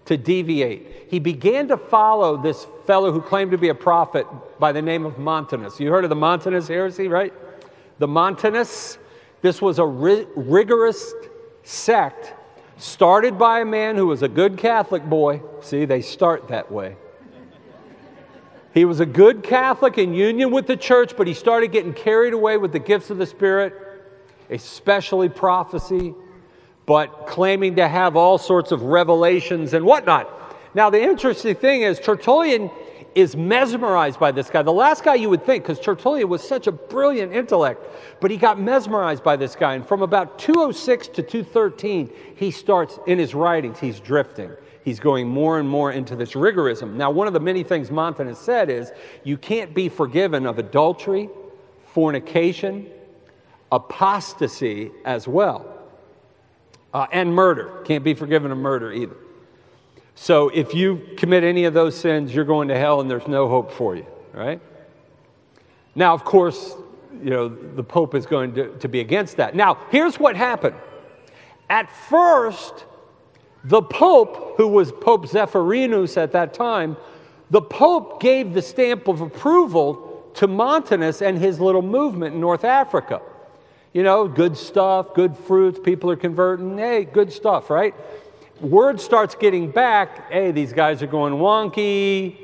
to 0.04 0.18
deviate. 0.18 1.08
He 1.10 1.20
began 1.20 1.70
to 1.70 1.78
follow 1.78 2.36
this 2.36 2.68
fellow 2.86 3.14
who 3.14 3.22
claimed 3.22 3.52
to 3.52 3.58
be 3.58 3.70
a 3.70 3.76
prophet 3.76 4.28
by 4.60 4.74
the 4.74 4.82
name 4.82 5.06
of 5.06 5.18
Montanus. 5.18 5.80
You 5.80 5.92
heard 5.92 6.04
of 6.04 6.10
the 6.10 6.16
Montanist 6.18 6.68
heresy, 6.68 7.08
right? 7.08 7.34
The 8.00 8.08
Montanists. 8.08 8.98
this 9.42 9.62
was 9.62 9.80
a 9.80 9.86
ri- 9.86 10.28
rigorous 10.36 11.14
sect 11.66 12.34
started 12.78 13.38
by 13.38 13.62
a 13.62 13.66
man 13.66 13.96
who 13.96 14.08
was 14.08 14.22
a 14.22 14.28
good 14.28 14.58
Catholic 14.58 15.04
boy. 15.04 15.42
See, 15.62 15.86
they 15.86 16.02
start 16.02 16.48
that 16.50 16.72
way. 16.72 16.96
He 18.74 18.86
was 18.86 19.00
a 19.00 19.06
good 19.06 19.42
Catholic 19.42 19.98
in 19.98 20.14
union 20.14 20.52
with 20.52 20.68
the 20.68 20.76
church, 20.76 21.16
but 21.16 21.28
he 21.28 21.34
started 21.34 21.72
getting 21.72 21.94
carried 21.94 22.34
away 22.34 22.58
with 22.58 22.74
the 22.74 22.80
gifts 22.80 23.10
of 23.10 23.18
the 23.18 23.26
Spirit, 23.26 23.74
especially 24.50 25.30
prophecy, 25.30 26.14
but 26.86 27.26
claiming 27.26 27.78
to 27.78 27.88
have 27.88 28.18
all 28.18 28.38
sorts 28.38 28.72
of 28.72 28.84
revelations 28.84 29.74
and 29.74 29.86
whatnot. 29.86 30.30
Now, 30.74 30.90
the 30.90 31.02
interesting 31.02 31.56
thing 31.56 31.84
is, 31.84 32.02
Tertullian 32.02 32.70
is 33.16 33.36
mesmerized 33.36 34.20
by 34.20 34.32
this 34.32 34.50
guy. 34.50 34.62
The 34.62 34.74
last 34.74 35.04
guy 35.04 35.16
you 35.16 35.30
would 35.30 35.46
think, 35.46 35.64
because 35.64 35.80
Tertullian 35.80 36.28
was 36.28 36.46
such 36.46 36.68
a 36.68 36.72
brilliant 36.72 37.34
intellect, 37.34 37.88
but 38.20 38.30
he 38.30 38.36
got 38.36 38.60
mesmerized 38.60 39.24
by 39.24 39.38
this 39.38 39.56
guy. 39.56 39.76
And 39.76 39.88
from 39.88 40.02
about 40.02 40.38
206 40.38 41.08
to 41.08 41.24
213, 41.24 42.12
he 42.36 42.52
starts 42.52 43.00
in 43.08 43.18
his 43.18 43.34
writings, 43.34 43.80
he's 43.80 44.02
drifting. 44.02 44.52
He's 44.84 45.00
going 45.00 45.28
more 45.28 45.60
and 45.60 45.68
more 45.68 45.94
into 45.94 46.16
this 46.16 46.34
rigorism. 46.34 46.94
Now, 46.94 47.10
one 47.10 47.26
of 47.26 47.34
the 47.34 47.40
many 47.40 47.64
things 47.64 47.90
Montanus 47.90 48.38
said 48.38 48.70
is 48.70 48.92
you 49.24 49.36
can't 49.36 49.74
be 49.74 49.90
forgiven 49.90 50.46
of 50.46 50.60
adultery, 50.60 51.28
fornication, 51.88 52.88
apostasy 53.72 54.92
as 55.04 55.28
well, 55.28 55.66
uh, 56.94 57.08
and 57.12 57.34
murder. 57.34 57.82
Can't 57.86 58.04
be 58.04 58.14
forgiven 58.14 58.52
of 58.52 58.60
murder 58.60 58.92
either. 58.92 59.16
So 60.16 60.50
if 60.50 60.74
you 60.74 61.02
commit 61.18 61.44
any 61.44 61.66
of 61.66 61.74
those 61.74 61.96
sins, 61.96 62.34
you're 62.34 62.46
going 62.46 62.70
to 62.70 62.78
hell 62.78 63.02
and 63.02 63.12
there's 63.12 63.28
no 63.28 63.48
hope 63.50 63.72
for 63.72 63.96
you, 63.96 64.06
right? 64.34 64.62
Now, 65.94 66.14
of 66.14 66.24
course, 66.24 66.76
you 67.22 67.30
know, 67.30 67.50
the 67.50 67.84
Pope 67.84 68.16
is 68.16 68.26
going 68.26 68.56
to, 68.56 68.78
to 68.80 68.88
be 68.88 69.02
against 69.02 69.38
that. 69.38 69.56
Now, 69.56 69.78
here's 69.92 70.20
what 70.20 70.36
happened. 70.36 70.76
At 71.70 71.92
first, 71.92 72.86
the 73.64 73.82
Pope, 73.82 74.56
who 74.58 74.68
was 74.68 74.92
Pope 74.92 75.28
Zephyrinus 75.28 76.18
at 76.18 76.32
that 76.32 76.54
time, 76.54 76.98
the 77.50 77.62
Pope 77.62 78.22
gave 78.22 78.54
the 78.54 78.62
stamp 78.62 79.08
of 79.08 79.22
approval 79.22 80.24
to 80.36 80.48
Montanus 80.48 81.22
and 81.22 81.38
his 81.38 81.60
little 81.60 81.82
movement 81.82 82.36
in 82.36 82.42
North 82.42 82.64
Africa. 82.64 83.22
You 83.94 84.04
know, 84.04 84.28
good 84.28 84.58
stuff, 84.58 85.14
good 85.14 85.38
fruits, 85.38 85.80
people 85.80 86.12
are 86.12 86.18
converting. 86.18 86.78
Hey, 86.78 87.06
good 87.06 87.32
stuff, 87.32 87.70
right? 87.70 87.96
Word 88.62 89.00
starts 89.00 89.36
getting 89.36 89.72
back 89.72 90.32
hey, 90.32 90.52
these 90.52 90.74
guys 90.74 91.02
are 91.04 91.08
going 91.08 91.34
wonky. 91.34 92.38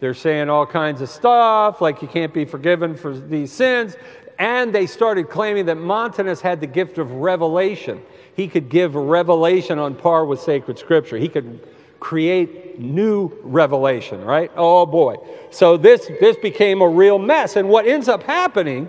They're 0.00 0.14
saying 0.14 0.48
all 0.48 0.66
kinds 0.66 1.00
of 1.00 1.08
stuff, 1.08 1.80
like 1.80 2.02
you 2.02 2.08
can't 2.08 2.32
be 2.32 2.44
forgiven 2.44 2.94
for 2.94 3.18
these 3.18 3.52
sins. 3.52 3.96
And 4.38 4.72
they 4.72 4.86
started 4.86 5.28
claiming 5.28 5.66
that 5.66 5.76
Montanus 5.76 6.40
had 6.40 6.60
the 6.60 6.66
gift 6.68 6.98
of 6.98 7.10
revelation. 7.10 8.00
He 8.36 8.46
could 8.46 8.68
give 8.68 8.94
revelation 8.94 9.80
on 9.80 9.96
par 9.96 10.24
with 10.24 10.40
sacred 10.40 10.78
scripture. 10.78 11.16
He 11.16 11.28
could 11.28 11.66
create 11.98 12.78
new 12.78 13.36
revelation, 13.42 14.24
right? 14.24 14.52
Oh 14.54 14.86
boy. 14.86 15.16
So 15.50 15.76
this, 15.76 16.06
this 16.20 16.36
became 16.36 16.80
a 16.80 16.88
real 16.88 17.18
mess. 17.18 17.56
And 17.56 17.68
what 17.68 17.88
ends 17.88 18.08
up 18.08 18.22
happening 18.22 18.88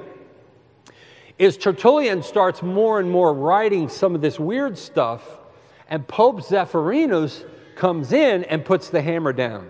is 1.39 1.57
Tertullian 1.57 2.21
starts 2.21 2.61
more 2.61 2.99
and 2.99 3.09
more 3.09 3.34
writing 3.34 3.89
some 3.89 4.13
of 4.13 4.21
this 4.21 4.39
weird 4.39 4.77
stuff 4.77 5.39
and 5.89 6.07
Pope 6.07 6.41
Zephyrinus 6.41 7.43
comes 7.75 8.13
in 8.13 8.43
and 8.45 8.63
puts 8.63 8.89
the 8.89 9.01
hammer 9.01 9.33
down. 9.33 9.69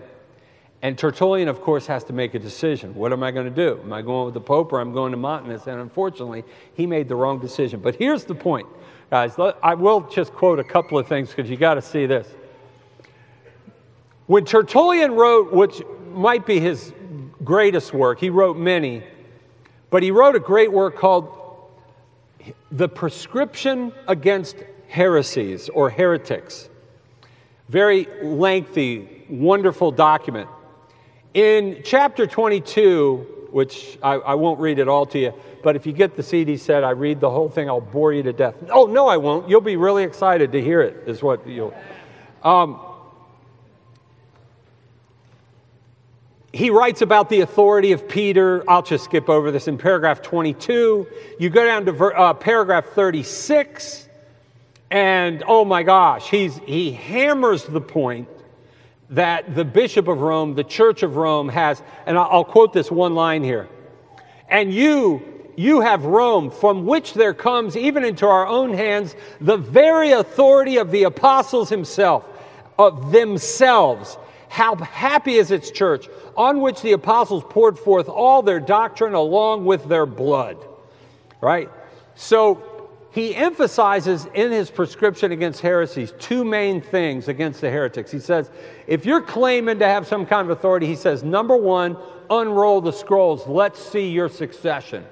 And 0.82 0.96
Tertullian, 0.96 1.48
of 1.48 1.60
course, 1.60 1.86
has 1.86 2.04
to 2.04 2.12
make 2.12 2.34
a 2.34 2.38
decision. 2.38 2.94
What 2.94 3.12
am 3.12 3.22
I 3.22 3.30
going 3.30 3.46
to 3.46 3.54
do? 3.54 3.80
Am 3.82 3.92
I 3.92 4.00
going 4.00 4.26
with 4.26 4.34
the 4.34 4.40
Pope 4.40 4.72
or 4.72 4.80
I'm 4.80 4.92
going 4.92 5.10
to 5.10 5.18
Montanus? 5.18 5.66
And 5.66 5.80
unfortunately, 5.80 6.44
he 6.74 6.86
made 6.86 7.08
the 7.08 7.16
wrong 7.16 7.38
decision. 7.38 7.80
But 7.80 7.96
here's 7.96 8.24
the 8.24 8.34
point, 8.34 8.66
guys. 9.10 9.34
I 9.62 9.74
will 9.74 10.00
just 10.02 10.32
quote 10.32 10.58
a 10.58 10.64
couple 10.64 10.98
of 10.98 11.06
things 11.06 11.28
because 11.30 11.50
you 11.50 11.56
got 11.56 11.74
to 11.74 11.82
see 11.82 12.06
this. 12.06 12.28
When 14.26 14.44
Tertullian 14.44 15.12
wrote, 15.12 15.52
which 15.52 15.82
might 16.12 16.46
be 16.46 16.60
his 16.60 16.94
greatest 17.44 17.92
work, 17.92 18.20
he 18.20 18.30
wrote 18.30 18.56
many, 18.56 19.02
but 19.90 20.02
he 20.02 20.10
wrote 20.10 20.36
a 20.36 20.40
great 20.40 20.72
work 20.72 20.96
called 20.96 21.36
The 22.70 22.88
Prescription 22.88 23.92
Against 24.08 24.56
heresies 24.90 25.68
or 25.68 25.88
heretics. 25.88 26.68
Very 27.68 28.08
lengthy, 28.22 29.24
wonderful 29.30 29.92
document. 29.92 30.50
In 31.32 31.82
chapter 31.84 32.26
22, 32.26 33.48
which 33.52 33.98
I, 34.02 34.14
I, 34.14 34.34
won't 34.34 34.58
read 34.58 34.80
it 34.80 34.88
all 34.88 35.06
to 35.06 35.18
you, 35.18 35.34
but 35.62 35.76
if 35.76 35.86
you 35.86 35.92
get 35.92 36.16
the 36.16 36.22
CD 36.22 36.56
set, 36.56 36.82
I 36.82 36.90
read 36.90 37.20
the 37.20 37.30
whole 37.30 37.48
thing, 37.48 37.68
I'll 37.68 37.80
bore 37.80 38.12
you 38.12 38.24
to 38.24 38.32
death. 38.32 38.56
Oh, 38.70 38.86
no, 38.86 39.06
I 39.06 39.16
won't. 39.16 39.48
You'll 39.48 39.60
be 39.60 39.76
really 39.76 40.02
excited 40.02 40.50
to 40.52 40.60
hear 40.60 40.82
it, 40.82 41.04
is 41.06 41.22
what 41.22 41.46
you'll. 41.46 41.74
Um, 42.42 42.80
he 46.52 46.70
writes 46.70 47.00
about 47.00 47.28
the 47.28 47.42
authority 47.42 47.92
of 47.92 48.08
Peter. 48.08 48.68
I'll 48.68 48.82
just 48.82 49.04
skip 49.04 49.28
over 49.28 49.52
this 49.52 49.68
in 49.68 49.78
paragraph 49.78 50.20
22. 50.20 51.06
You 51.38 51.50
go 51.50 51.64
down 51.64 51.84
to 51.84 52.04
uh, 52.06 52.34
paragraph 52.34 52.86
36, 52.86 54.08
and 54.90 55.44
oh 55.46 55.64
my 55.64 55.82
gosh, 55.82 56.28
he's, 56.28 56.58
he 56.66 56.92
hammers 56.92 57.64
the 57.64 57.80
point 57.80 58.28
that 59.10 59.54
the 59.54 59.64
Bishop 59.64 60.08
of 60.08 60.20
Rome, 60.20 60.54
the 60.54 60.64
Church 60.64 61.02
of 61.02 61.16
Rome, 61.16 61.48
has, 61.48 61.82
and 62.06 62.18
I'll 62.18 62.44
quote 62.44 62.72
this 62.72 62.90
one 62.90 63.14
line 63.14 63.42
here. 63.42 63.68
And 64.48 64.72
you, 64.72 65.22
you 65.56 65.80
have 65.80 66.04
Rome, 66.04 66.50
from 66.50 66.86
which 66.86 67.14
there 67.14 67.34
comes, 67.34 67.76
even 67.76 68.04
into 68.04 68.26
our 68.26 68.46
own 68.46 68.72
hands, 68.72 69.14
the 69.40 69.56
very 69.56 70.12
authority 70.12 70.78
of 70.78 70.90
the 70.90 71.04
apostles 71.04 71.68
himself, 71.68 72.24
of 72.78 73.12
themselves. 73.12 74.16
How 74.48 74.74
happy 74.76 75.34
is 75.34 75.52
its 75.52 75.70
church, 75.70 76.08
on 76.36 76.60
which 76.60 76.82
the 76.82 76.92
apostles 76.92 77.44
poured 77.48 77.78
forth 77.78 78.08
all 78.08 78.42
their 78.42 78.58
doctrine 78.58 79.14
along 79.14 79.66
with 79.66 79.84
their 79.88 80.06
blood. 80.06 80.56
Right? 81.40 81.70
So 82.16 82.62
he 83.12 83.34
emphasizes 83.34 84.26
in 84.34 84.52
his 84.52 84.70
prescription 84.70 85.32
against 85.32 85.60
heresies 85.60 86.12
two 86.18 86.44
main 86.44 86.80
things 86.80 87.26
against 87.26 87.60
the 87.60 87.70
heretics. 87.70 88.10
He 88.10 88.20
says, 88.20 88.50
if 88.86 89.04
you're 89.04 89.20
claiming 89.20 89.80
to 89.80 89.86
have 89.86 90.06
some 90.06 90.24
kind 90.24 90.48
of 90.48 90.56
authority, 90.56 90.86
he 90.86 90.94
says, 90.94 91.24
number 91.24 91.56
one, 91.56 91.96
unroll 92.30 92.80
the 92.80 92.92
scrolls. 92.92 93.46
Let's 93.48 93.82
see 93.82 94.08
your 94.08 94.28
succession. 94.28 95.04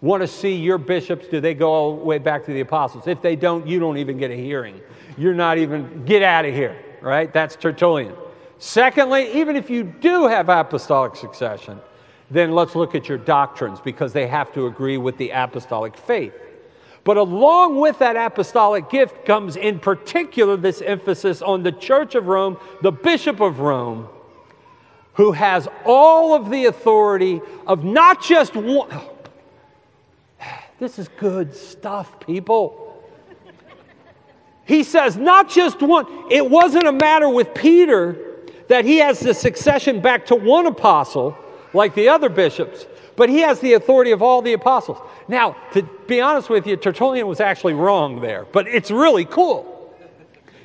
Want 0.00 0.22
to 0.22 0.26
see 0.26 0.54
your 0.54 0.78
bishops? 0.78 1.28
Do 1.28 1.40
they 1.40 1.52
go 1.52 1.70
all 1.70 1.96
the 1.96 2.04
way 2.04 2.18
back 2.18 2.44
to 2.46 2.52
the 2.52 2.60
apostles? 2.60 3.06
If 3.06 3.20
they 3.20 3.36
don't, 3.36 3.66
you 3.66 3.78
don't 3.80 3.98
even 3.98 4.16
get 4.16 4.30
a 4.30 4.36
hearing. 4.36 4.80
You're 5.18 5.34
not 5.34 5.58
even, 5.58 6.04
get 6.06 6.22
out 6.22 6.46
of 6.46 6.54
here, 6.54 6.80
right? 7.02 7.32
That's 7.32 7.56
Tertullian. 7.56 8.14
Secondly, 8.58 9.30
even 9.34 9.56
if 9.56 9.68
you 9.68 9.84
do 9.84 10.26
have 10.26 10.48
apostolic 10.48 11.16
succession, 11.16 11.80
then 12.30 12.52
let's 12.52 12.74
look 12.74 12.94
at 12.94 13.08
your 13.08 13.18
doctrines 13.18 13.80
because 13.80 14.14
they 14.14 14.26
have 14.26 14.52
to 14.54 14.66
agree 14.66 14.96
with 14.96 15.18
the 15.18 15.30
apostolic 15.30 15.96
faith. 15.96 16.32
But 17.06 17.18
along 17.18 17.76
with 17.76 18.00
that 18.00 18.16
apostolic 18.16 18.90
gift 18.90 19.24
comes, 19.24 19.54
in 19.54 19.78
particular, 19.78 20.56
this 20.56 20.82
emphasis 20.82 21.40
on 21.40 21.62
the 21.62 21.70
Church 21.70 22.16
of 22.16 22.26
Rome, 22.26 22.58
the 22.82 22.90
Bishop 22.90 23.38
of 23.38 23.60
Rome, 23.60 24.08
who 25.12 25.30
has 25.30 25.68
all 25.84 26.34
of 26.34 26.50
the 26.50 26.64
authority 26.64 27.40
of 27.64 27.84
not 27.84 28.22
just 28.22 28.56
one. 28.56 28.90
This 30.80 30.98
is 30.98 31.06
good 31.06 31.54
stuff, 31.54 32.18
people. 32.18 33.00
He 34.64 34.82
says, 34.82 35.16
not 35.16 35.48
just 35.48 35.80
one. 35.80 36.06
It 36.28 36.50
wasn't 36.50 36.88
a 36.88 36.92
matter 36.92 37.28
with 37.28 37.54
Peter 37.54 38.18
that 38.66 38.84
he 38.84 38.98
has 38.98 39.20
the 39.20 39.32
succession 39.32 40.00
back 40.00 40.26
to 40.26 40.34
one 40.34 40.66
apostle, 40.66 41.38
like 41.72 41.94
the 41.94 42.08
other 42.08 42.28
bishops, 42.28 42.84
but 43.16 43.28
he 43.28 43.40
has 43.40 43.60
the 43.60 43.72
authority 43.74 44.10
of 44.10 44.22
all 44.22 44.42
the 44.42 44.52
apostles. 44.52 44.98
Now, 45.28 45.56
to 45.72 45.82
be 46.06 46.20
honest 46.20 46.48
with 46.48 46.66
you, 46.66 46.76
Tertullian 46.76 47.26
was 47.26 47.40
actually 47.40 47.74
wrong 47.74 48.20
there, 48.20 48.46
but 48.52 48.68
it's 48.68 48.90
really 48.90 49.24
cool. 49.24 49.94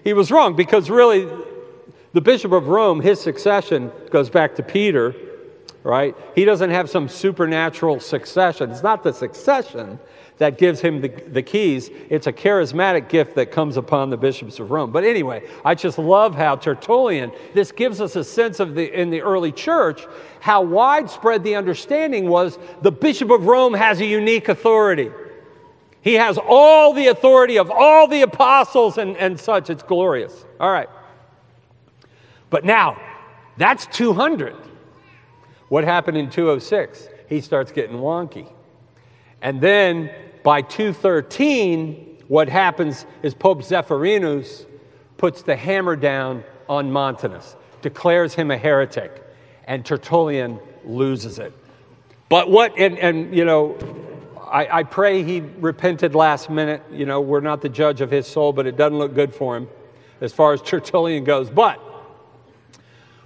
He 0.03 0.13
was 0.13 0.31
wrong 0.31 0.55
because 0.55 0.89
really, 0.89 1.27
the 2.13 2.21
Bishop 2.21 2.51
of 2.51 2.67
Rome, 2.67 2.99
his 2.99 3.21
succession 3.21 3.91
goes 4.09 4.29
back 4.29 4.55
to 4.55 4.63
Peter, 4.63 5.15
right? 5.83 6.15
He 6.35 6.45
doesn't 6.45 6.69
have 6.69 6.89
some 6.89 7.07
supernatural 7.07 7.99
succession. 7.99 8.71
It's 8.71 8.83
not 8.83 9.03
the 9.03 9.13
succession, 9.13 9.99
that 10.41 10.57
gives 10.57 10.81
him 10.81 11.01
the, 11.01 11.09
the 11.09 11.43
keys. 11.43 11.91
It's 12.09 12.25
a 12.25 12.33
charismatic 12.33 13.09
gift 13.09 13.35
that 13.35 13.51
comes 13.51 13.77
upon 13.77 14.09
the 14.09 14.17
bishops 14.17 14.57
of 14.57 14.71
Rome. 14.71 14.91
But 14.91 15.03
anyway, 15.03 15.47
I 15.63 15.75
just 15.75 15.99
love 15.99 16.33
how 16.33 16.55
Tertullian, 16.55 17.31
this 17.53 17.71
gives 17.71 18.01
us 18.01 18.15
a 18.15 18.23
sense 18.23 18.59
of 18.59 18.73
the, 18.73 18.91
in 18.91 19.11
the 19.11 19.21
early 19.21 19.51
church, 19.51 20.03
how 20.39 20.63
widespread 20.63 21.43
the 21.43 21.53
understanding 21.53 22.27
was 22.27 22.57
the 22.81 22.91
bishop 22.91 23.29
of 23.29 23.45
Rome 23.45 23.75
has 23.75 24.01
a 24.01 24.05
unique 24.07 24.49
authority. 24.49 25.11
He 26.01 26.15
has 26.15 26.39
all 26.43 26.93
the 26.93 27.09
authority 27.09 27.59
of 27.59 27.69
all 27.69 28.07
the 28.07 28.23
apostles 28.23 28.97
and, 28.97 29.15
and 29.17 29.39
such. 29.39 29.69
It's 29.69 29.83
glorious. 29.83 30.43
All 30.59 30.71
right. 30.71 30.89
But 32.49 32.65
now, 32.65 32.99
that's 33.57 33.85
200. 33.85 34.55
What 35.69 35.83
happened 35.83 36.17
in 36.17 36.31
206? 36.31 37.09
He 37.29 37.41
starts 37.41 37.71
getting 37.71 37.97
wonky. 37.97 38.51
And 39.43 39.61
then 39.61 40.09
by 40.43 40.61
213, 40.61 42.23
what 42.27 42.49
happens 42.49 43.05
is 43.21 43.33
Pope 43.33 43.61
Zephyrinus 43.61 44.65
puts 45.17 45.43
the 45.43 45.55
hammer 45.55 45.95
down 45.95 46.43
on 46.67 46.91
Montanus, 46.91 47.55
declares 47.81 48.33
him 48.33 48.51
a 48.51 48.57
heretic, 48.57 49.23
and 49.65 49.85
Tertullian 49.85 50.59
loses 50.83 51.39
it. 51.39 51.53
But 52.29 52.49
what, 52.49 52.77
and, 52.77 52.97
and 52.97 53.35
you 53.35 53.45
know, 53.45 53.77
I, 54.51 54.79
I 54.79 54.83
pray 54.83 55.23
he 55.23 55.41
repented 55.59 56.15
last 56.15 56.49
minute. 56.49 56.81
You 56.91 57.05
know, 57.05 57.21
we're 57.21 57.41
not 57.41 57.61
the 57.61 57.69
judge 57.69 58.01
of 58.01 58.09
his 58.09 58.25
soul, 58.25 58.53
but 58.53 58.65
it 58.65 58.77
doesn't 58.77 58.97
look 58.97 59.13
good 59.13 59.33
for 59.35 59.55
him 59.57 59.67
as 60.21 60.33
far 60.33 60.53
as 60.53 60.61
Tertullian 60.63 61.23
goes. 61.23 61.49
But 61.49 61.79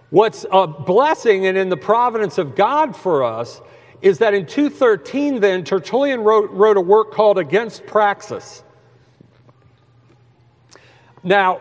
what's 0.09 0.45
a 0.51 0.67
blessing 0.67 1.45
and 1.45 1.57
in 1.57 1.69
the 1.69 1.77
providence 1.77 2.37
of 2.37 2.55
God 2.55 2.95
for 2.95 3.23
us 3.23 3.61
is 4.05 4.19
that 4.19 4.35
in 4.35 4.45
213, 4.45 5.39
then, 5.39 5.63
Tertullian 5.63 6.21
wrote, 6.21 6.51
wrote 6.51 6.77
a 6.77 6.81
work 6.81 7.11
called 7.11 7.39
Against 7.39 7.87
Praxeas. 7.87 8.61
Now, 11.23 11.59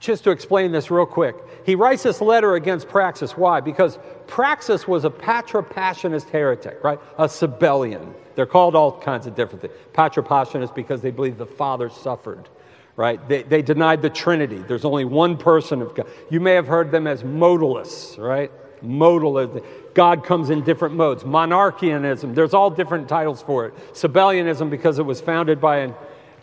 just 0.00 0.24
to 0.24 0.30
explain 0.30 0.72
this 0.72 0.90
real 0.90 1.04
quick, 1.04 1.36
he 1.66 1.74
writes 1.74 2.02
this 2.04 2.22
letter 2.22 2.54
against 2.54 2.88
Praxeas. 2.88 3.32
Why? 3.32 3.60
Because 3.60 3.98
Praxeas 4.26 4.88
was 4.88 5.04
a 5.04 5.10
Patripassianist 5.10 6.30
heretic, 6.30 6.82
right? 6.82 6.98
A 7.18 7.26
Sabellian. 7.26 8.14
They're 8.34 8.46
called 8.46 8.74
all 8.74 8.98
kinds 8.98 9.26
of 9.26 9.34
different 9.34 9.60
things. 9.60 9.74
Patripassianist 9.92 10.74
because 10.74 11.02
they 11.02 11.10
believe 11.10 11.36
the 11.36 11.44
Father 11.44 11.90
suffered, 11.90 12.48
right? 12.96 13.20
They, 13.28 13.42
they 13.42 13.60
denied 13.60 14.00
the 14.00 14.08
Trinity. 14.08 14.64
There's 14.66 14.86
only 14.86 15.04
one 15.04 15.36
person 15.36 15.82
of 15.82 15.94
God. 15.94 16.08
You 16.30 16.40
may 16.40 16.54
have 16.54 16.66
heard 16.66 16.90
them 16.90 17.06
as 17.06 17.22
modalists, 17.22 18.16
right? 18.16 18.50
Modalism. 18.82 19.62
God 19.96 20.24
comes 20.24 20.50
in 20.50 20.62
different 20.62 20.94
modes. 20.94 21.24
Monarchianism, 21.24 22.34
there's 22.34 22.52
all 22.52 22.68
different 22.68 23.08
titles 23.08 23.40
for 23.40 23.64
it. 23.64 23.94
Sabellianism, 23.94 24.68
because 24.68 24.98
it 24.98 25.02
was 25.02 25.22
founded 25.22 25.58
by 25.58 25.78
an, 25.78 25.94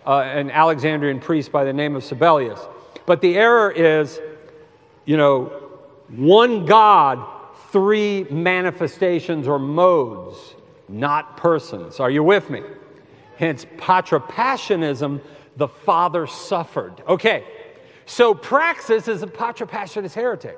uh, 0.07 0.21
an 0.21 0.49
Alexandrian 0.49 1.19
priest 1.19 1.51
by 1.51 1.63
the 1.63 1.71
name 1.71 1.95
of 1.95 2.03
Sabellius. 2.03 2.67
But 3.05 3.21
the 3.21 3.37
error 3.37 3.69
is, 3.69 4.19
you 5.05 5.17
know, 5.17 5.45
one 6.09 6.65
God, 6.65 7.23
three 7.71 8.23
manifestations 8.31 9.47
or 9.47 9.59
modes, 9.59 10.55
not 10.89 11.37
persons. 11.37 11.99
Are 11.99 12.09
you 12.09 12.23
with 12.23 12.49
me? 12.49 12.63
Hence, 13.37 13.67
Patripassianism, 13.77 15.21
the 15.57 15.67
Father 15.67 16.25
suffered. 16.25 17.03
Okay, 17.07 17.43
so 18.07 18.33
Praxeas 18.33 19.07
is 19.07 19.21
a 19.21 19.27
Patripassianist 19.27 20.15
heretic. 20.15 20.57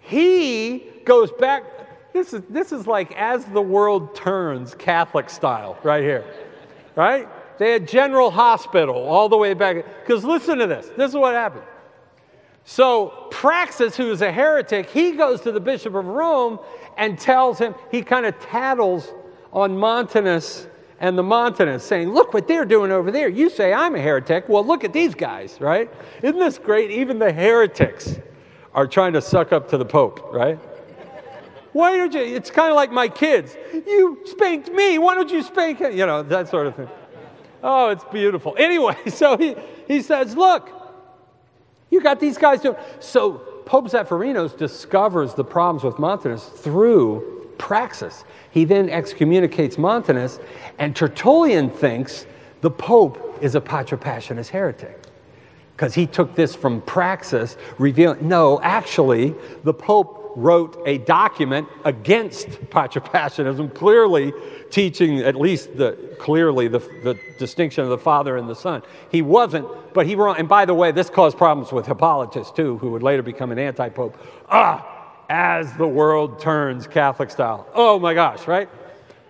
He 0.00 0.86
goes 1.04 1.30
back, 1.32 1.64
this 2.14 2.32
is, 2.32 2.42
this 2.48 2.72
is 2.72 2.86
like 2.86 3.12
as 3.16 3.44
the 3.46 3.60
world 3.60 4.14
turns, 4.14 4.74
Catholic 4.74 5.28
style, 5.28 5.76
right 5.82 6.02
here. 6.02 6.24
Right? 6.94 7.28
They 7.58 7.72
had 7.72 7.88
General 7.88 8.30
Hospital 8.30 8.94
all 8.94 9.28
the 9.28 9.36
way 9.36 9.52
back. 9.52 9.84
Because 10.00 10.24
listen 10.24 10.58
to 10.58 10.66
this. 10.66 10.88
This 10.96 11.10
is 11.10 11.16
what 11.16 11.34
happened. 11.34 11.64
So 12.64 13.28
Praxeas, 13.30 13.96
who 13.96 14.10
is 14.12 14.22
a 14.22 14.30
heretic, 14.30 14.88
he 14.88 15.12
goes 15.12 15.40
to 15.42 15.52
the 15.52 15.60
Bishop 15.60 15.94
of 15.94 16.06
Rome 16.06 16.60
and 16.96 17.18
tells 17.18 17.58
him, 17.58 17.74
he 17.90 18.00
kind 18.02 18.24
of 18.24 18.38
tattles 18.38 19.12
on 19.52 19.76
Montanus 19.76 20.68
and 21.00 21.18
the 21.18 21.22
Montanists, 21.22 21.88
saying, 21.88 22.10
Look 22.10 22.32
what 22.32 22.46
they're 22.46 22.64
doing 22.64 22.92
over 22.92 23.10
there. 23.10 23.28
You 23.28 23.50
say 23.50 23.72
I'm 23.72 23.96
a 23.96 24.00
heretic. 24.00 24.48
Well, 24.48 24.64
look 24.64 24.84
at 24.84 24.92
these 24.92 25.14
guys, 25.14 25.60
right? 25.60 25.90
Isn't 26.22 26.38
this 26.38 26.58
great? 26.58 26.92
Even 26.92 27.18
the 27.18 27.32
heretics 27.32 28.16
are 28.72 28.86
trying 28.86 29.12
to 29.14 29.20
suck 29.20 29.52
up 29.52 29.68
to 29.70 29.76
the 29.76 29.84
Pope, 29.84 30.32
right? 30.32 30.58
Why 31.74 31.96
don't 31.96 32.14
you? 32.14 32.20
It's 32.20 32.52
kind 32.52 32.70
of 32.70 32.76
like 32.76 32.92
my 32.92 33.08
kids. 33.08 33.56
You 33.72 34.20
spanked 34.26 34.70
me. 34.70 34.96
Why 34.98 35.16
don't 35.16 35.30
you 35.30 35.42
spank 35.42 35.80
him? 35.80 35.96
You 35.96 36.06
know, 36.06 36.22
that 36.22 36.48
sort 36.48 36.68
of 36.68 36.76
thing. 36.76 36.88
Oh, 37.64 37.90
it's 37.90 38.04
beautiful. 38.04 38.54
Anyway, 38.64 38.96
so 39.08 39.36
he, 39.36 39.56
he 39.88 40.00
says, 40.00 40.36
Look, 40.36 40.70
you 41.90 42.00
got 42.00 42.20
these 42.20 42.38
guys 42.38 42.60
doing. 42.60 42.76
So 43.00 43.32
Pope 43.66 43.88
Zephyrinus 43.88 44.56
discovers 44.56 45.34
the 45.34 45.42
problems 45.42 45.82
with 45.82 45.98
Montanus 45.98 46.44
through 46.44 47.50
Praxeas. 47.58 48.22
He 48.52 48.64
then 48.64 48.88
excommunicates 48.88 49.76
Montanus, 49.76 50.38
and 50.78 50.94
Tertullian 50.94 51.70
thinks 51.70 52.24
the 52.60 52.70
Pope 52.70 53.38
is 53.40 53.56
a 53.56 53.60
Patripassianist 53.60 54.48
heretic 54.48 55.00
because 55.72 55.92
he 55.92 56.06
took 56.06 56.36
this 56.36 56.54
from 56.54 56.82
Praxeas, 56.82 57.56
revealing 57.78 58.28
no, 58.28 58.60
actually, 58.62 59.34
the 59.64 59.74
Pope 59.74 60.23
wrote 60.36 60.82
a 60.86 60.98
document 60.98 61.68
against 61.84 62.48
patripassianism, 62.70 63.70
clearly 63.70 64.32
teaching 64.70 65.20
at 65.20 65.36
least 65.36 65.76
the 65.76 65.92
clearly 66.18 66.68
the, 66.68 66.78
the 66.78 67.18
distinction 67.38 67.84
of 67.84 67.90
the 67.90 67.98
Father 67.98 68.36
and 68.36 68.48
the 68.48 68.54
Son. 68.54 68.82
He 69.10 69.22
wasn't, 69.22 69.66
but 69.92 70.06
he 70.06 70.14
wrong. 70.14 70.36
And 70.38 70.48
by 70.48 70.64
the 70.64 70.74
way, 70.74 70.92
this 70.92 71.10
caused 71.10 71.36
problems 71.36 71.72
with 71.72 71.86
Hippolytus 71.86 72.50
too, 72.50 72.78
who 72.78 72.90
would 72.90 73.02
later 73.02 73.22
become 73.22 73.52
an 73.52 73.58
anti-pope. 73.58 74.16
Ah, 74.48 74.90
as 75.28 75.72
the 75.74 75.86
world 75.86 76.40
turns 76.40 76.86
Catholic 76.86 77.30
style. 77.30 77.66
Oh 77.74 77.98
my 77.98 78.14
gosh, 78.14 78.46
right? 78.46 78.68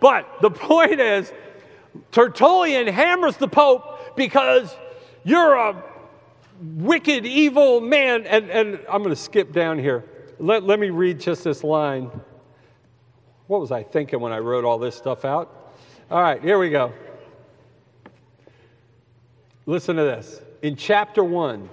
But 0.00 0.26
the 0.40 0.50
point 0.50 1.00
is, 1.00 1.32
Tertullian 2.12 2.86
hammers 2.86 3.36
the 3.36 3.48
Pope 3.48 4.16
because 4.16 4.74
you're 5.24 5.54
a 5.54 5.82
wicked, 6.60 7.24
evil 7.24 7.80
man. 7.80 8.26
And, 8.26 8.50
and 8.50 8.80
I'm 8.90 9.02
going 9.02 9.14
to 9.14 9.20
skip 9.20 9.52
down 9.52 9.78
here. 9.78 10.04
Let, 10.38 10.64
let 10.64 10.80
me 10.80 10.90
read 10.90 11.20
just 11.20 11.44
this 11.44 11.62
line. 11.62 12.10
What 13.46 13.60
was 13.60 13.70
I 13.70 13.82
thinking 13.82 14.20
when 14.20 14.32
I 14.32 14.38
wrote 14.38 14.64
all 14.64 14.78
this 14.78 14.96
stuff 14.96 15.24
out? 15.24 15.72
All 16.10 16.20
right, 16.20 16.42
here 16.42 16.58
we 16.58 16.70
go. 16.70 16.92
Listen 19.66 19.96
to 19.96 20.02
this. 20.02 20.40
In 20.62 20.76
chapter 20.76 21.22
1, 21.22 21.68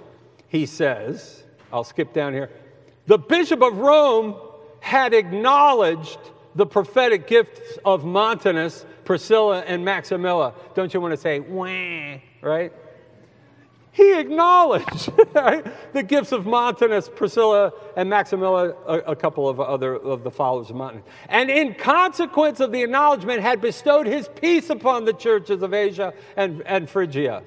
he 0.48 0.66
says, 0.66 1.44
I'll 1.72 1.84
skip 1.84 2.12
down 2.12 2.32
here. 2.32 2.50
The 3.06 3.18
Bishop 3.18 3.62
of 3.62 3.78
Rome 3.78 4.36
had 4.80 5.14
acknowledged 5.14 6.18
the 6.54 6.66
prophetic 6.66 7.26
gifts 7.26 7.78
of 7.84 8.04
Montanus, 8.04 8.84
Priscilla, 9.04 9.60
and 9.60 9.84
Maximilla. 9.84 10.54
Don't 10.74 10.92
you 10.92 11.00
want 11.00 11.12
to 11.12 11.16
say, 11.16 11.40
wah, 11.40 12.18
right? 12.42 12.72
He 13.92 14.18
acknowledged 14.18 15.10
right? 15.34 15.64
the 15.92 16.02
gifts 16.02 16.32
of 16.32 16.46
Montanus, 16.46 17.10
Priscilla, 17.14 17.72
and 17.94 18.10
Maximilla, 18.10 18.74
a, 18.86 19.10
a, 19.10 19.16
couple 19.16 19.48
of 19.48 19.60
other 19.60 19.96
of 19.96 20.24
the 20.24 20.30
followers 20.30 20.70
of 20.70 20.76
Montanus. 20.76 21.04
And 21.28 21.50
in 21.50 21.74
consequence 21.74 22.60
of 22.60 22.72
the 22.72 22.82
acknowledgement, 22.82 23.42
had 23.42 23.60
bestowed 23.60 24.06
his 24.06 24.28
peace 24.34 24.70
upon 24.70 25.04
the 25.04 25.12
churches 25.12 25.62
of 25.62 25.74
Asia 25.74 26.14
and, 26.36 26.62
and 26.62 26.88
Phrygia. 26.88 27.42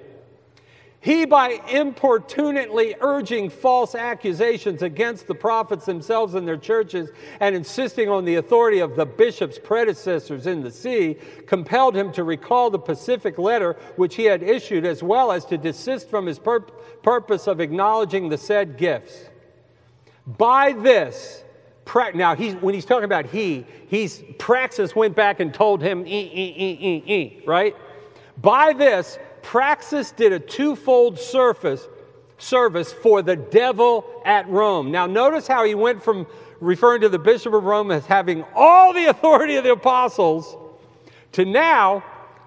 He, 1.06 1.26
by 1.26 1.60
importunately 1.70 2.96
urging 3.00 3.52
false 3.52 3.94
accusations 3.94 4.82
against 4.82 5.28
the 5.28 5.36
prophets 5.36 5.86
themselves 5.86 6.34
and 6.34 6.48
their 6.48 6.58
churches 6.58 7.12
and 7.42 7.56
insisting 7.56 8.10
on 8.10 8.26
the 8.26 8.38
authority 8.38 8.80
of 8.80 8.96
the 8.96 9.06
bishop's 9.06 9.60
predecessors 9.60 10.48
in 10.48 10.64
the 10.64 10.72
see, 10.72 11.18
compelled 11.46 11.96
him 11.96 12.12
to 12.14 12.24
recall 12.24 12.72
the 12.72 12.80
pacific 12.80 13.38
letter 13.38 13.74
which 13.98 14.16
he 14.16 14.24
had 14.24 14.42
issued, 14.42 14.84
as 14.84 15.04
well 15.04 15.32
as 15.32 15.46
to 15.46 15.60
desist 15.60 16.10
from 16.10 16.26
his 16.26 16.40
pur- 16.40 16.62
purpose 17.04 17.46
of 17.46 17.60
acknowledging 17.60 18.28
the 18.28 18.38
said 18.40 18.76
gifts. 18.76 19.30
By 20.26 20.72
this, 20.72 21.44
now 22.16 22.36
he's, 22.36 22.56
when 22.56 22.74
he's 22.74 22.84
talking 22.84 23.06
about 23.06 23.28
he, 23.28 23.64
he's 23.90 24.24
Praxeas 24.40 24.96
went 24.96 25.16
back 25.16 25.40
and 25.40 25.54
told 25.54 25.84
him, 25.84 26.04
e, 26.08 26.32
e, 26.34 27.04
e, 27.06 27.44
right? 27.46 27.76
By 28.42 28.74
this, 28.74 29.20
Praxeas 29.46 30.12
did 30.16 30.34
a 30.34 30.40
twofold 30.40 31.20
surface, 31.20 31.88
service 32.40 32.92
for 32.92 33.22
the 33.22 33.36
devil 33.36 34.06
at 34.26 34.50
Rome. 34.50 34.92
Now, 34.92 35.06
notice 35.06 35.48
how 35.48 35.64
he 35.64 35.76
went 35.76 36.04
from 36.04 36.26
referring 36.60 37.02
to 37.02 37.10
the 37.10 37.20
Bishop 37.20 37.54
of 37.54 37.64
Rome 37.64 37.92
as 37.92 38.08
having 38.08 38.44
all 38.56 38.92
the 38.92 39.06
authority 39.06 39.56
of 39.56 39.64
the 39.64 39.72
apostles 39.72 40.58
to 41.34 41.46
now, 41.46 42.04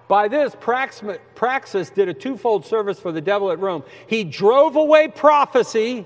by 0.09 0.27
this, 0.27 0.55
Praxeas 0.55 1.93
did 1.93 2.09
a 2.09 2.13
twofold 2.13 2.65
service 2.65 2.99
for 2.99 3.11
the 3.11 3.21
devil 3.21 3.49
at 3.51 3.59
Rome. 3.59 3.83
He 4.07 4.23
drove 4.25 4.75
away 4.75 5.07
prophecy, 5.07 6.05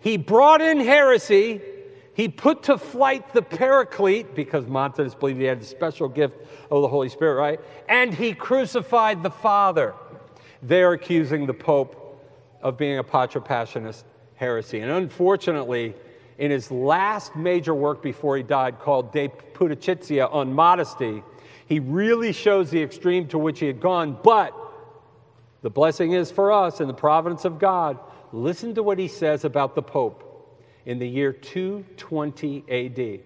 he 0.00 0.16
brought 0.16 0.62
in 0.62 0.80
heresy, 0.80 1.60
he 2.18 2.28
put 2.28 2.64
to 2.64 2.76
flight 2.76 3.32
the 3.32 3.42
paraclete, 3.42 4.34
because 4.34 4.66
Montanus 4.66 5.14
believed 5.14 5.38
he 5.38 5.46
had 5.46 5.60
a 5.60 5.64
special 5.64 6.08
gift 6.08 6.34
of 6.68 6.82
the 6.82 6.88
Holy 6.88 7.08
Spirit, 7.08 7.36
right? 7.36 7.60
And 7.88 8.12
he 8.12 8.34
crucified 8.34 9.22
the 9.22 9.30
Father. 9.30 9.94
They're 10.60 10.94
accusing 10.94 11.46
the 11.46 11.54
Pope 11.54 12.20
of 12.60 12.76
being 12.76 12.98
a 12.98 13.04
patripassianist 13.04 14.02
heresy. 14.34 14.80
And 14.80 14.90
unfortunately, 14.90 15.94
in 16.38 16.50
his 16.50 16.72
last 16.72 17.36
major 17.36 17.72
work 17.72 18.02
before 18.02 18.36
he 18.36 18.42
died, 18.42 18.80
called 18.80 19.12
De 19.12 19.28
Pudicitia 19.28 20.28
on 20.34 20.52
Modesty, 20.52 21.22
he 21.66 21.78
really 21.78 22.32
shows 22.32 22.68
the 22.68 22.82
extreme 22.82 23.28
to 23.28 23.38
which 23.38 23.60
he 23.60 23.68
had 23.68 23.78
gone. 23.78 24.18
But 24.24 24.52
the 25.62 25.70
blessing 25.70 26.14
is 26.14 26.32
for 26.32 26.50
us 26.50 26.80
in 26.80 26.88
the 26.88 26.94
providence 26.94 27.44
of 27.44 27.60
God. 27.60 27.96
Listen 28.32 28.74
to 28.74 28.82
what 28.82 28.98
he 28.98 29.06
says 29.06 29.44
about 29.44 29.76
the 29.76 29.82
Pope 29.82 30.24
in 30.88 30.98
the 30.98 31.06
year 31.06 31.34
220 31.34 32.64
AD. 32.66 33.20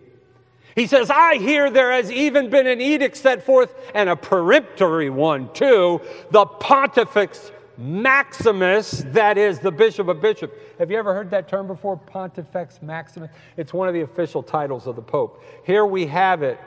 He 0.74 0.86
says, 0.88 1.10
I 1.10 1.36
hear 1.36 1.70
there 1.70 1.92
has 1.92 2.10
even 2.10 2.50
been 2.50 2.66
an 2.66 2.80
edict 2.80 3.16
set 3.16 3.46
forth, 3.46 3.72
and 3.94 4.08
a 4.08 4.16
peremptory 4.16 5.10
one 5.10 5.52
too, 5.52 6.00
the 6.32 6.44
Pontifex 6.44 7.52
Maximus, 7.78 9.04
that 9.08 9.38
is 9.38 9.60
the 9.60 9.70
Bishop 9.70 10.08
of 10.08 10.20
Bishops. 10.20 10.52
Have 10.80 10.90
you 10.90 10.98
ever 10.98 11.14
heard 11.14 11.30
that 11.30 11.48
term 11.48 11.68
before? 11.68 11.96
Pontifex 11.96 12.82
Maximus? 12.82 13.30
It's 13.56 13.72
one 13.72 13.86
of 13.86 13.94
the 13.94 14.00
official 14.00 14.42
titles 14.42 14.88
of 14.88 14.96
the 14.96 15.02
Pope. 15.02 15.42
Here 15.64 15.86
we 15.86 16.06
have 16.06 16.42
it 16.42 16.58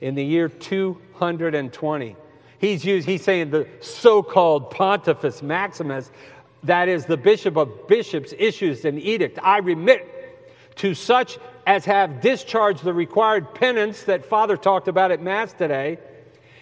in 0.00 0.14
the 0.14 0.24
year 0.24 0.48
220. 0.48 2.16
He's, 2.58 2.84
used, 2.84 3.06
he's 3.06 3.22
saying 3.22 3.50
the 3.50 3.66
so 3.80 4.22
called 4.22 4.70
Pontifex 4.70 5.42
Maximus 5.42 6.12
that 6.64 6.88
is, 6.88 7.06
the 7.06 7.16
bishop 7.16 7.56
of 7.56 7.86
bishops 7.86 8.34
issues 8.38 8.84
an 8.84 8.98
edict 8.98 9.38
I 9.42 9.58
remit 9.58 10.10
to 10.76 10.94
such 10.94 11.38
as 11.66 11.84
have 11.84 12.20
discharged 12.20 12.82
the 12.82 12.92
required 12.92 13.54
penance 13.54 14.02
that 14.04 14.26
Father 14.26 14.56
talked 14.56 14.88
about 14.88 15.10
at 15.10 15.22
Mass 15.22 15.52
today. 15.52 15.98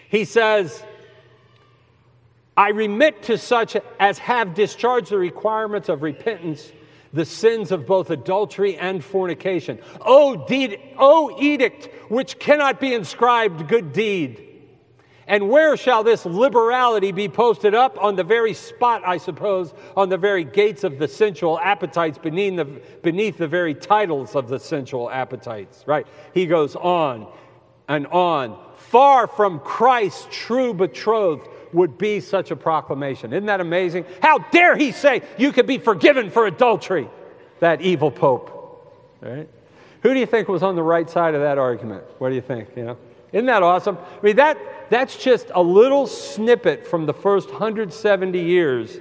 He 0.08 0.24
says, 0.24 0.84
I 2.56 2.70
remit 2.70 3.22
to 3.24 3.38
such 3.38 3.76
as 3.98 4.18
have 4.18 4.54
discharged 4.54 5.10
the 5.10 5.18
requirements 5.18 5.88
of 5.88 6.02
repentance 6.02 6.70
the 7.14 7.24
sins 7.24 7.70
of 7.72 7.86
both 7.86 8.10
adultery 8.10 8.76
and 8.76 9.04
fornication. 9.04 9.78
O, 10.00 10.46
deed, 10.46 10.80
o 10.98 11.36
edict 11.40 11.90
which 12.10 12.38
cannot 12.38 12.80
be 12.80 12.94
inscribed 12.94 13.68
good 13.68 13.92
deed 13.92 14.51
and 15.26 15.48
where 15.48 15.76
shall 15.76 16.02
this 16.02 16.26
liberality 16.26 17.12
be 17.12 17.28
posted 17.28 17.74
up? 17.74 17.96
On 18.02 18.16
the 18.16 18.24
very 18.24 18.54
spot, 18.54 19.02
I 19.06 19.18
suppose, 19.18 19.72
on 19.96 20.08
the 20.08 20.18
very 20.18 20.44
gates 20.44 20.84
of 20.84 20.98
the 20.98 21.06
sensual 21.06 21.58
appetites, 21.60 22.18
beneath 22.18 22.56
the, 22.56 22.64
beneath 22.64 23.38
the 23.38 23.48
very 23.48 23.74
titles 23.74 24.34
of 24.34 24.48
the 24.48 24.58
sensual 24.58 25.10
appetites. 25.10 25.84
Right? 25.86 26.06
He 26.34 26.46
goes 26.46 26.74
on 26.74 27.28
and 27.88 28.06
on. 28.08 28.58
Far 28.76 29.26
from 29.26 29.60
Christ's 29.60 30.26
true 30.30 30.74
betrothed 30.74 31.48
would 31.72 31.96
be 31.98 32.20
such 32.20 32.50
a 32.50 32.56
proclamation. 32.56 33.32
Isn't 33.32 33.46
that 33.46 33.60
amazing? 33.60 34.04
How 34.20 34.38
dare 34.38 34.76
he 34.76 34.92
say 34.92 35.22
you 35.38 35.52
could 35.52 35.66
be 35.66 35.78
forgiven 35.78 36.30
for 36.30 36.46
adultery? 36.46 37.08
That 37.60 37.80
evil 37.80 38.10
pope. 38.10 38.58
Right? 39.20 39.48
Who 40.02 40.12
do 40.12 40.18
you 40.18 40.26
think 40.26 40.48
was 40.48 40.64
on 40.64 40.74
the 40.74 40.82
right 40.82 41.08
side 41.08 41.34
of 41.34 41.42
that 41.42 41.58
argument? 41.58 42.02
What 42.18 42.30
do 42.30 42.34
you 42.34 42.40
think? 42.40 42.70
You 42.76 42.84
know? 42.84 42.98
Isn't 43.32 43.46
that 43.46 43.62
awesome? 43.62 43.98
I 43.98 44.24
mean, 44.24 44.36
that, 44.36 44.58
that's 44.90 45.16
just 45.16 45.50
a 45.54 45.62
little 45.62 46.06
snippet 46.06 46.86
from 46.86 47.06
the 47.06 47.14
first 47.14 47.50
170 47.50 48.38
years 48.38 48.98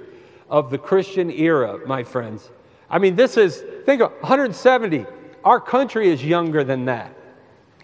of 0.48 0.70
the 0.70 0.78
Christian 0.78 1.30
era, 1.30 1.78
my 1.86 2.02
friends. 2.02 2.50
I 2.88 2.98
mean, 2.98 3.16
this 3.16 3.36
is, 3.36 3.62
think 3.84 4.00
of 4.02 4.12
170. 4.20 5.06
Our 5.44 5.60
country 5.60 6.08
is 6.10 6.24
younger 6.24 6.64
than 6.64 6.86
that. 6.86 7.14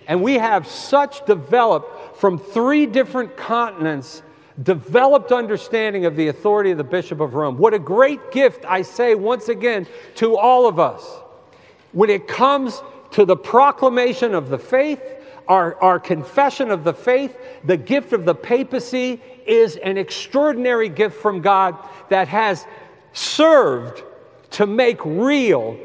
And 0.07 0.23
we 0.23 0.35
have 0.35 0.67
such 0.67 1.25
developed, 1.27 2.19
from 2.19 2.39
three 2.39 2.87
different 2.87 3.37
continents, 3.37 4.23
developed 4.63 5.33
understanding 5.33 6.07
of 6.07 6.17
the 6.17 6.29
authority 6.29 6.71
of 6.71 6.79
the 6.79 6.85
Bishop 6.85 7.21
of 7.21 7.35
Rome. 7.35 7.59
What 7.59 7.75
a 7.75 7.79
great 7.79 8.33
gift, 8.33 8.65
I 8.67 8.83
say 8.83 9.15
once 9.15 9.49
again, 9.49 9.87
to 10.17 10.37
all 10.37 10.67
of 10.67 10.79
us. 10.79 11.05
When 11.93 12.11
it 12.11 12.27
comes 12.27 12.83
to 13.13 13.25
the 13.25 13.37
proclamation 13.37 14.35
of 14.35 14.49
the 14.49 14.59
faith, 14.59 15.01
our, 15.49 15.81
our 15.83 15.99
confession 15.99 16.71
of 16.71 16.85
the 16.85 16.93
faith, 16.93 17.37
the 17.65 17.77
gift 17.77 18.13
of 18.13 18.25
the 18.25 18.35
papacy, 18.35 19.21
is 19.47 19.77
an 19.77 19.97
extraordinary 19.97 20.91
gift 20.91 21.17
from 21.17 21.41
God 21.41 21.77
that 22.11 22.29
has 22.29 22.67
served 23.15 24.03
to 24.51 24.67
make 24.67 25.05
real 25.05 25.79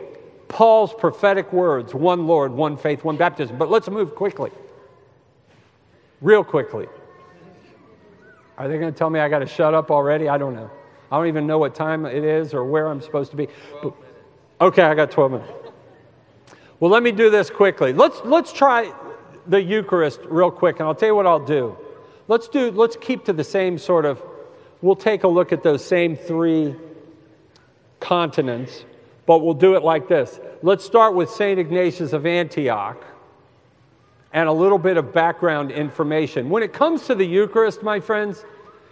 Paul's 0.49 0.93
prophetic 0.93 1.51
words 1.51 1.95
one 1.95 2.27
Lord, 2.27 2.51
one 2.51 2.77
faith, 2.77 3.03
one 3.03 3.17
baptism. 3.17 3.57
But 3.57 3.71
let's 3.71 3.89
move 3.89 4.15
quickly. 4.15 4.51
Real 6.21 6.43
quickly. 6.43 6.87
Are 8.57 8.67
they 8.67 8.77
going 8.77 8.93
to 8.93 8.97
tell 8.97 9.09
me 9.09 9.19
I 9.19 9.29
got 9.29 9.39
to 9.39 9.47
shut 9.47 9.73
up 9.73 9.89
already? 9.89 10.29
I 10.29 10.37
don't 10.37 10.53
know. 10.53 10.69
I 11.11 11.17
don't 11.17 11.27
even 11.27 11.47
know 11.47 11.57
what 11.57 11.73
time 11.73 12.05
it 12.05 12.23
is 12.23 12.53
or 12.53 12.65
where 12.65 12.87
I'm 12.87 13.01
supposed 13.01 13.31
to 13.31 13.37
be. 13.37 13.47
But, 13.81 13.93
okay, 14.61 14.83
I 14.83 14.93
got 14.93 15.09
12 15.09 15.31
minutes. 15.31 15.51
Well, 16.79 16.91
let 16.91 17.01
me 17.01 17.11
do 17.11 17.29
this 17.29 17.49
quickly. 17.49 17.93
Let's, 17.93 18.21
let's 18.25 18.51
try 18.51 18.93
the 19.47 19.61
Eucharist 19.61 20.19
real 20.25 20.51
quick, 20.51 20.79
and 20.79 20.87
I'll 20.87 20.95
tell 20.95 21.09
you 21.09 21.15
what 21.15 21.27
I'll 21.27 21.45
do. 21.45 21.77
Let's 22.27 22.47
do, 22.47 22.71
let's 22.71 22.95
keep 22.95 23.25
to 23.25 23.33
the 23.33 23.43
same 23.43 23.77
sort 23.77 24.05
of, 24.05 24.21
we'll 24.81 24.95
take 24.95 25.23
a 25.23 25.27
look 25.27 25.51
at 25.51 25.63
those 25.63 25.83
same 25.83 26.15
three 26.15 26.75
continents, 27.99 28.85
But 29.25 29.39
we'll 29.39 29.53
do 29.53 29.75
it 29.75 29.83
like 29.83 30.07
this. 30.07 30.39
Let's 30.61 30.83
start 30.83 31.15
with 31.15 31.29
St. 31.29 31.59
Ignatius 31.59 32.13
of 32.13 32.25
Antioch 32.25 33.01
and 34.33 34.49
a 34.49 34.51
little 34.51 34.77
bit 34.77 34.97
of 34.97 35.13
background 35.13 35.71
information. 35.71 36.49
When 36.49 36.63
it 36.63 36.73
comes 36.73 37.05
to 37.05 37.15
the 37.15 37.25
Eucharist, 37.25 37.83
my 37.83 37.99
friends, 37.99 38.43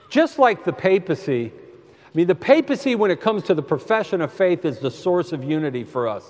just 0.10 0.40
like 0.40 0.64
the 0.64 0.72
papacy, 0.72 1.52
I 2.06 2.18
mean, 2.18 2.28
the 2.28 2.36
papacy, 2.36 2.96
when 2.96 3.12
it 3.12 3.20
comes 3.20 3.44
to 3.44 3.54
the 3.54 3.62
profession 3.62 4.22
of 4.22 4.32
faith, 4.32 4.66
is 4.66 4.80
the 4.80 4.92
source 4.92 5.32
of 5.32 5.44
unity 5.44 5.84
for 5.84 6.08
us. 6.08 6.24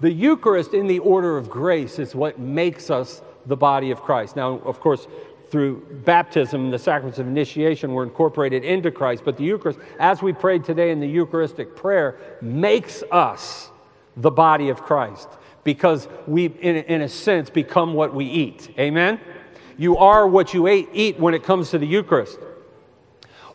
The 0.00 0.10
Eucharist, 0.10 0.74
in 0.74 0.86
the 0.86 1.00
order 1.00 1.36
of 1.36 1.50
grace, 1.50 1.98
is 1.98 2.14
what 2.14 2.38
makes 2.38 2.90
us 2.90 3.22
the 3.46 3.56
body 3.56 3.90
of 3.90 4.02
Christ. 4.02 4.36
Now, 4.36 4.58
of 4.64 4.80
course, 4.80 5.06
through 5.50 5.86
baptism, 6.04 6.64
and 6.64 6.72
the 6.72 6.78
sacraments 6.78 7.18
of 7.18 7.26
initiation 7.26 7.92
were 7.92 8.02
incorporated 8.02 8.64
into 8.64 8.90
Christ, 8.90 9.22
but 9.24 9.36
the 9.36 9.44
Eucharist, 9.44 9.78
as 10.00 10.22
we 10.22 10.32
prayed 10.32 10.64
today 10.64 10.90
in 10.90 11.00
the 11.00 11.06
Eucharistic 11.06 11.76
prayer, 11.76 12.16
makes 12.40 13.04
us 13.12 13.70
the 14.16 14.30
body 14.30 14.68
of 14.68 14.82
Christ 14.82 15.28
because 15.62 16.08
we, 16.26 16.46
in, 16.46 16.76
in 16.76 17.02
a 17.02 17.08
sense, 17.08 17.50
become 17.50 17.94
what 17.94 18.14
we 18.14 18.26
eat. 18.26 18.74
Amen? 18.78 19.20
You 19.76 19.96
are 19.96 20.26
what 20.26 20.54
you 20.54 20.68
eat, 20.68 20.88
eat 20.92 21.18
when 21.18 21.34
it 21.34 21.42
comes 21.42 21.70
to 21.70 21.78
the 21.78 21.86
Eucharist. 21.86 22.38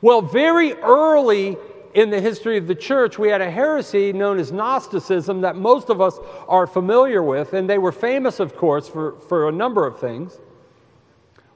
Well, 0.01 0.21
very 0.21 0.73
early 0.73 1.57
in 1.93 2.09
the 2.09 2.21
history 2.21 2.57
of 2.57 2.67
the 2.67 2.75
church, 2.75 3.17
we 3.17 3.29
had 3.29 3.41
a 3.41 3.49
heresy 3.49 4.13
known 4.13 4.39
as 4.39 4.51
Gnosticism 4.51 5.41
that 5.41 5.55
most 5.55 5.89
of 5.89 6.01
us 6.01 6.19
are 6.47 6.67
familiar 6.67 7.23
with, 7.23 7.53
and 7.53 7.69
they 7.69 7.77
were 7.77 7.91
famous, 7.91 8.39
of 8.39 8.55
course, 8.55 8.87
for, 8.87 9.19
for 9.21 9.49
a 9.49 9.51
number 9.51 9.87
of 9.87 9.99
things. 9.99 10.37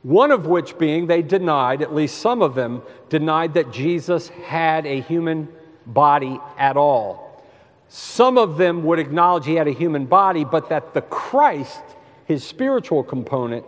One 0.02 0.32
of 0.32 0.48
which 0.48 0.78
being 0.78 1.08
they 1.08 1.22
denied, 1.22 1.82
at 1.82 1.94
least 1.94 2.18
some 2.18 2.42
of 2.42 2.56
them, 2.56 2.82
denied 3.10 3.54
that 3.54 3.72
Jesus 3.72 4.30
had 4.30 4.86
a 4.86 5.02
human 5.02 5.48
body 5.86 6.40
at 6.58 6.78
all. 6.78 7.44
Some 7.88 8.38
of 8.38 8.58
them 8.58 8.84
would 8.86 9.00
acknowledge 9.00 9.46
he 9.46 9.56
had 9.56 9.68
a 9.68 9.74
human 9.74 10.06
body, 10.06 10.44
but 10.44 10.70
that 10.70 10.94
the 10.94 11.02
Christ, 11.02 11.84
his 12.26 12.44
spiritual 12.44 13.04
component, 13.04 13.66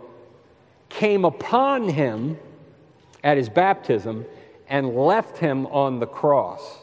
came 0.88 1.24
upon 1.24 1.88
him 1.88 2.38
at 3.22 3.36
his 3.36 3.48
baptism 3.48 4.26
and 4.68 4.96
left 4.96 5.38
him 5.38 5.66
on 5.66 6.00
the 6.00 6.06
cross. 6.06 6.78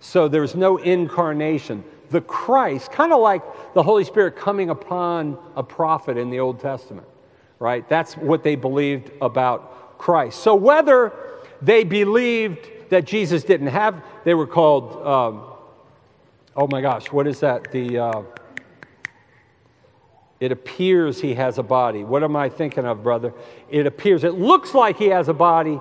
So 0.00 0.28
there's 0.28 0.54
no 0.54 0.78
incarnation. 0.78 1.84
The 2.10 2.20
Christ, 2.20 2.90
kind 2.90 3.12
of 3.12 3.20
like 3.20 3.42
the 3.74 3.82
Holy 3.82 4.04
Spirit 4.04 4.36
coming 4.36 4.70
upon 4.70 5.38
a 5.56 5.62
prophet 5.62 6.16
in 6.16 6.30
the 6.30 6.40
Old 6.40 6.60
Testament, 6.60 7.06
right? 7.58 7.88
That's 7.88 8.14
what 8.14 8.42
they 8.42 8.54
believed 8.54 9.10
about 9.20 9.98
Christ. 9.98 10.40
So 10.40 10.54
whether 10.54 11.12
they 11.62 11.84
believed 11.84 12.68
that 12.90 13.04
Jesus 13.04 13.44
didn't 13.44 13.68
have, 13.68 14.02
they 14.24 14.34
were 14.34 14.46
called, 14.46 15.06
um, 15.06 15.44
oh 16.56 16.66
my 16.66 16.80
gosh, 16.80 17.10
what 17.10 17.26
is 17.26 17.40
that? 17.40 17.70
The. 17.72 17.98
Uh, 17.98 18.22
it 20.42 20.50
appears 20.50 21.20
he 21.20 21.34
has 21.34 21.58
a 21.58 21.62
body. 21.62 22.02
What 22.02 22.24
am 22.24 22.34
I 22.34 22.48
thinking 22.48 22.84
of, 22.84 23.04
brother? 23.04 23.32
It 23.70 23.86
appears, 23.86 24.24
it 24.24 24.34
looks 24.34 24.74
like 24.74 24.96
he 24.96 25.06
has 25.06 25.28
a 25.28 25.32
body, 25.32 25.80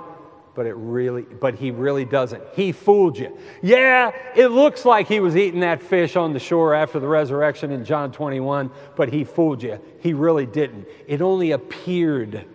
but 0.54 0.66
it 0.66 0.74
really 0.74 1.22
but 1.22 1.56
he 1.56 1.72
really 1.72 2.06
doesn't. 2.06 2.44
He 2.54 2.72
fooled 2.72 3.18
you. 3.18 3.38
Yeah 3.62 4.12
it 4.36 4.48
looks 4.48 4.86
like 4.86 5.08
he 5.08 5.20
was 5.20 5.36
eating 5.36 5.62
that 5.62 5.82
fish 5.82 6.16
on 6.16 6.34
the 6.34 6.40
shore 6.40 6.74
after 6.74 7.00
the 7.00 7.08
resurrection 7.08 7.72
in 7.72 7.86
john 7.86 8.12
21 8.12 8.70
but 8.96 9.10
he 9.10 9.24
fooled 9.24 9.64
you. 9.64 9.80
He 10.00 10.14
really 10.14 10.46
didn't. 10.46 10.88
It 11.08 11.22
only 11.22 11.52
appeared 11.52 12.46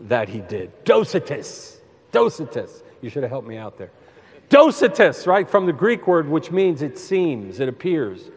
that 0.00 0.28
he 0.28 0.40
did. 0.40 0.84
Docetus. 0.84 1.78
Docetus. 2.10 2.82
You 3.00 3.10
should 3.10 3.22
have 3.22 3.30
helped 3.30 3.48
me 3.48 3.56
out 3.56 3.78
there. 3.78 3.90
Docetus 4.48 5.26
right 5.26 5.48
from 5.48 5.66
the 5.66 5.72
greek 5.72 6.06
word 6.06 6.28
which 6.28 6.50
means 6.50 6.82
it 6.82 6.98
seems 6.98 7.60
it 7.60 7.68
appears. 7.68 8.30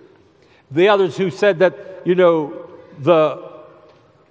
The 0.71 0.89
others 0.89 1.15
who 1.15 1.29
said 1.29 1.59
that 1.59 2.01
you 2.05 2.15
know 2.15 2.69
the 2.99 3.53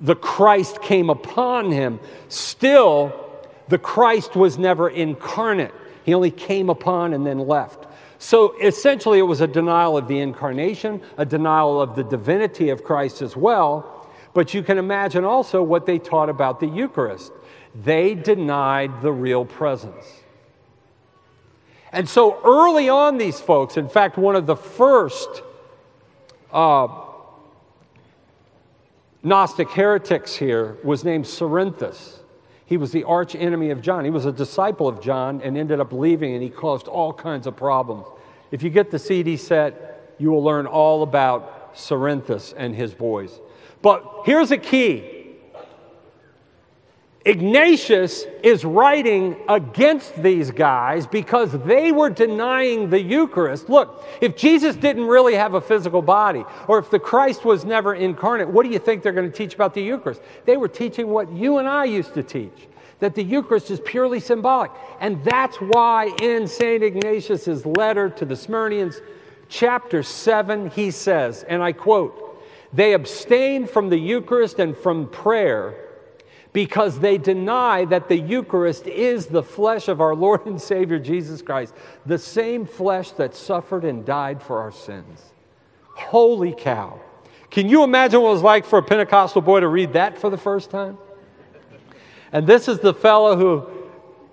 the 0.01 0.17
christ 0.17 0.83
came 0.83 1.09
upon 1.09 1.71
him 1.71 2.01
still 2.29 3.24
the 3.69 3.79
Christ 3.79 4.37
was 4.37 4.59
never 4.59 4.89
incarnate, 4.89 5.73
he 6.05 6.15
only 6.15 6.31
came 6.31 6.69
upon 6.69 7.15
and 7.15 7.27
then 7.27 7.39
left. 7.39 7.87
So 8.19 8.55
essentially, 8.63 9.19
it 9.19 9.23
was 9.23 9.41
a 9.41 9.47
denial 9.47 9.99
of 9.99 10.09
the 10.09 10.19
incarnation, 10.19 11.03
a 11.19 11.27
denial 11.27 11.81
of 11.81 11.95
the 11.95 12.05
divinity 12.05 12.71
of 12.71 12.83
Christ 12.83 13.21
as 13.21 13.37
well. 13.37 14.09
But 14.33 14.55
you 14.55 14.63
can 14.63 14.79
imagine 14.79 15.25
also 15.25 15.63
what 15.63 15.87
they 15.87 15.99
taught 15.99 16.29
about 16.29 16.59
the 16.59 16.67
Eucharist. 16.67 17.33
They 17.75 18.15
denied 18.15 19.03
the 19.03 19.13
real 19.13 19.45
presence. 19.45 20.05
And 21.93 22.09
so 22.09 22.41
early 22.45 22.89
on, 22.89 23.19
these 23.19 23.41
folks, 23.41 23.77
in 23.77 23.89
fact, 23.89 24.17
one 24.17 24.35
of 24.37 24.47
the 24.47 24.57
first 24.57 25.43
uh, 26.53 26.89
Gnostic 29.23 29.71
heretics 29.71 30.35
here 30.35 30.77
was 30.83 31.05
named 31.05 31.25
Cerinthus. 31.25 32.19
He 32.67 32.77
was 32.77 32.93
the 32.93 33.05
arch 33.05 33.35
enemy 33.35 33.71
of 33.71 33.83
John. 33.83 34.05
He 34.05 34.11
was 34.11 34.27
a 34.27 34.33
disciple 34.33 34.89
of 34.89 35.01
John 35.01 35.41
and 35.43 35.57
ended 35.57 35.81
up 35.81 35.93
leaving, 35.93 36.35
and 36.35 36.43
he 36.43 36.49
caused 36.49 36.89
all 36.89 37.13
kinds 37.13 37.47
of 37.47 37.57
problems. 37.57 38.07
If 38.51 38.63
you 38.63 38.71
get 38.71 38.91
the 38.91 38.99
CD 38.99 39.37
set, 39.37 40.15
you 40.19 40.31
will 40.31 40.43
learn 40.43 40.67
all 40.67 41.03
about 41.03 41.75
Cerinthus 41.75 42.55
and 42.57 42.75
his 42.75 42.95
boys. 42.95 43.41
But 43.83 44.23
here's 44.25 44.51
a 44.51 44.59
key 44.59 45.14
Ignatius 47.27 48.25
is 48.43 48.67
writing 48.67 49.37
against 49.49 50.23
these 50.23 50.51
guys 50.51 51.07
because 51.07 51.53
they 51.65 51.91
were 51.91 52.11
denying 52.11 52.91
the 52.91 53.01
Eucharist. 53.01 53.71
Look, 53.71 54.05
if 54.21 54.37
Jesus 54.37 54.77
didn't 54.77 55.07
really 55.07 55.35
have 55.35 55.55
a 55.55 55.61
physical 55.61 56.03
body, 56.03 56.45
or 56.69 56.79
if 56.79 56.91
the 56.91 56.99
Christ 56.99 57.47
was 57.47 57.65
never 57.65 57.95
incarnate, 57.95 58.49
what 58.49 58.65
do 58.65 58.71
you 58.71 58.79
think 58.79 59.03
they're 59.03 59.13
going 59.13 59.31
to 59.31 59.37
teach 59.37 59.55
about 59.55 59.73
the 59.73 59.83
Eucharist? 59.83 60.21
They 60.45 60.59
were 60.59 60.69
teaching 60.69 61.09
what 61.09 61.33
you 61.33 61.57
and 61.57 61.67
I 61.67 61.85
used 61.85 62.13
to 62.13 62.23
teach 62.23 62.69
that 62.99 63.15
the 63.15 63.25
Eucharist 63.25 63.71
is 63.71 63.81
purely 63.81 64.21
symbolic. 64.21 64.71
And 65.01 65.25
that's 65.25 65.57
why 65.57 66.15
in 66.21 66.47
St. 66.47 66.83
Ignatius's 66.83 67.65
letter 67.65 68.11
to 68.11 68.27
the 68.27 68.35
Smyrnians, 68.35 69.01
chapter 69.49 70.03
7, 70.03 70.71
he 70.71 70.91
says, 70.91 71.43
and 71.45 71.63
I 71.63 71.73
quote, 71.73 72.21
they 72.75 72.93
abstain 72.93 73.67
from 73.67 73.89
the 73.89 73.99
Eucharist 73.99 74.59
and 74.59 74.77
from 74.77 75.09
prayer 75.09 75.84
because 76.55 77.01
they 77.01 77.19
deny 77.19 77.85
that 77.85 78.09
the 78.09 78.17
Eucharist 78.17 78.87
is 78.87 79.27
the 79.27 79.43
flesh 79.43 79.89
of 79.89 80.01
our 80.01 80.15
Lord 80.15 80.47
and 80.47 80.59
Savior 80.59 81.01
Jesus 81.01 81.43
Christ, 81.43 81.75
the 82.07 82.17
same 82.17 82.65
flesh 82.65 83.11
that 83.11 83.35
suffered 83.35 83.85
and 83.85 84.07
died 84.07 84.41
for 84.41 84.61
our 84.61 84.71
sins. 84.71 85.33
Holy 85.97 86.55
cow. 86.57 87.01
Can 87.51 87.69
you 87.69 87.83
imagine 87.83 88.23
what 88.23 88.29
it 88.29 88.33
was 88.35 88.43
like 88.43 88.65
for 88.65 88.79
a 88.79 88.83
Pentecostal 88.83 89.43
boy 89.43 89.61
to 89.61 89.69
read 89.69 89.95
that 89.95 90.17
for 90.17 90.31
the 90.31 90.39
first 90.39 90.71
time? 90.71 90.97
And 92.33 92.47
this 92.47 92.69
is 92.69 92.79
the 92.79 92.95
fellow 92.95 93.37
who, 93.37 93.67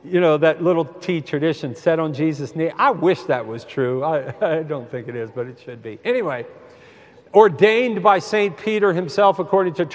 you 0.08 0.22
know, 0.22 0.38
that 0.38 0.64
little 0.64 0.86
T 0.86 1.22
tradition 1.22 1.76
said 1.76 1.98
on 1.98 2.14
Jesus' 2.14 2.56
knee. 2.56 2.70
I 2.70 2.92
wish 2.92 3.24
that 3.24 3.48
was 3.48 3.66
true. 3.66 4.04
I, 4.04 4.34
I 4.60 4.62
don't 4.62 4.90
think 4.90 5.08
it 5.08 5.16
is, 5.16 5.32
but 5.32 5.48
it 5.48 5.60
should 5.60 5.82
be. 5.82 6.00
Anyway, 6.06 6.46
ordained 7.34 8.04
by 8.04 8.20
St. 8.20 8.58
Peter 8.58 8.94
himself, 8.94 9.40
according 9.40 9.74
to 9.76 9.86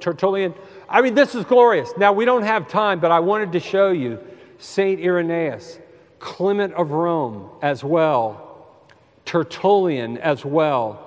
Tertullian. 0.00 0.54
I 0.88 1.02
mean, 1.02 1.14
this 1.14 1.34
is 1.34 1.44
glorious. 1.44 1.92
Now, 1.96 2.12
we 2.12 2.24
don't 2.24 2.42
have 2.42 2.68
time, 2.68 3.00
but 3.00 3.10
I 3.10 3.20
wanted 3.20 3.52
to 3.52 3.60
show 3.60 3.90
you 3.90 4.18
St. 4.58 5.00
Irenaeus, 5.00 5.78
Clement 6.18 6.72
of 6.74 6.92
Rome 6.92 7.50
as 7.62 7.84
well, 7.84 8.66
Tertullian 9.24 10.18
as 10.18 10.44
well. 10.44 11.02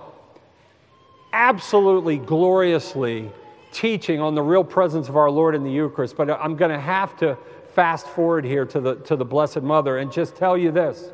Absolutely 1.32 2.18
gloriously 2.18 3.32
teaching 3.72 4.20
on 4.20 4.36
the 4.36 4.42
real 4.42 4.64
presence 4.64 5.10
of 5.10 5.18
our 5.18 5.30
Lord 5.30 5.56
in 5.56 5.64
the 5.64 5.72
Eucharist. 5.72 6.18
But 6.18 6.30
I'm 6.30 6.56
going 6.56 6.72
to 6.72 6.80
have 6.80 7.16
to 7.18 7.38
fast 7.74 8.08
forward 8.08 8.46
here 8.46 8.66
to 8.66 8.80
the, 8.80 8.96
to 8.96 9.16
the 9.16 9.26
Blessed 9.26 9.62
Mother 9.62 10.00
and 10.00 10.12
just 10.12 10.36
tell 10.36 10.58
you 10.58 10.72
this. 10.72 11.12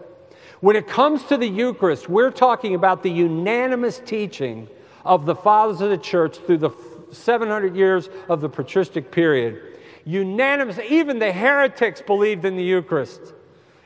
When 0.66 0.76
it 0.76 0.88
comes 0.88 1.24
to 1.26 1.38
the 1.38 1.48
Eucharist, 1.48 2.10
we're 2.10 2.32
talking 2.32 2.74
about 2.74 3.04
the 3.04 3.12
unanimous 3.12 4.02
teaching 4.04 4.68
of 5.06 5.28
the 5.28 5.36
fathers 5.36 5.80
of 5.80 5.92
the 5.92 5.98
church 6.00 6.40
through 6.40 6.58
the 6.58 6.72
700 7.12 7.76
years 7.76 8.10
of 8.30 8.42
the 8.42 8.50
patristic 8.50 9.12
period. 9.12 9.62
Unanimous, 10.06 10.80
even 10.80 11.20
the 11.20 11.32
heretics 11.32 12.02
believed 12.02 12.46
in 12.46 12.56
the 12.56 12.64
Eucharist. 12.64 13.36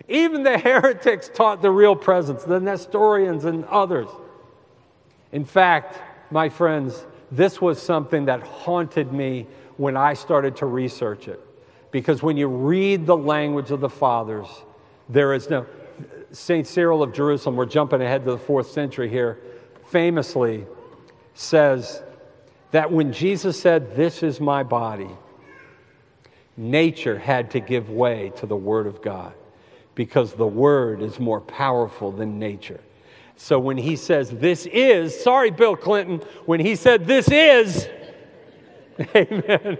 Even 0.07 0.43
the 0.43 0.57
heretics 0.57 1.29
taught 1.33 1.61
the 1.61 1.69
real 1.69 1.97
presence, 1.97 2.45
the 2.45 2.61
Nestorians 2.61 3.43
and 3.43 3.65
others. 3.65 4.07
In 5.33 5.43
fact, 5.43 5.99
my 6.31 6.47
friends, 6.47 7.05
this 7.29 7.59
was 7.59 7.81
something 7.81 8.23
that 8.23 8.39
haunted 8.39 9.11
me 9.11 9.47
when 9.75 9.97
I 9.97 10.13
started 10.13 10.55
to 10.55 10.65
research 10.65 11.27
it. 11.27 11.45
Because 11.91 12.23
when 12.23 12.37
you 12.37 12.47
read 12.47 13.05
the 13.05 13.17
language 13.17 13.69
of 13.69 13.81
the 13.81 13.89
fathers, 13.89 14.47
there 15.09 15.33
is 15.33 15.49
no. 15.49 15.65
St. 16.31 16.65
Cyril 16.65 17.01
of 17.01 17.13
Jerusalem, 17.13 17.55
we're 17.55 17.65
jumping 17.65 18.01
ahead 18.01 18.23
to 18.25 18.31
the 18.31 18.37
fourth 18.37 18.69
century 18.69 19.09
here, 19.09 19.39
famously 19.87 20.65
says 21.33 22.01
that 22.71 22.91
when 22.91 23.11
Jesus 23.11 23.59
said, 23.59 23.95
This 23.95 24.23
is 24.23 24.39
my 24.39 24.63
body, 24.63 25.09
nature 26.55 27.17
had 27.17 27.51
to 27.51 27.59
give 27.59 27.89
way 27.89 28.31
to 28.37 28.45
the 28.45 28.55
Word 28.55 28.85
of 28.85 29.01
God 29.01 29.33
because 29.95 30.33
the 30.33 30.47
Word 30.47 31.01
is 31.01 31.19
more 31.19 31.41
powerful 31.41 32.11
than 32.11 32.37
nature. 32.39 32.79
So 33.35 33.57
when 33.57 33.77
he 33.77 33.95
says, 33.95 34.29
This 34.29 34.65
is, 34.67 35.19
sorry, 35.19 35.49
Bill 35.49 35.75
Clinton, 35.75 36.19
when 36.45 36.59
he 36.59 36.75
said, 36.75 37.07
This 37.07 37.29
is, 37.29 37.89
amen, 39.15 39.77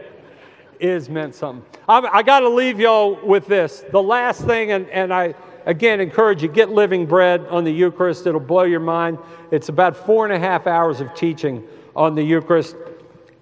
is 0.80 1.10
meant 1.10 1.36
something. 1.36 1.66
I'm, 1.88 2.06
i 2.08 2.24
got 2.24 2.42
to 2.42 2.50
leave 2.50 2.80
y'all 2.80 3.20
with 3.26 3.48
this. 3.48 3.84
The 3.92 4.02
last 4.02 4.46
thing, 4.46 4.72
and, 4.72 4.90
and 4.90 5.14
I 5.14 5.36
again 5.66 6.00
encourage 6.00 6.42
you 6.42 6.50
get 6.50 6.70
living 6.70 7.06
bread 7.06 7.46
on 7.48 7.64
the 7.64 7.72
Eucharist, 7.72 8.26
it'll 8.26 8.40
blow 8.40 8.64
your 8.64 8.80
mind. 8.80 9.18
It's 9.52 9.70
about 9.70 9.96
four 9.96 10.26
and 10.26 10.34
a 10.34 10.40
half 10.40 10.68
hours 10.68 11.02
of 11.02 11.14
teaching 11.14 11.68
on 11.96 12.16
the 12.16 12.24
Eucharist. 12.24 12.76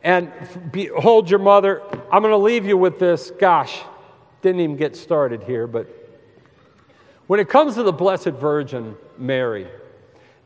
And 0.03 0.31
hold 0.97 1.29
your 1.29 1.39
mother. 1.39 1.81
I'm 2.11 2.21
going 2.21 2.31
to 2.31 2.38
leave 2.38 2.65
you 2.65 2.77
with 2.77 2.99
this. 2.99 3.31
Gosh, 3.31 3.81
didn't 4.41 4.61
even 4.61 4.77
get 4.77 4.95
started 4.95 5.43
here, 5.43 5.67
but 5.67 5.88
when 7.27 7.41
it 7.41 7.49
comes 7.49 7.75
to 7.75 7.83
the 7.83 7.91
Blessed 7.91 8.29
Virgin 8.29 8.95
Mary, 9.17 9.67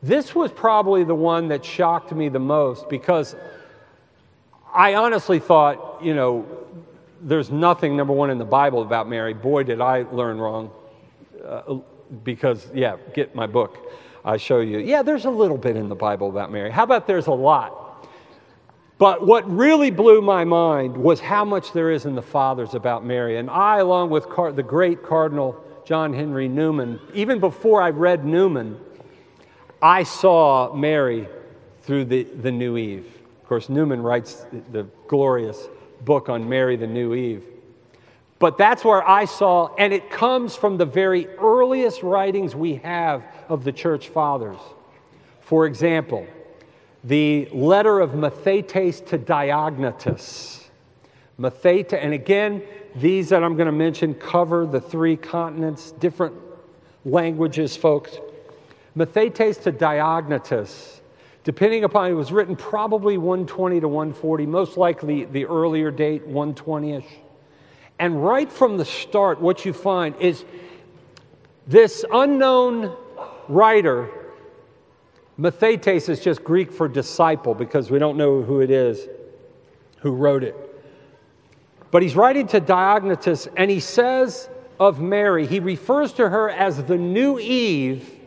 this 0.02 0.34
was 0.34 0.50
probably 0.50 1.04
the 1.04 1.14
one 1.14 1.48
that 1.48 1.64
shocked 1.64 2.10
me 2.12 2.28
the 2.28 2.40
most 2.40 2.88
because 2.88 3.36
I 4.74 4.94
honestly 4.94 5.38
thought, 5.38 6.02
you 6.02 6.14
know, 6.14 6.44
there's 7.22 7.50
nothing, 7.50 7.96
number 7.96 8.12
one, 8.12 8.30
in 8.30 8.38
the 8.38 8.44
Bible 8.44 8.82
about 8.82 9.08
Mary. 9.08 9.32
Boy, 9.32 9.62
did 9.62 9.80
I 9.80 10.02
learn 10.02 10.38
wrong. 10.38 10.70
Uh, 11.44 11.78
because, 12.24 12.68
yeah, 12.74 12.96
get 13.14 13.34
my 13.34 13.46
book. 13.46 13.78
I 14.24 14.36
show 14.36 14.60
you. 14.60 14.78
Yeah, 14.78 15.02
there's 15.02 15.24
a 15.24 15.30
little 15.30 15.56
bit 15.56 15.76
in 15.76 15.88
the 15.88 15.94
Bible 15.94 16.28
about 16.28 16.52
Mary. 16.52 16.70
How 16.70 16.84
about 16.84 17.06
there's 17.06 17.26
a 17.26 17.32
lot? 17.32 18.06
But 18.98 19.26
what 19.26 19.50
really 19.50 19.90
blew 19.90 20.20
my 20.22 20.44
mind 20.44 20.96
was 20.96 21.18
how 21.18 21.44
much 21.44 21.72
there 21.72 21.90
is 21.90 22.04
in 22.04 22.14
the 22.14 22.22
Fathers 22.22 22.74
about 22.74 23.04
Mary. 23.04 23.38
And 23.38 23.50
I, 23.50 23.78
along 23.78 24.10
with 24.10 24.28
Car- 24.28 24.52
the 24.52 24.62
great 24.62 25.02
Cardinal 25.02 25.60
John 25.84 26.12
Henry 26.12 26.46
Newman, 26.46 27.00
even 27.12 27.40
before 27.40 27.82
I 27.82 27.90
read 27.90 28.24
Newman, 28.24 28.78
I 29.80 30.04
saw 30.04 30.72
Mary 30.72 31.28
through 31.82 32.04
the, 32.04 32.22
the 32.22 32.52
New 32.52 32.76
Eve. 32.76 33.06
Of 33.42 33.48
course, 33.48 33.68
Newman 33.68 34.02
writes 34.02 34.46
the 34.70 34.84
glorious 35.08 35.66
book 36.04 36.28
on 36.28 36.48
Mary, 36.48 36.76
the 36.76 36.86
New 36.86 37.14
Eve. 37.14 37.44
But 38.38 38.58
that's 38.58 38.84
where 38.84 39.06
I 39.08 39.24
saw, 39.24 39.72
and 39.76 39.92
it 39.92 40.10
comes 40.10 40.56
from 40.56 40.76
the 40.76 40.84
very 40.84 41.28
earliest 41.38 42.02
writings 42.02 42.56
we 42.56 42.76
have 42.76 43.22
of 43.48 43.62
the 43.62 43.72
church 43.72 44.08
fathers. 44.08 44.58
For 45.40 45.66
example, 45.66 46.26
the 47.04 47.48
letter 47.52 48.00
of 48.00 48.10
Mathetes 48.10 49.06
to 49.06 49.18
Diognetus. 49.18 50.64
Mathetes, 51.38 51.92
and 51.92 52.12
again, 52.12 52.62
these 52.96 53.28
that 53.28 53.44
I'm 53.44 53.54
going 53.54 53.66
to 53.66 53.72
mention 53.72 54.14
cover 54.14 54.66
the 54.66 54.80
three 54.80 55.16
continents, 55.16 55.92
different 55.92 56.34
languages, 57.04 57.76
folks. 57.76 58.18
Mathetes 58.96 59.62
to 59.62 59.72
Diognetus, 59.72 61.00
depending 61.44 61.84
upon 61.84 62.10
it 62.10 62.14
was 62.14 62.32
written 62.32 62.56
probably 62.56 63.18
120 63.18 63.80
to 63.80 63.88
140, 63.88 64.46
most 64.46 64.76
likely 64.76 65.24
the 65.24 65.44
earlier 65.46 65.90
date, 65.90 66.26
120 66.26 66.92
ish. 66.92 67.04
And 67.98 68.24
right 68.24 68.50
from 68.50 68.76
the 68.76 68.84
start, 68.84 69.40
what 69.40 69.64
you 69.64 69.72
find 69.72 70.14
is 70.16 70.44
this 71.66 72.04
unknown 72.12 72.96
writer, 73.48 74.08
Mathetes 75.38 76.08
is 76.08 76.20
just 76.20 76.44
Greek 76.44 76.72
for 76.72 76.88
disciple 76.88 77.54
because 77.54 77.90
we 77.90 77.98
don't 77.98 78.16
know 78.16 78.42
who 78.42 78.60
it 78.60 78.70
is 78.70 79.08
who 80.02 80.10
wrote 80.12 80.42
it. 80.42 80.56
But 81.90 82.02
he's 82.02 82.16
writing 82.16 82.46
to 82.48 82.60
Diognetus 82.60 83.48
and 83.56 83.70
he 83.70 83.80
says 83.80 84.48
of 84.80 85.00
Mary, 85.00 85.46
he 85.46 85.60
refers 85.60 86.12
to 86.14 86.28
her 86.28 86.50
as 86.50 86.82
the 86.84 86.96
new 86.96 87.38
Eve 87.38 88.18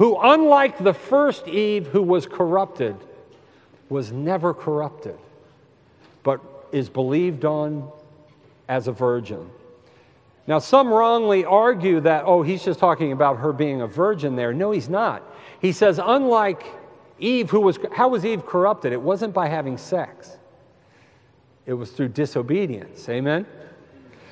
who, 0.00 0.16
unlike 0.18 0.78
the 0.78 0.94
first 0.94 1.46
Eve 1.46 1.86
who 1.88 2.00
was 2.00 2.24
corrupted, 2.24 2.96
was 3.90 4.12
never 4.12 4.54
corrupted, 4.54 5.18
but 6.22 6.40
is 6.72 6.88
believed 6.88 7.44
on 7.44 7.86
as 8.66 8.88
a 8.88 8.92
virgin. 8.92 9.50
Now, 10.46 10.58
some 10.58 10.88
wrongly 10.88 11.44
argue 11.44 12.00
that, 12.00 12.24
oh, 12.24 12.40
he's 12.42 12.64
just 12.64 12.80
talking 12.80 13.12
about 13.12 13.40
her 13.40 13.52
being 13.52 13.82
a 13.82 13.86
virgin 13.86 14.36
there. 14.36 14.54
No, 14.54 14.70
he's 14.70 14.88
not. 14.88 15.22
He 15.60 15.70
says, 15.70 16.00
unlike 16.02 16.64
Eve, 17.18 17.50
who 17.50 17.60
was, 17.60 17.78
how 17.92 18.08
was 18.08 18.24
Eve 18.24 18.46
corrupted? 18.46 18.94
It 18.94 19.02
wasn't 19.02 19.34
by 19.34 19.48
having 19.48 19.76
sex, 19.76 20.38
it 21.66 21.74
was 21.74 21.90
through 21.90 22.08
disobedience. 22.08 23.06
Amen? 23.10 23.44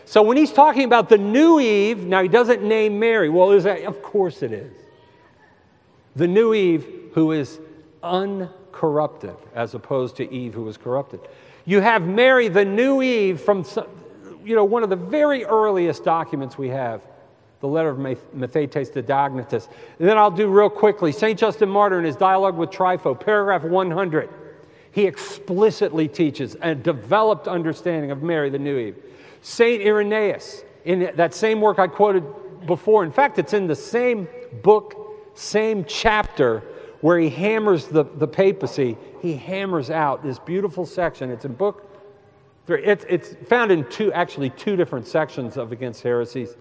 So 0.06 0.22
when 0.22 0.38
he's 0.38 0.50
talking 0.50 0.84
about 0.84 1.10
the 1.10 1.18
new 1.18 1.60
Eve, 1.60 2.06
now 2.06 2.22
he 2.22 2.28
doesn't 2.30 2.62
name 2.62 2.98
Mary. 2.98 3.28
Well, 3.28 3.52
is 3.52 3.64
that, 3.64 3.82
of 3.82 4.02
course 4.02 4.42
it 4.42 4.52
is 4.52 4.72
the 6.18 6.26
new 6.26 6.52
Eve 6.52 6.84
who 7.12 7.30
is 7.30 7.60
uncorrupted, 8.02 9.36
as 9.54 9.74
opposed 9.74 10.16
to 10.16 10.30
Eve 10.32 10.52
who 10.52 10.64
was 10.64 10.76
corrupted. 10.76 11.20
You 11.64 11.80
have 11.80 12.02
Mary, 12.06 12.48
the 12.48 12.64
new 12.64 13.02
Eve, 13.02 13.40
from 13.40 13.64
you 14.44 14.56
know, 14.56 14.64
one 14.64 14.82
of 14.82 14.90
the 14.90 14.96
very 14.96 15.44
earliest 15.44 16.02
documents 16.02 16.58
we 16.58 16.70
have, 16.70 17.02
the 17.60 17.68
letter 17.68 17.88
of 17.90 17.98
Mathetes 17.98 18.92
to 18.94 19.02
Diognetus. 19.02 19.68
And 20.00 20.08
then 20.08 20.18
I'll 20.18 20.32
do 20.32 20.48
real 20.48 20.68
quickly 20.68 21.12
St. 21.12 21.38
Justin 21.38 21.68
Martyr 21.68 22.00
in 22.00 22.04
his 22.04 22.16
dialogue 22.16 22.56
with 22.56 22.70
Trypho, 22.70 23.18
paragraph 23.18 23.62
100. 23.62 24.28
He 24.90 25.06
explicitly 25.06 26.08
teaches 26.08 26.56
a 26.60 26.74
developed 26.74 27.46
understanding 27.46 28.10
of 28.10 28.24
Mary, 28.24 28.50
the 28.50 28.58
new 28.58 28.76
Eve. 28.76 28.96
St. 29.42 29.82
Irenaeus, 29.82 30.64
in 30.84 31.12
that 31.14 31.32
same 31.32 31.60
work 31.60 31.78
I 31.78 31.86
quoted 31.86 32.24
before, 32.66 33.04
in 33.04 33.12
fact, 33.12 33.38
it's 33.38 33.52
in 33.52 33.68
the 33.68 33.76
same 33.76 34.26
book 34.64 35.04
same 35.38 35.84
chapter 35.84 36.62
where 37.00 37.18
he 37.18 37.30
hammers 37.30 37.86
the, 37.86 38.04
the 38.04 38.26
papacy, 38.26 38.96
he 39.22 39.34
hammers 39.34 39.88
out 39.88 40.22
this 40.22 40.38
beautiful 40.38 40.84
section. 40.84 41.30
It's 41.30 41.44
in 41.44 41.54
book 41.54 41.88
three. 42.66 42.84
It's, 42.84 43.04
it's 43.08 43.36
found 43.48 43.70
in 43.70 43.88
two, 43.88 44.12
actually, 44.12 44.50
two 44.50 44.74
different 44.74 45.06
sections 45.06 45.56
of 45.56 45.70
Against 45.70 46.02
Heresies. 46.02 46.56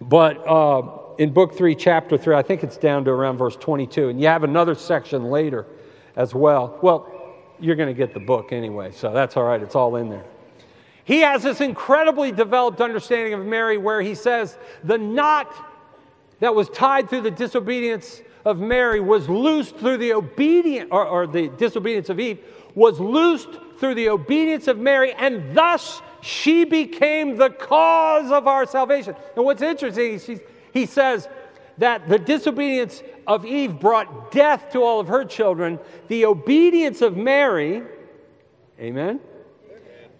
But 0.00 0.38
uh, 0.46 0.82
in 1.18 1.32
book 1.32 1.56
three, 1.56 1.74
chapter 1.74 2.16
three, 2.16 2.36
I 2.36 2.42
think 2.42 2.62
it's 2.62 2.76
down 2.76 3.04
to 3.06 3.10
around 3.10 3.38
verse 3.38 3.56
22. 3.56 4.10
And 4.10 4.20
you 4.20 4.28
have 4.28 4.44
another 4.44 4.76
section 4.76 5.24
later 5.24 5.66
as 6.14 6.34
well. 6.34 6.78
Well, 6.80 7.12
you're 7.58 7.76
going 7.76 7.88
to 7.88 7.94
get 7.94 8.14
the 8.14 8.20
book 8.20 8.52
anyway, 8.52 8.92
so 8.92 9.12
that's 9.12 9.36
all 9.36 9.42
right. 9.42 9.60
It's 9.60 9.74
all 9.74 9.96
in 9.96 10.08
there. 10.08 10.24
He 11.02 11.20
has 11.20 11.42
this 11.42 11.60
incredibly 11.60 12.30
developed 12.30 12.80
understanding 12.80 13.34
of 13.34 13.44
Mary 13.44 13.78
where 13.78 14.00
he 14.00 14.14
says, 14.14 14.58
the 14.84 14.98
knot 14.98 15.52
that 16.40 16.54
was 16.54 16.68
tied 16.70 17.08
through 17.08 17.22
the 17.22 17.30
disobedience 17.30 18.22
of 18.44 18.58
Mary 18.58 19.00
was 19.00 19.28
loosed 19.28 19.76
through 19.76 19.98
the 19.98 20.12
obedience, 20.12 20.88
or, 20.90 21.04
or 21.06 21.26
the 21.26 21.48
disobedience 21.48 22.08
of 22.08 22.20
Eve, 22.20 22.38
was 22.74 23.00
loosed 23.00 23.58
through 23.78 23.94
the 23.94 24.08
obedience 24.08 24.68
of 24.68 24.78
Mary, 24.78 25.12
and 25.12 25.56
thus 25.56 26.00
she 26.20 26.64
became 26.64 27.36
the 27.36 27.50
cause 27.50 28.30
of 28.30 28.46
our 28.46 28.66
salvation. 28.66 29.14
And 29.36 29.44
what's 29.44 29.62
interesting 29.62 30.14
is 30.14 30.40
he 30.72 30.86
says 30.86 31.28
that 31.78 32.08
the 32.08 32.18
disobedience 32.18 33.02
of 33.26 33.44
Eve 33.44 33.78
brought 33.78 34.32
death 34.32 34.70
to 34.72 34.82
all 34.82 35.00
of 35.00 35.08
her 35.08 35.24
children. 35.24 35.78
The 36.08 36.24
obedience 36.24 37.02
of 37.02 37.16
Mary, 37.16 37.82
amen, 38.80 39.20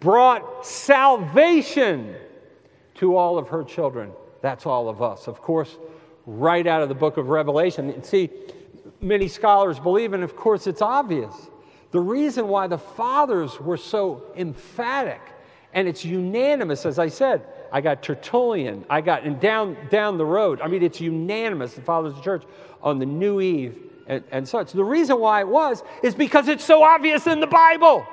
brought 0.00 0.66
salvation 0.66 2.14
to 2.96 3.16
all 3.16 3.38
of 3.38 3.48
her 3.48 3.64
children. 3.64 4.12
That's 4.40 4.66
all 4.66 4.88
of 4.88 5.02
us. 5.02 5.26
Of 5.26 5.40
course, 5.42 5.76
right 6.28 6.66
out 6.66 6.82
of 6.82 6.90
the 6.90 6.94
book 6.94 7.16
of 7.16 7.30
Revelation. 7.30 7.88
And 7.88 8.04
see, 8.04 8.28
many 9.00 9.28
scholars 9.28 9.78
believe, 9.78 10.12
and 10.12 10.22
of 10.22 10.36
course 10.36 10.66
it's 10.66 10.82
obvious, 10.82 11.34
the 11.90 12.00
reason 12.00 12.48
why 12.48 12.66
the 12.66 12.76
fathers 12.76 13.58
were 13.58 13.78
so 13.78 14.22
emphatic 14.36 15.20
and 15.72 15.88
it's 15.88 16.04
unanimous, 16.04 16.84
as 16.86 16.98
I 16.98 17.08
said, 17.08 17.46
I 17.70 17.80
got 17.80 18.02
Tertullian, 18.02 18.84
I 18.88 19.00
got, 19.00 19.24
and 19.24 19.38
down, 19.38 19.76
down 19.90 20.18
the 20.18 20.24
road, 20.24 20.60
I 20.60 20.68
mean, 20.68 20.82
it's 20.82 21.00
unanimous, 21.00 21.74
the 21.74 21.82
fathers 21.82 22.12
of 22.12 22.18
the 22.18 22.22
church, 22.22 22.44
on 22.82 22.98
the 22.98 23.06
New 23.06 23.40
Eve 23.40 23.76
and, 24.06 24.24
and 24.30 24.48
such. 24.48 24.72
The 24.72 24.84
reason 24.84 25.20
why 25.20 25.40
it 25.40 25.48
was 25.48 25.82
is 26.02 26.14
because 26.14 26.48
it's 26.48 26.64
so 26.64 26.82
obvious 26.82 27.26
in 27.26 27.40
the 27.40 27.46
Bible. 27.46 28.06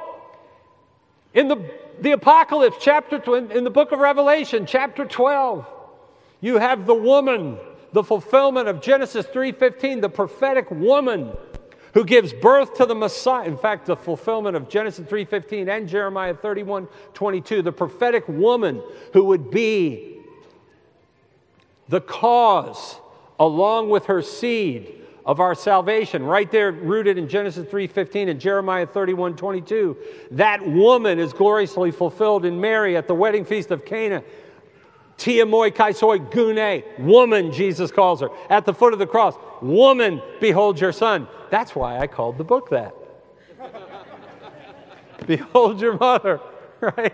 In 1.33 1.47
the, 1.47 1.69
the 2.01 2.11
Apocalypse, 2.11 2.77
chapter, 2.79 3.35
in 3.51 3.63
the 3.63 3.69
book 3.69 3.91
of 3.91 3.99
Revelation, 3.99 4.65
chapter 4.65 5.05
12, 5.05 5.65
you 6.41 6.59
have 6.59 6.85
the 6.85 6.93
woman 6.93 7.57
the 7.95 8.03
fulfillment 8.03 8.67
of 8.67 8.81
Genesis 8.81 9.25
3:15, 9.27 10.01
the 10.01 10.09
prophetic 10.09 10.69
woman 10.69 11.31
who 11.93 12.03
gives 12.03 12.33
birth 12.33 12.73
to 12.73 12.85
the 12.85 12.93
Messiah. 12.93 13.47
In 13.47 13.55
fact, 13.55 13.85
the 13.85 13.95
fulfillment 13.95 14.57
of 14.57 14.67
Genesis 14.67 15.07
3:15 15.07 15.69
and 15.69 15.87
Jeremiah 15.87 16.33
31:22, 16.33 17.61
the 17.61 17.71
prophetic 17.71 18.27
woman 18.27 18.83
who 19.13 19.23
would 19.23 19.49
be 19.49 20.19
the 21.87 22.01
cause 22.01 22.99
along 23.39 23.89
with 23.89 24.07
her 24.07 24.21
seed 24.21 25.01
of 25.25 25.39
our 25.39 25.55
salvation 25.55 26.23
right 26.25 26.51
there 26.51 26.73
rooted 26.73 27.17
in 27.17 27.29
Genesis 27.29 27.65
3:15 27.65 28.27
and 28.27 28.41
Jeremiah 28.41 28.85
31:22 28.85 29.95
that 30.31 30.67
woman 30.67 31.17
is 31.17 31.31
gloriously 31.31 31.91
fulfilled 31.91 32.43
in 32.43 32.59
Mary 32.59 32.97
at 32.97 33.07
the 33.07 33.15
wedding 33.15 33.45
feast 33.45 33.71
of 33.71 33.85
Cana 33.85 34.21
Tia 35.17 35.45
moi 35.45 35.69
kaisoi 35.69 36.29
gune, 36.29 36.83
woman, 36.99 37.51
Jesus 37.51 37.91
calls 37.91 38.21
her. 38.21 38.29
At 38.49 38.65
the 38.65 38.73
foot 38.73 38.93
of 38.93 38.99
the 38.99 39.07
cross, 39.07 39.35
woman, 39.61 40.21
behold 40.41 40.79
your 40.79 40.91
son. 40.91 41.27
That's 41.49 41.75
why 41.75 41.99
I 41.99 42.07
called 42.07 42.37
the 42.37 42.43
book 42.43 42.69
that. 42.69 42.93
behold 45.27 45.79
your 45.79 45.97
mother, 45.97 46.41
right? 46.81 47.13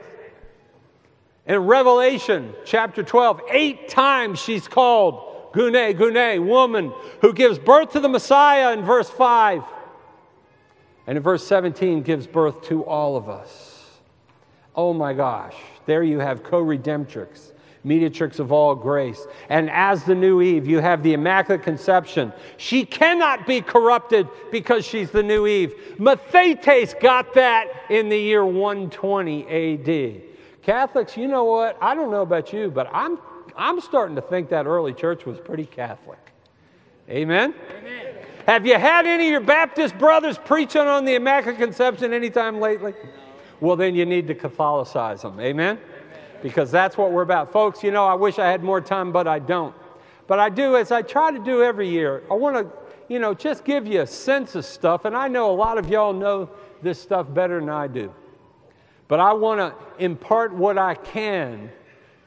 In 1.46 1.60
Revelation 1.60 2.54
chapter 2.66 3.04
12, 3.04 3.42
eight 3.52 3.90
times 3.90 4.40
she's 4.40 4.68
called 4.68 5.52
Gune, 5.54 5.94
Gune, 5.96 6.46
woman 6.46 6.94
who 7.22 7.34
gives 7.34 7.60
birth 7.60 7.92
to 7.92 8.00
the 8.00 8.10
Messiah 8.10 8.74
in 8.74 8.84
verse 8.84 9.10
5. 9.10 9.64
And 11.08 11.18
in 11.18 11.24
verse 11.24 11.46
17, 11.46 12.04
gives 12.04 12.28
birth 12.28 12.62
to 12.64 12.86
all 12.86 13.18
of 13.18 13.28
us. 13.28 14.00
Oh 14.76 14.94
my 14.94 15.14
gosh, 15.14 15.56
there 15.86 16.04
you 16.04 16.20
have 16.20 16.44
co 16.44 16.64
redemptrix, 16.64 17.52
mediatrix 17.84 18.40
of 18.40 18.52
all 18.52 18.76
grace. 18.76 19.26
And 19.50 19.70
as 19.70 20.04
the 20.04 20.16
new 20.16 20.42
Eve, 20.42 20.68
you 20.68 20.80
have 20.80 21.04
the 21.04 21.14
Immaculate 21.14 21.64
Conception. 21.64 22.32
She 22.58 22.86
cannot 22.86 23.48
be 23.48 23.62
corrupted 23.62 24.28
because 24.52 24.86
she's 24.86 25.12
the 25.12 25.24
new 25.24 25.48
Eve. 25.48 25.74
Mathetes 25.98 27.00
got 27.00 27.34
that 27.34 27.68
in 27.90 28.10
the 28.10 28.18
year 28.18 28.46
120 28.46 29.48
AD. 29.48 30.22
Catholics, 30.62 31.18
you 31.18 31.28
know 31.28 31.46
what? 31.46 31.78
I 31.82 31.96
don't 31.96 32.12
know 32.12 32.22
about 32.22 32.54
you, 32.54 32.70
but 32.70 32.88
I'm, 32.94 33.18
I'm 33.58 33.82
starting 33.82 34.16
to 34.16 34.22
think 34.22 34.50
that 34.50 34.66
early 34.66 34.94
church 34.94 35.26
was 35.26 35.40
pretty 35.40 35.66
Catholic. 35.66 36.20
Amen? 37.10 37.54
Amen. 37.78 38.16
Have 38.48 38.66
you 38.66 38.78
had 38.78 39.06
any 39.06 39.28
of 39.28 39.32
your 39.32 39.42
Baptist 39.42 39.98
brothers 39.98 40.38
preaching 40.38 40.82
on 40.82 41.06
the 41.06 41.16
Immaculate 41.16 41.60
Conception 41.60 42.14
anytime 42.14 42.60
lately? 42.60 42.94
Well, 43.60 43.76
then 43.76 43.96
you 43.96 44.06
need 44.06 44.28
to 44.28 44.36
Catholicize 44.36 45.22
them. 45.22 45.40
Amen? 45.40 45.80
Because 46.42 46.72
that's 46.72 46.98
what 46.98 47.12
we're 47.12 47.22
about. 47.22 47.52
Folks, 47.52 47.84
you 47.84 47.92
know, 47.92 48.06
I 48.06 48.16
wish 48.16 48.40
I 48.40 48.50
had 48.50 48.64
more 48.64 48.82
time, 48.82 49.12
but 49.12 49.28
I 49.28 49.40
don't. 49.40 49.76
But 50.28 50.40
I 50.40 50.50
do, 50.50 50.76
as 50.76 50.92
I 50.92 51.02
try 51.02 51.32
to 51.32 51.40
do 51.40 51.64
every 51.64 51.90
year, 51.90 52.24
I 52.32 52.36
want 52.36 52.56
to, 52.56 52.72
you 53.10 53.20
know, 53.20 53.34
just 53.34 53.66
give 53.66 53.86
you 53.86 54.02
a 54.02 54.08
sense 54.08 54.56
of 54.56 54.66
stuff. 54.66 55.06
And 55.06 55.16
I 55.16 55.28
know 55.28 55.52
a 55.52 55.56
lot 55.56 55.78
of 55.78 55.90
y'all 55.90 56.14
know 56.14 56.50
this 56.82 57.02
stuff 57.02 57.32
better 57.32 57.60
than 57.60 57.70
I 57.70 57.88
do. 57.88 58.14
But 59.08 59.20
I 59.20 59.34
want 59.34 59.60
to 59.60 60.04
impart 60.04 60.54
what 60.54 60.78
I 60.78 60.96
can 60.96 61.70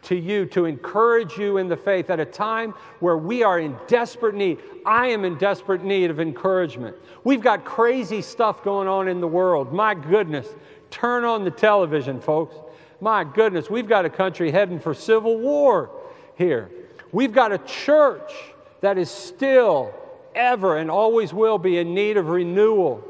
to 0.02 0.14
you 0.14 0.44
to 0.44 0.66
encourage 0.66 1.38
you 1.38 1.56
in 1.56 1.66
the 1.66 1.76
faith 1.76 2.10
at 2.10 2.20
a 2.20 2.24
time 2.24 2.74
where 3.00 3.16
we 3.16 3.42
are 3.42 3.58
in 3.58 3.74
desperate 3.86 4.34
need. 4.34 4.58
I 4.84 5.06
am 5.08 5.24
in 5.24 5.36
desperate 5.38 5.82
need 5.82 6.10
of 6.10 6.20
encouragement. 6.20 6.96
We've 7.24 7.40
got 7.40 7.64
crazy 7.64 8.20
stuff 8.20 8.62
going 8.62 8.86
on 8.86 9.08
in 9.08 9.20
the 9.20 9.28
world. 9.28 9.72
My 9.72 9.94
goodness. 9.94 10.46
Turn 10.90 11.24
on 11.24 11.42
the 11.42 11.50
television, 11.50 12.20
folks. 12.20 12.54
My 13.00 13.24
goodness, 13.24 13.68
we've 13.68 13.88
got 13.88 14.04
a 14.04 14.10
country 14.10 14.50
heading 14.50 14.78
for 14.80 14.94
civil 14.94 15.38
war 15.38 15.90
here. 16.36 16.70
We've 17.12 17.32
got 17.32 17.52
a 17.52 17.58
church 17.58 18.32
that 18.80 18.98
is 18.98 19.10
still, 19.10 19.94
ever, 20.34 20.78
and 20.78 20.90
always 20.90 21.32
will 21.32 21.58
be 21.58 21.78
in 21.78 21.94
need 21.94 22.16
of 22.16 22.28
renewal. 22.28 23.02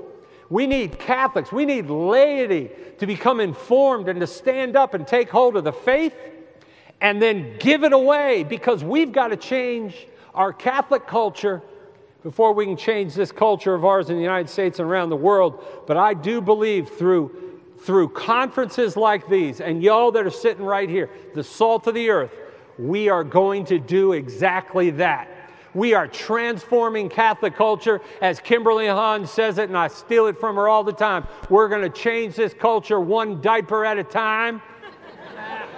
We 0.51 0.67
need 0.67 0.99
Catholics, 0.99 1.51
we 1.51 1.65
need 1.65 1.89
laity 1.89 2.71
to 2.99 3.07
become 3.07 3.41
informed 3.41 4.09
and 4.09 4.21
to 4.21 4.27
stand 4.27 4.77
up 4.77 4.95
and 4.95 5.07
take 5.07 5.31
hold 5.31 5.57
of 5.57 5.65
the 5.65 5.73
faith 5.73 6.15
and 7.01 7.21
then 7.21 7.57
give 7.59 7.85
it 7.85 7.93
away 7.93 8.45
because 8.45 8.85
we've 8.85 9.13
got 9.13 9.29
to 9.29 9.37
change 9.37 10.07
our 10.35 10.53
Catholic 10.53 11.07
culture 11.07 11.63
before 12.23 12.53
we 12.53 12.65
can 12.65 12.77
change 12.77 13.15
this 13.15 13.31
culture 13.31 13.75
of 13.75 13.85
ours 13.85 14.11
in 14.11 14.17
the 14.17 14.23
United 14.23 14.49
States 14.49 14.79
and 14.79 14.89
around 14.89 15.11
the 15.11 15.17
world. 15.17 15.63
But 15.87 15.97
I 15.97 16.15
do 16.15 16.41
believe 16.41 16.89
through, 16.89 17.54
through 17.85 18.09
conferences 18.09 18.97
like 18.97 19.29
these, 19.29 19.61
and 19.61 19.83
y'all 19.83 20.11
that 20.11 20.27
are 20.27 20.31
sitting 20.31 20.65
right 20.65 20.89
here, 20.89 21.11
the 21.35 21.45
salt 21.45 21.87
of 21.87 21.95
the 21.95 22.09
earth, 22.09 22.33
we 22.79 23.11
are 23.11 23.23
going 23.23 23.65
to 23.67 23.79
do 23.79 24.15
exactly 24.15 24.91
that. 24.91 25.29
We 25.75 25.93
are 25.93 26.09
transforming 26.09 27.09
Catholic 27.09 27.55
culture, 27.55 28.01
as 28.23 28.41
Kimberly 28.41 28.87
Hahn 28.87 29.27
says 29.27 29.59
it, 29.59 29.69
and 29.69 29.77
I 29.77 29.89
steal 29.89 30.27
it 30.29 30.39
from 30.41 30.57
her 30.57 30.67
all 30.69 30.83
the 30.83 30.93
time. 30.93 31.27
We're 31.51 31.69
going 31.69 31.83
to 31.83 31.91
change 31.91 32.37
this 32.37 32.55
culture 32.55 33.01
one 33.01 33.41
diaper 33.41 33.85
at 33.85 33.99
a 33.99 34.05
time. 34.05 34.63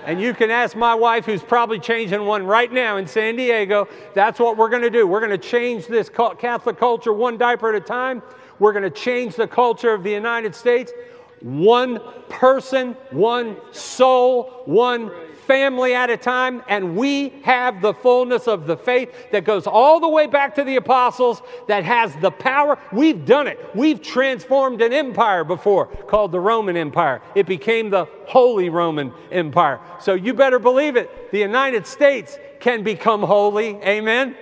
And 0.04 0.20
you 0.20 0.34
can 0.34 0.52
ask 0.52 0.76
my 0.76 0.94
wife, 0.94 1.26
who's 1.26 1.42
probably 1.42 1.80
changing 1.80 2.24
one 2.24 2.46
right 2.46 2.70
now 2.70 2.98
in 2.98 3.08
San 3.08 3.34
Diego. 3.34 3.88
That's 4.14 4.38
what 4.38 4.56
we're 4.56 4.68
going 4.68 4.82
to 4.82 4.90
do. 4.90 5.04
We're 5.04 5.18
going 5.18 5.32
to 5.32 5.38
change 5.38 5.88
this 5.88 6.08
Catholic 6.08 6.78
culture 6.78 7.12
one 7.12 7.36
diaper 7.36 7.70
at 7.70 7.74
a 7.74 7.80
time. 7.80 8.22
We're 8.60 8.72
going 8.72 8.84
to 8.84 8.90
change 8.90 9.34
the 9.34 9.48
culture 9.48 9.92
of 9.92 10.04
the 10.04 10.12
United 10.12 10.54
States 10.54 10.92
one 11.40 12.00
person, 12.28 12.94
one 13.10 13.56
soul, 13.72 14.62
one 14.64 15.10
family 15.46 15.94
at 15.94 16.10
a 16.10 16.16
time, 16.16 16.62
and 16.68 16.96
we 16.96 17.30
have 17.42 17.80
the 17.80 17.94
fullness 17.94 18.48
of 18.48 18.66
the 18.66 18.76
faith 18.76 19.12
that 19.30 19.44
goes 19.44 19.66
all 19.66 20.00
the 20.00 20.08
way 20.08 20.26
back 20.26 20.54
to 20.56 20.64
the 20.64 20.76
apostles 20.76 21.40
that 21.68 21.84
has 21.84 22.14
the 22.16 22.30
power. 22.30 22.78
We've 22.92 23.24
done 23.24 23.46
it. 23.46 23.58
We've 23.74 24.02
transformed 24.02 24.82
an 24.82 24.92
empire 24.92 25.44
before 25.44 25.86
called 25.86 26.32
the 26.32 26.40
Roman 26.40 26.76
Empire. 26.76 27.22
It 27.34 27.46
became 27.46 27.90
the 27.90 28.06
Holy 28.26 28.68
Roman 28.68 29.12
Empire. 29.30 29.80
So 30.00 30.14
you 30.14 30.34
better 30.34 30.58
believe 30.58 30.96
it. 30.96 31.30
The 31.30 31.38
United 31.38 31.86
States 31.86 32.38
can 32.60 32.82
become 32.82 33.22
holy. 33.22 33.76
Amen? 33.82 34.34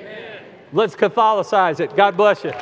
Amen. 0.00 0.42
Let's 0.72 0.96
Catholicize 0.96 1.80
it. 1.80 1.94
God 1.94 2.16
bless 2.16 2.44
you. 2.44 2.52